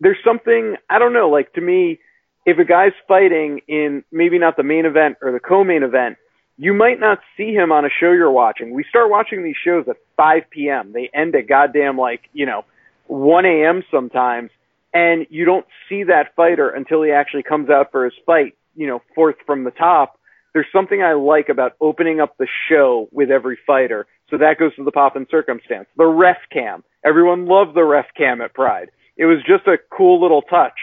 There's 0.00 0.16
something, 0.24 0.76
I 0.90 0.98
don't 0.98 1.12
know, 1.12 1.28
like 1.28 1.52
to 1.52 1.60
me, 1.60 2.00
if 2.44 2.58
a 2.58 2.64
guy's 2.64 2.92
fighting 3.06 3.60
in 3.68 4.04
maybe 4.10 4.38
not 4.38 4.56
the 4.56 4.62
main 4.62 4.86
event 4.86 5.16
or 5.20 5.32
the 5.32 5.40
co-main 5.40 5.82
event, 5.82 6.16
you 6.58 6.72
might 6.72 6.98
not 6.98 7.18
see 7.36 7.52
him 7.52 7.72
on 7.72 7.84
a 7.84 7.88
show 7.90 8.12
you're 8.12 8.30
watching. 8.30 8.72
We 8.72 8.84
start 8.88 9.10
watching 9.10 9.44
these 9.44 9.56
shows 9.62 9.86
at 9.88 9.96
5 10.16 10.42
p.m. 10.50 10.92
They 10.92 11.10
end 11.12 11.34
at 11.34 11.48
goddamn 11.48 11.98
like, 11.98 12.22
you 12.32 12.46
know, 12.46 12.64
1 13.08 13.44
a.m. 13.44 13.82
sometimes. 13.90 14.50
and 14.96 15.26
you 15.28 15.44
don't 15.44 15.66
see 15.88 16.04
that 16.04 16.34
fighter 16.34 16.70
until 16.70 17.02
he 17.02 17.10
actually 17.10 17.42
comes 17.42 17.68
out 17.68 17.92
for 17.92 18.06
his 18.06 18.14
fight, 18.24 18.54
you 18.76 18.86
know, 18.86 19.02
fourth 19.14 19.36
from 19.46 19.64
the 19.64 19.70
top. 19.70 20.18
There's 20.52 20.66
something 20.72 21.02
I 21.02 21.12
like 21.12 21.48
about 21.48 21.72
opening 21.80 22.20
up 22.20 22.36
the 22.38 22.48
show 22.68 23.08
with 23.12 23.30
every 23.30 23.58
fighter. 23.66 24.06
So 24.30 24.38
that 24.38 24.58
goes 24.58 24.74
to 24.76 24.84
the 24.84 24.92
pop 24.92 25.16
and 25.16 25.26
circumstance. 25.30 25.86
The 25.96 26.06
ref 26.06 26.38
cam. 26.50 26.82
Everyone 27.04 27.46
loved 27.46 27.74
the 27.74 27.84
ref 27.84 28.06
cam 28.16 28.40
at 28.40 28.54
Pride. 28.54 28.90
It 29.16 29.26
was 29.26 29.38
just 29.46 29.66
a 29.66 29.76
cool 29.94 30.20
little 30.20 30.42
touch. 30.42 30.78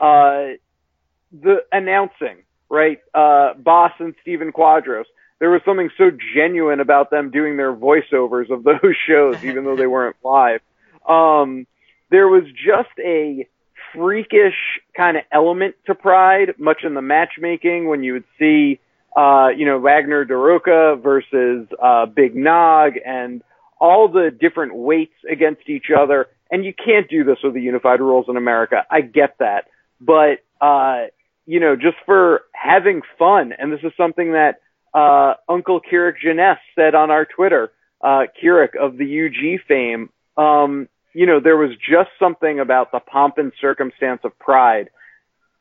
Uh, 0.00 0.56
the 1.32 1.58
announcing, 1.72 2.38
right? 2.70 2.98
Uh, 3.14 3.54
Bas 3.54 3.92
and 3.98 4.14
Stephen 4.22 4.52
Quadros. 4.52 5.04
There 5.40 5.50
was 5.50 5.60
something 5.64 5.90
so 5.96 6.10
genuine 6.34 6.80
about 6.80 7.10
them 7.10 7.30
doing 7.30 7.56
their 7.56 7.74
voiceovers 7.74 8.50
of 8.50 8.64
those 8.64 8.96
shows, 9.06 9.44
even 9.44 9.64
though 9.64 9.76
they 9.76 9.86
weren't 9.86 10.16
live. 10.24 10.60
Um, 11.08 11.66
there 12.10 12.28
was 12.28 12.44
just 12.44 12.90
a 12.98 13.46
freakish 13.94 14.80
kind 14.96 15.16
of 15.16 15.24
element 15.32 15.74
to 15.86 15.94
Pride, 15.94 16.54
much 16.58 16.84
in 16.84 16.94
the 16.94 17.02
matchmaking 17.02 17.88
when 17.88 18.02
you 18.02 18.14
would 18.14 18.24
see, 18.38 18.80
uh, 19.16 19.48
you 19.56 19.66
know, 19.66 19.78
Wagner 19.78 20.24
Daroka 20.24 21.00
versus, 21.02 21.66
uh, 21.82 22.06
Big 22.06 22.34
Nog 22.34 22.94
and 23.04 23.42
all 23.80 24.08
the 24.08 24.30
different 24.30 24.74
weights 24.74 25.14
against 25.30 25.68
each 25.68 25.86
other. 25.96 26.26
And 26.50 26.64
you 26.64 26.72
can't 26.72 27.08
do 27.08 27.24
this 27.24 27.38
with 27.42 27.54
the 27.54 27.60
unified 27.60 28.00
rules 28.00 28.26
in 28.28 28.36
America. 28.36 28.84
I 28.90 29.02
get 29.02 29.36
that. 29.38 29.66
But, 30.00 30.38
uh, 30.60 31.06
you 31.46 31.60
know, 31.60 31.76
just 31.76 31.96
for 32.06 32.42
having 32.52 33.02
fun. 33.18 33.52
And 33.58 33.72
this 33.72 33.80
is 33.82 33.92
something 33.96 34.32
that, 34.32 34.60
uh, 34.94 35.34
Uncle 35.48 35.80
Kirik 35.80 36.14
Jenness 36.24 36.58
said 36.74 36.94
on 36.94 37.10
our 37.10 37.24
Twitter, 37.24 37.72
uh, 38.00 38.26
Kirik 38.42 38.76
of 38.76 38.96
the 38.96 39.26
UG 39.26 39.58
fame. 39.66 40.10
Um, 40.36 40.88
you 41.14 41.26
know, 41.26 41.40
there 41.40 41.56
was 41.56 41.70
just 41.76 42.10
something 42.18 42.60
about 42.60 42.92
the 42.92 43.00
pomp 43.00 43.38
and 43.38 43.52
circumstance 43.60 44.20
of 44.24 44.38
pride. 44.38 44.90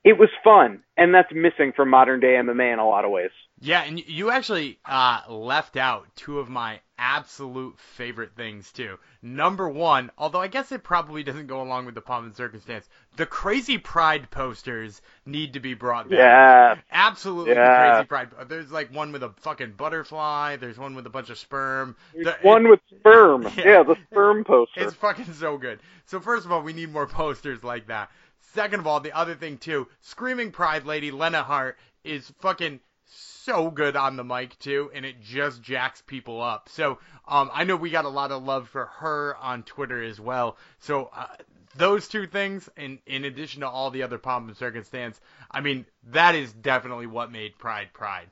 It 0.03 0.17
was 0.17 0.29
fun, 0.43 0.83
and 0.95 1.13
that's 1.13 1.31
missing 1.33 1.73
from 1.75 1.89
modern 1.89 2.19
day 2.19 2.35
MMA 2.35 2.73
in 2.73 2.79
a 2.79 2.87
lot 2.87 3.03
of 3.03 3.11
ways. 3.11 3.31
Yeah, 3.59 3.81
and 3.81 3.99
you 4.07 4.29
actually 4.29 4.79
uh, 4.85 5.21
left 5.27 5.77
out 5.77 6.05
two 6.15 6.39
of 6.39 6.47
my 6.47 6.79
absolute 6.99 7.77
favorite 7.79 8.35
things 8.35 8.71
too. 8.71 8.97
Number 9.21 9.67
one, 9.67 10.11
although 10.17 10.41
I 10.41 10.47
guess 10.47 10.71
it 10.71 10.83
probably 10.83 11.23
doesn't 11.23 11.47
go 11.47 11.61
along 11.61 11.85
with 11.85 11.95
the 11.95 12.01
pomp 12.01 12.25
and 12.25 12.35
circumstance, 12.35 12.87
the 13.15 13.25
crazy 13.25 13.77
pride 13.77 14.29
posters 14.29 15.01
need 15.25 15.53
to 15.53 15.59
be 15.59 15.73
brought 15.73 16.09
back. 16.09 16.19
Yeah, 16.19 16.75
absolutely 16.91 17.53
yeah. 17.53 17.93
crazy 17.93 18.07
pride. 18.07 18.29
There's 18.47 18.71
like 18.71 18.93
one 18.93 19.11
with 19.11 19.23
a 19.23 19.33
fucking 19.37 19.73
butterfly. 19.73 20.57
There's 20.57 20.77
one 20.77 20.95
with 20.95 21.07
a 21.07 21.11
bunch 21.11 21.29
of 21.29 21.37
sperm. 21.37 21.95
The, 22.13 22.37
one 22.43 22.65
it, 22.65 22.69
with 22.69 22.79
sperm. 22.99 23.43
Yeah, 23.57 23.63
yeah, 23.65 23.83
the 23.83 23.95
sperm 24.09 24.43
poster. 24.43 24.81
It's 24.83 24.93
fucking 24.93 25.33
so 25.33 25.57
good. 25.57 25.79
So 26.05 26.19
first 26.19 26.45
of 26.45 26.51
all, 26.51 26.61
we 26.61 26.73
need 26.73 26.91
more 26.91 27.07
posters 27.07 27.63
like 27.63 27.87
that. 27.87 28.11
Second 28.39 28.79
of 28.79 28.87
all, 28.87 28.99
the 28.99 29.15
other 29.15 29.35
thing 29.35 29.57
too, 29.57 29.87
screaming 30.01 30.51
pride 30.51 30.85
lady 30.85 31.11
Lenne 31.11 31.33
Hardt 31.33 31.77
is 32.03 32.31
fucking 32.39 32.79
so 33.05 33.69
good 33.71 33.95
on 33.95 34.17
the 34.17 34.23
mic 34.23 34.57
too, 34.59 34.91
and 34.93 35.05
it 35.05 35.21
just 35.21 35.61
jacks 35.61 36.01
people 36.05 36.41
up. 36.41 36.69
So 36.69 36.99
um, 37.27 37.49
I 37.53 37.63
know 37.63 37.75
we 37.75 37.89
got 37.89 38.05
a 38.05 38.09
lot 38.09 38.31
of 38.31 38.43
love 38.43 38.67
for 38.69 38.85
her 38.85 39.35
on 39.37 39.63
Twitter 39.63 40.03
as 40.03 40.19
well. 40.19 40.57
So 40.79 41.09
uh, 41.15 41.27
those 41.75 42.07
two 42.07 42.27
things, 42.27 42.69
in 42.75 42.99
in 43.05 43.25
addition 43.25 43.61
to 43.61 43.69
all 43.69 43.91
the 43.91 44.03
other 44.03 44.17
pomp 44.17 44.47
and 44.47 44.57
circumstance, 44.57 45.19
I 45.51 45.61
mean 45.61 45.85
that 46.11 46.35
is 46.35 46.51
definitely 46.51 47.07
what 47.07 47.31
made 47.31 47.57
Pride 47.57 47.89
Pride. 47.93 48.27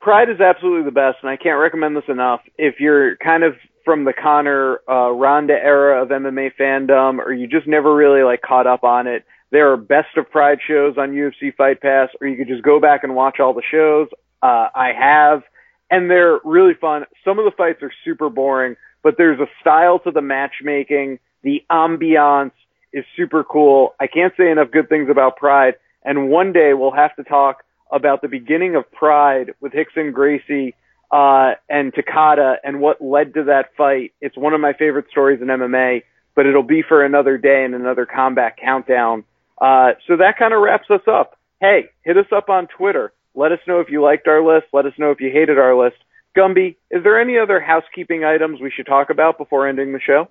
Pride 0.00 0.30
is 0.30 0.40
absolutely 0.40 0.84
the 0.84 0.92
best, 0.92 1.18
and 1.20 1.30
I 1.30 1.36
can't 1.36 1.60
recommend 1.60 1.94
this 1.94 2.08
enough. 2.08 2.40
If 2.56 2.80
you're 2.80 3.16
kind 3.16 3.42
of 3.42 3.54
from 3.84 4.04
the 4.04 4.12
Conor 4.12 4.80
uh, 4.88 5.10
Ronda 5.10 5.54
era 5.54 6.02
of 6.02 6.08
MMA 6.08 6.52
fandom, 6.58 7.18
or 7.18 7.32
you 7.32 7.46
just 7.46 7.66
never 7.66 7.94
really 7.94 8.22
like 8.22 8.42
caught 8.42 8.66
up 8.66 8.84
on 8.84 9.06
it, 9.06 9.24
there 9.50 9.72
are 9.72 9.76
best 9.76 10.16
of 10.16 10.30
Pride 10.30 10.58
shows 10.66 10.96
on 10.96 11.12
UFC 11.12 11.54
Fight 11.56 11.80
Pass, 11.80 12.08
or 12.20 12.28
you 12.28 12.36
could 12.36 12.48
just 12.48 12.62
go 12.62 12.80
back 12.80 13.02
and 13.02 13.14
watch 13.14 13.40
all 13.40 13.52
the 13.52 13.62
shows. 13.68 14.08
Uh, 14.42 14.68
I 14.74 14.92
have, 14.98 15.42
and 15.90 16.08
they're 16.08 16.38
really 16.44 16.74
fun. 16.74 17.04
Some 17.24 17.38
of 17.38 17.44
the 17.44 17.50
fights 17.56 17.82
are 17.82 17.92
super 18.04 18.30
boring, 18.30 18.76
but 19.02 19.16
there's 19.18 19.40
a 19.40 19.46
style 19.60 19.98
to 20.00 20.10
the 20.10 20.22
matchmaking. 20.22 21.18
The 21.42 21.64
ambiance 21.70 22.52
is 22.92 23.04
super 23.16 23.42
cool. 23.44 23.94
I 24.00 24.06
can't 24.06 24.32
say 24.36 24.50
enough 24.50 24.70
good 24.70 24.88
things 24.88 25.08
about 25.10 25.36
Pride. 25.36 25.74
And 26.04 26.28
one 26.28 26.52
day 26.52 26.72
we'll 26.74 26.92
have 26.92 27.14
to 27.16 27.24
talk 27.24 27.64
about 27.90 28.22
the 28.22 28.28
beginning 28.28 28.76
of 28.76 28.90
Pride 28.92 29.54
with 29.60 29.72
Rickson 29.72 30.12
Gracie 30.12 30.74
uh, 31.10 31.52
and 31.68 31.92
Takada 31.92 32.56
and 32.62 32.80
what 32.80 33.00
led 33.00 33.34
to 33.34 33.44
that 33.44 33.70
fight. 33.76 34.12
It's 34.20 34.36
one 34.36 34.54
of 34.54 34.60
my 34.60 34.72
favorite 34.72 35.06
stories 35.10 35.40
in 35.40 35.48
MMA, 35.48 36.02
but 36.34 36.46
it'll 36.46 36.62
be 36.62 36.82
for 36.86 37.04
another 37.04 37.36
day 37.38 37.64
and 37.64 37.74
another 37.74 38.06
combat 38.06 38.56
countdown. 38.62 39.24
Uh, 39.60 39.92
so 40.06 40.16
that 40.16 40.38
kind 40.38 40.54
of 40.54 40.62
wraps 40.62 40.90
us 40.90 41.02
up. 41.06 41.38
Hey, 41.60 41.90
hit 42.02 42.16
us 42.16 42.26
up 42.34 42.48
on 42.48 42.68
Twitter. 42.68 43.12
Let 43.34 43.52
us 43.52 43.58
know 43.66 43.80
if 43.80 43.90
you 43.90 44.02
liked 44.02 44.26
our 44.26 44.42
list. 44.42 44.66
Let 44.72 44.86
us 44.86 44.92
know 44.98 45.10
if 45.10 45.20
you 45.20 45.30
hated 45.30 45.58
our 45.58 45.76
list. 45.76 45.96
Gumby, 46.36 46.76
is 46.90 47.02
there 47.02 47.20
any 47.20 47.38
other 47.38 47.60
housekeeping 47.60 48.24
items 48.24 48.60
we 48.60 48.70
should 48.70 48.86
talk 48.86 49.10
about 49.10 49.36
before 49.36 49.68
ending 49.68 49.92
the 49.92 50.00
show? 50.00 50.28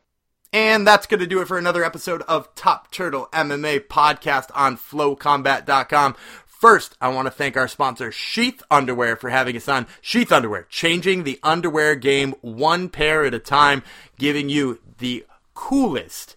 And 0.51 0.87
that's 0.87 1.05
going 1.05 1.19
to 1.19 1.27
do 1.27 1.41
it 1.41 1.47
for 1.47 1.57
another 1.59 1.83
episode 1.83 2.23
of 2.23 2.53
Top 2.55 2.89
Turtle 2.89 3.29
MMA 3.31 3.81
podcast 3.81 4.49
on 4.55 4.77
flowcombat.com. 4.77 6.15
First, 6.59 6.97
I 6.99 7.07
want 7.07 7.25
to 7.25 7.31
thank 7.31 7.55
our 7.55 7.69
sponsor, 7.69 8.11
Sheath 8.11 8.61
Underwear, 8.69 9.15
for 9.15 9.29
having 9.29 9.55
us 9.55 9.69
on. 9.69 9.87
Sheath 10.01 10.29
Underwear, 10.29 10.67
changing 10.69 11.23
the 11.23 11.39
underwear 11.41 11.95
game 11.95 12.35
one 12.41 12.89
pair 12.89 13.23
at 13.23 13.33
a 13.33 13.39
time, 13.39 13.81
giving 14.17 14.49
you 14.49 14.81
the 14.97 15.25
coolest, 15.53 16.35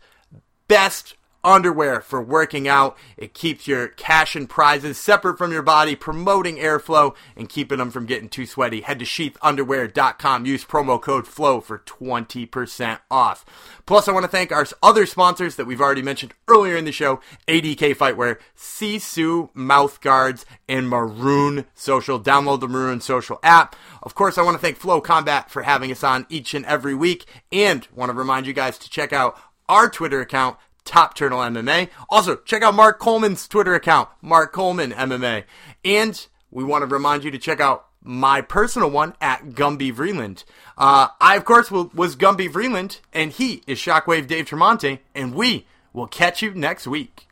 best 0.69 1.17
underwear 1.45 2.01
for 2.01 2.23
working 2.23 2.69
out. 2.69 2.97
It 3.17 3.35
keeps 3.35 3.67
your 3.67 3.89
cash 3.89 4.37
and 4.37 4.49
prizes 4.49 4.99
separate 4.99 5.39
from 5.39 5.53
your 5.53 5.63
body, 5.63 5.97
promoting 5.97 6.57
airflow 6.57 7.15
and 7.37 7.49
keeping 7.49 7.79
them 7.79 7.91
from 7.91 8.07
getting 8.07 8.29
too 8.29 8.47
sweaty. 8.47 8.83
Head 8.83 8.99
to 9.01 9.05
sheathunderwear.com. 9.05 10.47
Use 10.47 10.65
promo 10.65 11.01
code 11.01 11.27
FLOW 11.27 11.61
for 11.61 11.79
20% 11.81 13.01
off. 13.11 13.45
Plus, 13.87 14.09
I 14.09 14.13
want 14.13 14.25
to 14.25 14.31
thank 14.31 14.53
our 14.53 14.67
other 14.83 15.07
sponsors 15.07 15.57
that 15.57 15.67
we've 15.67 15.81
already 15.81 16.03
mentioned 16.03 16.35
earlier 16.49 16.77
in 16.77 16.85
the 16.85 16.93
show 16.93 17.21
ADK 17.49 17.97
Fightwear, 17.97 18.39
Sisu 18.57 19.51
Mouth 19.55 20.01
Guards, 20.01 20.47
and 20.69 20.89
Marune 20.89 21.67
Social. 21.75 22.21
Download 22.21 22.61
the 22.61 22.69
Marune 22.69 23.01
Social 23.01 23.39
app. 23.43 23.75
Of 24.03 24.15
course, 24.15 24.39
I 24.39 24.43
want 24.43 24.55
to 24.55 24.61
thank 24.61 24.77
Flow 24.77 25.01
Combat 25.01 25.51
for 25.51 25.63
having 25.63 25.91
us 25.91 26.05
on 26.05 26.27
each 26.29 26.55
and 26.55 26.65
every 26.67 26.95
week, 26.95 27.27
and 27.51 27.87
want 27.95 28.11
to 28.11 28.15
remind 28.15 28.47
you 28.47 28.53
guys 28.53 28.79
to 28.79 28.91
check 28.91 29.13
out 29.13 29.39
our 29.69 29.89
Twitter 29.89 30.21
account 30.21 30.57
Top 30.85 31.15
Turtle 31.15 31.39
MMA. 31.39 31.89
Also, 32.09 32.37
check 32.37 32.63
out 32.63 32.75
Mark 32.75 32.99
Coleman's 32.99 33.47
Twitter 33.47 33.75
account, 33.75 34.09
Mark 34.21 34.53
Coleman 34.53 34.93
MMA. 34.93 35.45
And 35.85 36.27
we 36.51 36.65
want 36.65 36.83
to 36.83 36.87
remind 36.87 37.25
you 37.25 37.31
to 37.31 37.39
check 37.39 37.61
out 37.61 37.87
my 38.03 38.41
personal 38.41 38.91
one 38.91 39.15
at 39.21 39.51
Gumby 39.51 39.95
Vreeland. 39.95 40.45
Uh, 40.77 41.09
I, 41.21 41.37
of 41.37 41.45
course, 41.45 41.71
will, 41.71 41.91
was 41.95 42.17
Gumby 42.17 42.51
Vreeland, 42.51 43.01
and 43.13 43.33
he 43.33 43.63
is 43.67 43.79
Shockwave 43.79 44.27
Dave 44.27 44.47
Tremonte, 44.47 44.99
and 45.15 45.35
we 45.35 45.67
will 45.93 46.07
catch 46.07 46.43
you 46.43 46.53
next 46.55 46.87
week. 46.87 47.29